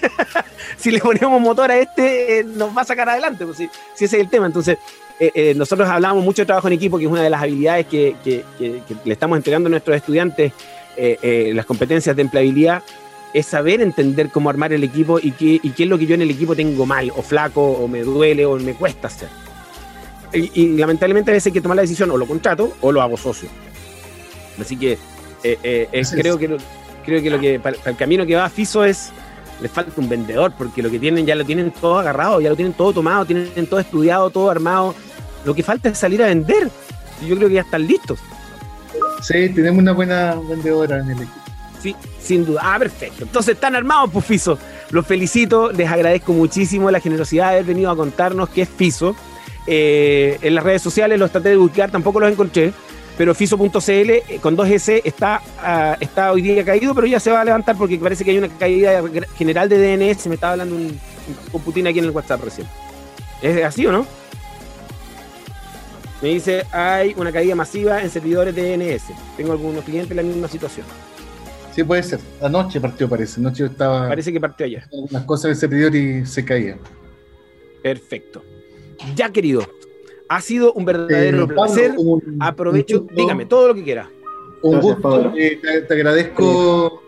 si 0.77 0.91
le 0.91 0.99
ponemos 0.99 1.41
motor 1.41 1.71
a 1.71 1.79
este, 1.79 2.41
eh, 2.41 2.45
nos 2.45 2.77
va 2.77 2.83
a 2.83 2.85
sacar 2.85 3.09
adelante, 3.09 3.47
si, 3.57 3.65
ese 3.95 4.05
es 4.05 4.13
el 4.13 4.29
tema. 4.29 4.47
Entonces, 4.47 4.77
eh, 5.19 5.31
eh, 5.33 5.55
nosotros 5.57 5.89
hablamos 5.89 6.23
mucho 6.23 6.43
de 6.43 6.47
trabajo 6.47 6.67
en 6.67 6.75
equipo, 6.75 6.99
que 6.99 7.07
es 7.07 7.11
una 7.11 7.23
de 7.23 7.31
las 7.31 7.43
habilidades 7.43 7.87
que, 7.87 8.15
le 8.61 9.13
estamos 9.13 9.39
entregando 9.39 9.69
a 9.69 9.71
nuestros 9.71 9.97
estudiantes, 9.97 10.53
las 10.95 11.65
competencias 11.65 12.15
de 12.15 12.21
empleabilidad, 12.21 12.83
es 13.33 13.47
saber 13.47 13.81
entender 13.81 14.29
cómo 14.29 14.51
armar 14.51 14.75
el 14.75 14.85
equipo 14.85 15.19
y 15.19 15.31
qué, 15.31 15.59
y 15.63 15.71
qué 15.71 15.85
es 15.85 15.89
lo 15.89 15.97
que 15.97 16.05
yo 16.05 16.15
en 16.15 16.21
el 16.21 16.31
equipo 16.31 16.55
tengo 16.55 16.85
mal, 16.85 17.11
o 17.17 17.23
flaco, 17.23 17.63
o 17.63 17.89
me 17.89 18.03
duele, 18.03 18.45
o 18.45 18.57
me 18.57 18.75
cuesta 18.75 19.07
hacer. 19.07 19.31
Y, 20.35 20.51
y 20.53 20.77
lamentablemente 20.77 21.31
a 21.31 21.35
veces 21.35 21.47
hay 21.47 21.53
que 21.53 21.63
tomar 21.63 21.77
la 21.77 21.83
decisión, 21.83 22.11
o 22.11 22.19
lo 22.19 22.27
contrato, 22.27 22.75
o 22.83 22.93
lo 22.93 23.01
hago 23.01 23.17
socio. 23.17 23.49
Así 24.61 24.77
que 24.77 24.99
eh, 25.43 25.89
eh, 25.93 26.03
creo, 26.13 26.39
que, 26.39 26.57
creo 27.05 27.23
que 27.23 27.31
lo 27.31 27.41
que 27.41 27.61
para, 27.61 27.77
el 27.85 27.97
camino 27.97 28.27
que 28.27 28.37
va 28.37 28.45
a 28.45 28.51
FISO 28.51 28.85
es 28.85 29.13
les 29.63 29.71
falta 29.71 29.93
un 29.97 30.09
vendedor, 30.09 30.53
porque 30.59 30.83
lo 30.83 30.91
que 30.91 30.99
tienen 30.99 31.25
ya 31.25 31.35
lo 31.35 31.45
tienen 31.45 31.71
todo 31.71 31.99
agarrado, 31.99 32.41
ya 32.41 32.51
lo 32.51 32.57
tienen 32.57 32.75
todo 32.75 32.93
tomado, 32.93 33.25
tienen 33.25 33.67
todo 33.67 33.79
estudiado, 33.79 34.29
todo 34.31 34.51
armado. 34.51 34.95
Lo 35.45 35.55
que 35.55 35.63
falta 35.63 35.89
es 35.89 35.99
salir 35.99 36.23
a 36.23 36.27
vender. 36.27 36.69
Y 37.23 37.29
yo 37.29 37.37
creo 37.37 37.49
que 37.49 37.55
ya 37.55 37.61
están 37.61 37.87
listos. 37.87 38.19
Sí, 39.23 39.49
tenemos 39.51 39.81
una 39.81 39.93
buena 39.93 40.35
vendedora 40.49 40.99
en 40.99 41.11
el 41.11 41.17
equipo. 41.19 41.33
Sí, 41.81 41.97
sin 42.21 42.45
duda. 42.45 42.61
Ah, 42.65 42.79
perfecto. 42.79 43.25
Entonces 43.25 43.55
están 43.55 43.77
armados, 43.77 44.11
pues 44.13 44.25
FISO. 44.25 44.59
Los 44.91 45.07
felicito, 45.07 45.71
les 45.73 45.89
agradezco 45.89 46.33
muchísimo 46.33 46.91
la 46.91 47.01
generosidad 47.01 47.51
de 47.51 47.53
haber 47.53 47.65
venido 47.65 47.91
a 47.91 47.97
contarnos 47.97 48.49
qué 48.49 48.63
es 48.63 48.69
FISO. 48.69 49.15
Eh, 49.67 50.39
en 50.43 50.55
las 50.57 50.65
redes 50.65 50.83
sociales 50.83 51.19
los 51.21 51.31
traté 51.31 51.51
de 51.51 51.57
buscar, 51.57 51.91
tampoco 51.91 52.19
los 52.19 52.33
encontré 52.33 52.73
pero 53.17 53.35
Fiso.cl 53.35 53.91
eh, 53.91 54.39
con 54.41 54.57
2S 54.57 55.03
está, 55.05 55.43
ah, 55.59 55.97
está 56.01 56.33
hoy 56.33 56.43
día 56.43 56.65
caído, 56.65 56.95
pero 56.95 57.07
ya 57.07 57.21
se 57.21 57.31
va 57.31 57.43
a 57.43 57.45
levantar 57.45 57.77
porque 57.77 57.99
parece 57.99 58.25
que 58.25 58.31
hay 58.31 58.39
una 58.39 58.49
caída 58.49 59.03
general 59.37 59.69
de 59.69 59.97
DNS. 59.97 60.27
Me 60.29 60.35
estaba 60.35 60.53
hablando 60.53 60.77
un, 60.77 60.99
un 61.53 61.87
aquí 61.87 61.99
en 61.99 62.05
el 62.05 62.11
WhatsApp 62.11 62.43
recién. 62.43 62.67
¿Es 63.43 63.63
así 63.65 63.87
o 63.87 63.93
no? 63.93 64.07
Me 66.23 66.29
dice, 66.29 66.65
hay 66.71 67.15
una 67.17 67.33
caída 67.33 67.55
masiva 67.55 68.01
en 68.01 68.09
servidores 68.09 68.55
de 68.55 68.77
DNS. 68.77 69.03
Tengo 69.37 69.53
algunos 69.53 69.85
clientes 69.85 70.11
en 70.11 70.17
la 70.17 70.23
misma 70.23 70.49
situación. 70.49 70.87
Sí, 71.75 71.83
puede 71.83 72.03
ser. 72.03 72.21
Anoche 72.41 72.81
partió, 72.81 73.09
parece. 73.09 73.41
Anoche 73.41 73.65
estaba. 73.65 74.09
Parece 74.09 74.33
que 74.33 74.41
partió 74.41 74.67
ayer. 74.67 74.85
Las 75.11 75.25
cosas 75.25 75.45
del 75.45 75.57
servidor 75.57 75.95
y 75.97 76.25
se 76.25 76.45
caían. 76.45 76.79
Perfecto. 77.83 78.45
Ya, 79.17 79.31
querido, 79.31 79.67
ha 80.35 80.41
sido 80.41 80.73
un 80.73 80.85
verdadero 80.85 81.45
eh, 81.45 81.49
placer. 81.49 81.95
Aprovecho, 82.41 83.07
dígame 83.15 83.45
todo 83.45 83.69
lo 83.69 83.75
que 83.75 83.85
quiera. 83.85 84.09
Un 84.63 84.81
gusto. 84.81 85.33
Eh, 85.37 85.61
te, 85.87 85.95
agradezco, 85.95 87.03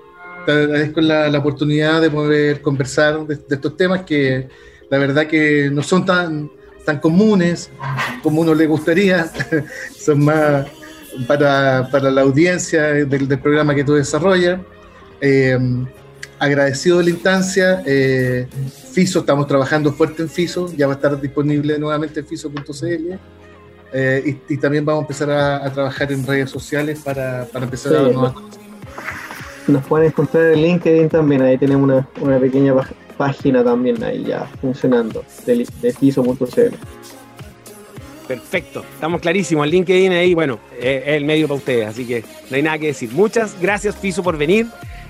te 0.45 0.53
agradezco 0.53 1.01
la, 1.01 1.39
oportunidad 1.39 2.03
de 2.03 2.11
poder 2.11 2.61
conversar 2.61 3.27
de, 3.27 3.35
estos 3.35 3.77
temas 3.77 4.03
que 4.03 4.49
la 4.91 4.99
verdad 4.99 5.27
que 5.27 5.71
no 5.73 5.83
son 5.83 6.05
tan, 6.05 6.51
tan 6.85 7.01
comunes 7.01 7.71
como 8.23 8.43
uno 8.43 8.55
le 8.55 8.67
gustaría. 8.67 9.31
son 9.97 10.25
más 10.25 10.67
para, 11.27 12.11
la 12.11 12.21
audiencia 12.21 12.83
del, 12.83 13.39
programa 13.39 13.75
que 13.75 13.85
tú 13.85 13.95
desarrollas. 13.95 14.61
Eh, 15.21 15.59
agradecido 16.39 16.99
de 16.99 17.05
la 17.05 17.11
instancia. 17.11 17.83
Eh, 17.87 18.47
FISO, 18.93 19.21
estamos 19.21 19.47
trabajando 19.47 19.93
fuerte 19.93 20.23
en 20.23 20.29
FISO, 20.29 20.73
ya 20.77 20.87
va 20.87 20.95
a 20.95 20.97
estar 20.97 21.21
disponible 21.21 21.79
nuevamente 21.79 22.21
en 22.21 22.27
FISO.cl. 22.27 23.19
Eh, 23.97 24.39
y, 24.49 24.57
también 24.57 24.85
vamos 24.85 25.03
a 25.03 25.05
empezar 25.05 25.31
a, 25.31 25.73
trabajar 25.73 26.11
en 26.11 26.27
redes 26.27 26.51
sociales 26.51 27.01
para, 27.05 27.47
empezar 27.55 27.95
a 27.95 28.03
nuevas 28.03 28.35
Nos 29.69 29.85
pueden 29.87 30.09
encontrar 30.09 30.53
en 30.53 30.63
LinkedIn 30.63 31.09
también, 31.09 31.43
ahí 31.43 31.57
tenemos 31.57 32.05
una, 32.21 32.39
pequeña 32.41 32.75
página 33.17 33.63
también 33.63 34.03
ahí 34.03 34.25
ya 34.25 34.51
funcionando 34.61 35.25
de, 35.47 35.69
de 35.81 35.93
FISO.cl. 35.93 36.75
Perfecto, 38.27 38.85
estamos 38.95 39.21
clarísimos. 39.21 39.65
El 39.65 39.71
LinkedIn 39.71 40.13
ahí, 40.13 40.35
bueno, 40.35 40.59
es 40.81 41.03
el 41.07 41.25
medio 41.25 41.47
para 41.47 41.59
ustedes, 41.59 41.87
así 41.87 42.05
que 42.07 42.25
no 42.51 42.57
hay 42.57 42.63
nada 42.63 42.79
que 42.79 42.87
decir. 42.87 43.11
Muchas 43.13 43.61
gracias, 43.61 43.95
FISO, 43.97 44.23
por 44.23 44.37
venir. 44.37 44.67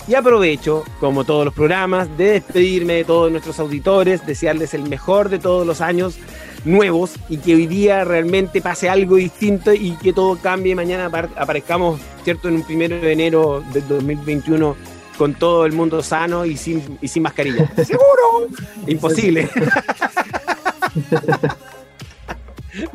Y 0.06 0.14
aprovecho, 0.14 0.84
como 1.00 1.24
todos 1.24 1.46
los 1.46 1.54
programas, 1.54 2.14
de 2.18 2.32
despedirme 2.32 2.94
de 2.94 3.04
todos 3.04 3.30
nuestros 3.30 3.58
auditores, 3.58 4.26
desearles 4.26 4.74
el 4.74 4.82
mejor 4.82 5.30
de 5.30 5.38
todos 5.38 5.66
los 5.66 5.80
años 5.80 6.18
nuevos 6.64 7.12
y 7.28 7.38
que 7.38 7.54
hoy 7.54 7.66
día 7.66 8.04
realmente 8.04 8.60
pase 8.60 8.88
algo 8.88 9.16
distinto 9.16 9.72
y 9.72 9.96
que 9.96 10.12
todo 10.12 10.36
cambie. 10.36 10.74
Mañana 10.74 11.06
aparezcamos, 11.06 12.00
¿cierto?, 12.22 12.48
en 12.48 12.56
un 12.56 12.62
primero 12.64 13.00
de 13.00 13.12
enero 13.12 13.64
del 13.72 13.88
2021 13.88 14.76
con 15.16 15.34
todo 15.34 15.64
el 15.64 15.72
mundo 15.72 16.02
sano 16.02 16.44
y 16.44 16.56
sin, 16.56 16.98
y 17.00 17.08
sin 17.08 17.22
mascarilla. 17.22 17.70
¡Seguro! 17.84 18.48
Imposible. 18.86 19.48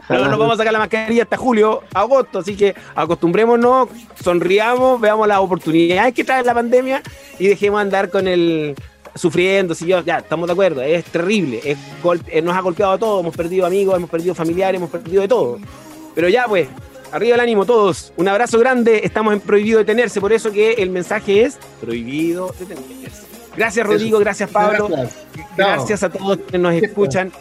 No 0.09 0.27
nos 0.27 0.39
vamos 0.39 0.55
a 0.55 0.57
sacar 0.57 0.73
la 0.73 0.79
mascarilla 0.79 1.23
hasta 1.23 1.37
julio, 1.37 1.83
agosto, 1.93 2.39
así 2.39 2.55
que 2.55 2.73
acostumbrémonos, 2.95 3.89
sonriamos, 4.21 4.99
veamos 4.99 5.27
las 5.27 5.37
oportunidades 5.37 6.13
que 6.15 6.23
trae 6.23 6.43
la 6.43 6.55
pandemia 6.55 7.01
y 7.37 7.47
dejemos 7.47 7.79
andar 7.79 8.09
con 8.09 8.27
el 8.27 8.75
sufriendo, 9.15 9.75
si 9.75 9.85
yo, 9.85 10.01
ya, 10.01 10.19
estamos 10.19 10.47
de 10.47 10.53
acuerdo, 10.53 10.81
es 10.81 11.05
terrible, 11.05 11.61
es 11.63 11.77
eh, 12.27 12.41
nos 12.41 12.55
ha 12.55 12.61
golpeado 12.61 12.93
a 12.93 12.97
todos, 12.97 13.21
hemos 13.21 13.35
perdido 13.35 13.65
amigos, 13.65 13.95
hemos 13.95 14.09
perdido 14.09 14.33
familiares, 14.33 14.79
hemos 14.79 14.89
perdido 14.89 15.21
de 15.21 15.27
todo. 15.27 15.59
Pero 16.15 16.29
ya 16.29 16.45
pues, 16.47 16.67
arriba 17.11 17.35
el 17.35 17.41
ánimo 17.41 17.65
todos, 17.65 18.13
un 18.17 18.27
abrazo 18.27 18.59
grande, 18.59 19.01
estamos 19.03 19.33
en 19.33 19.41
prohibido 19.41 19.79
detenerse, 19.79 20.21
por 20.21 20.33
eso 20.33 20.51
que 20.51 20.73
el 20.73 20.89
mensaje 20.89 21.43
es 21.43 21.57
prohibido 21.81 22.53
detenerse. 22.57 23.27
Gracias 23.55 23.85
Rodrigo, 23.85 24.19
gracias 24.19 24.49
Pablo, 24.49 24.89
gracias, 25.57 26.03
a 26.03 26.09
todos 26.09 26.39
que 26.49 26.57
nos 26.57 26.73
escuchan. 26.73 27.31